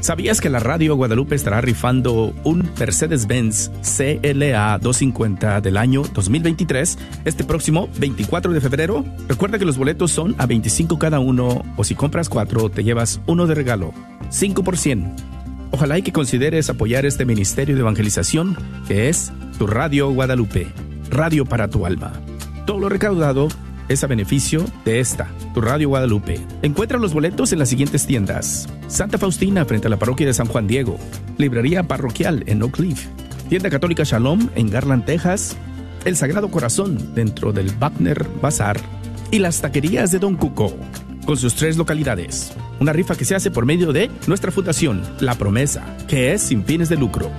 ¿Sabías 0.00 0.40
que 0.40 0.48
la 0.48 0.60
Radio 0.60 0.96
Guadalupe 0.96 1.34
estará 1.34 1.60
rifando 1.60 2.34
un 2.42 2.70
Mercedes-Benz 2.78 3.70
CLA 3.82 4.78
250 4.78 5.60
del 5.60 5.76
año 5.76 6.04
2023 6.14 6.98
este 7.26 7.44
próximo 7.44 7.90
24 7.98 8.54
de 8.54 8.62
febrero? 8.62 9.04
Recuerda 9.28 9.58
que 9.58 9.66
los 9.66 9.76
boletos 9.76 10.10
son 10.10 10.34
a 10.38 10.46
25 10.46 10.98
cada 10.98 11.20
uno 11.20 11.62
o 11.76 11.84
si 11.84 11.94
compras 11.94 12.30
cuatro 12.30 12.70
te 12.70 12.82
llevas 12.82 13.20
uno 13.26 13.46
de 13.46 13.54
regalo, 13.54 13.92
5 14.30 14.64
por 14.64 14.78
100. 14.78 15.16
Ojalá 15.70 15.98
y 15.98 16.02
que 16.02 16.12
consideres 16.12 16.70
apoyar 16.70 17.04
este 17.04 17.26
ministerio 17.26 17.74
de 17.74 17.82
evangelización 17.82 18.56
que 18.88 19.10
es 19.10 19.32
tu 19.58 19.66
Radio 19.66 20.10
Guadalupe, 20.10 20.68
radio 21.10 21.44
para 21.44 21.68
tu 21.68 21.84
alma. 21.84 22.14
Todo 22.64 22.78
lo 22.78 22.88
recaudado 22.88 23.48
es 23.90 24.04
a 24.04 24.06
beneficio 24.06 24.64
de 24.84 25.00
esta, 25.00 25.28
tu 25.52 25.60
Radio 25.60 25.88
Guadalupe. 25.88 26.40
Encuentra 26.62 26.96
los 26.96 27.12
boletos 27.12 27.52
en 27.52 27.58
las 27.58 27.68
siguientes 27.68 28.06
tiendas. 28.06 28.68
Santa 28.86 29.18
Faustina 29.18 29.64
frente 29.64 29.88
a 29.88 29.90
la 29.90 29.98
parroquia 29.98 30.28
de 30.28 30.32
San 30.32 30.46
Juan 30.46 30.68
Diego. 30.68 30.96
Librería 31.38 31.82
parroquial 31.82 32.44
en 32.46 32.62
Oak 32.62 32.76
Cliff. 32.76 33.08
Tienda 33.48 33.68
Católica 33.68 34.04
Shalom 34.04 34.48
en 34.54 34.70
Garland, 34.70 35.04
Texas. 35.04 35.56
El 36.04 36.16
Sagrado 36.16 36.52
Corazón 36.52 37.16
dentro 37.16 37.52
del 37.52 37.72
Wagner 37.80 38.28
Bazar. 38.40 38.80
Y 39.32 39.40
las 39.40 39.60
taquerías 39.60 40.12
de 40.12 40.20
Don 40.20 40.36
Cuco. 40.36 40.72
con 41.26 41.36
sus 41.36 41.54
tres 41.54 41.76
localidades. 41.76 42.52
Una 42.80 42.92
rifa 42.92 43.16
que 43.16 43.24
se 43.24 43.34
hace 43.34 43.50
por 43.50 43.66
medio 43.66 43.92
de 43.92 44.10
nuestra 44.26 44.50
fundación, 44.50 45.02
La 45.20 45.34
Promesa, 45.34 45.96
que 46.08 46.32
es 46.32 46.42
sin 46.42 46.64
fines 46.64 46.88
de 46.88 46.96
lucro. 46.96 47.30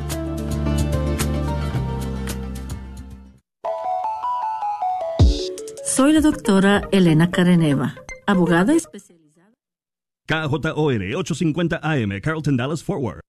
Soy 6.02 6.14
la 6.14 6.22
doctora 6.22 6.82
Elena 6.92 7.30
Careneva, 7.30 7.94
abogada 8.26 8.74
especializada. 8.74 9.54
KJOR 10.26 11.16
850 11.16 11.80
AM, 11.84 12.20
Carlton 12.20 12.58
Dallas 12.58 12.84
Forward. 12.84 13.22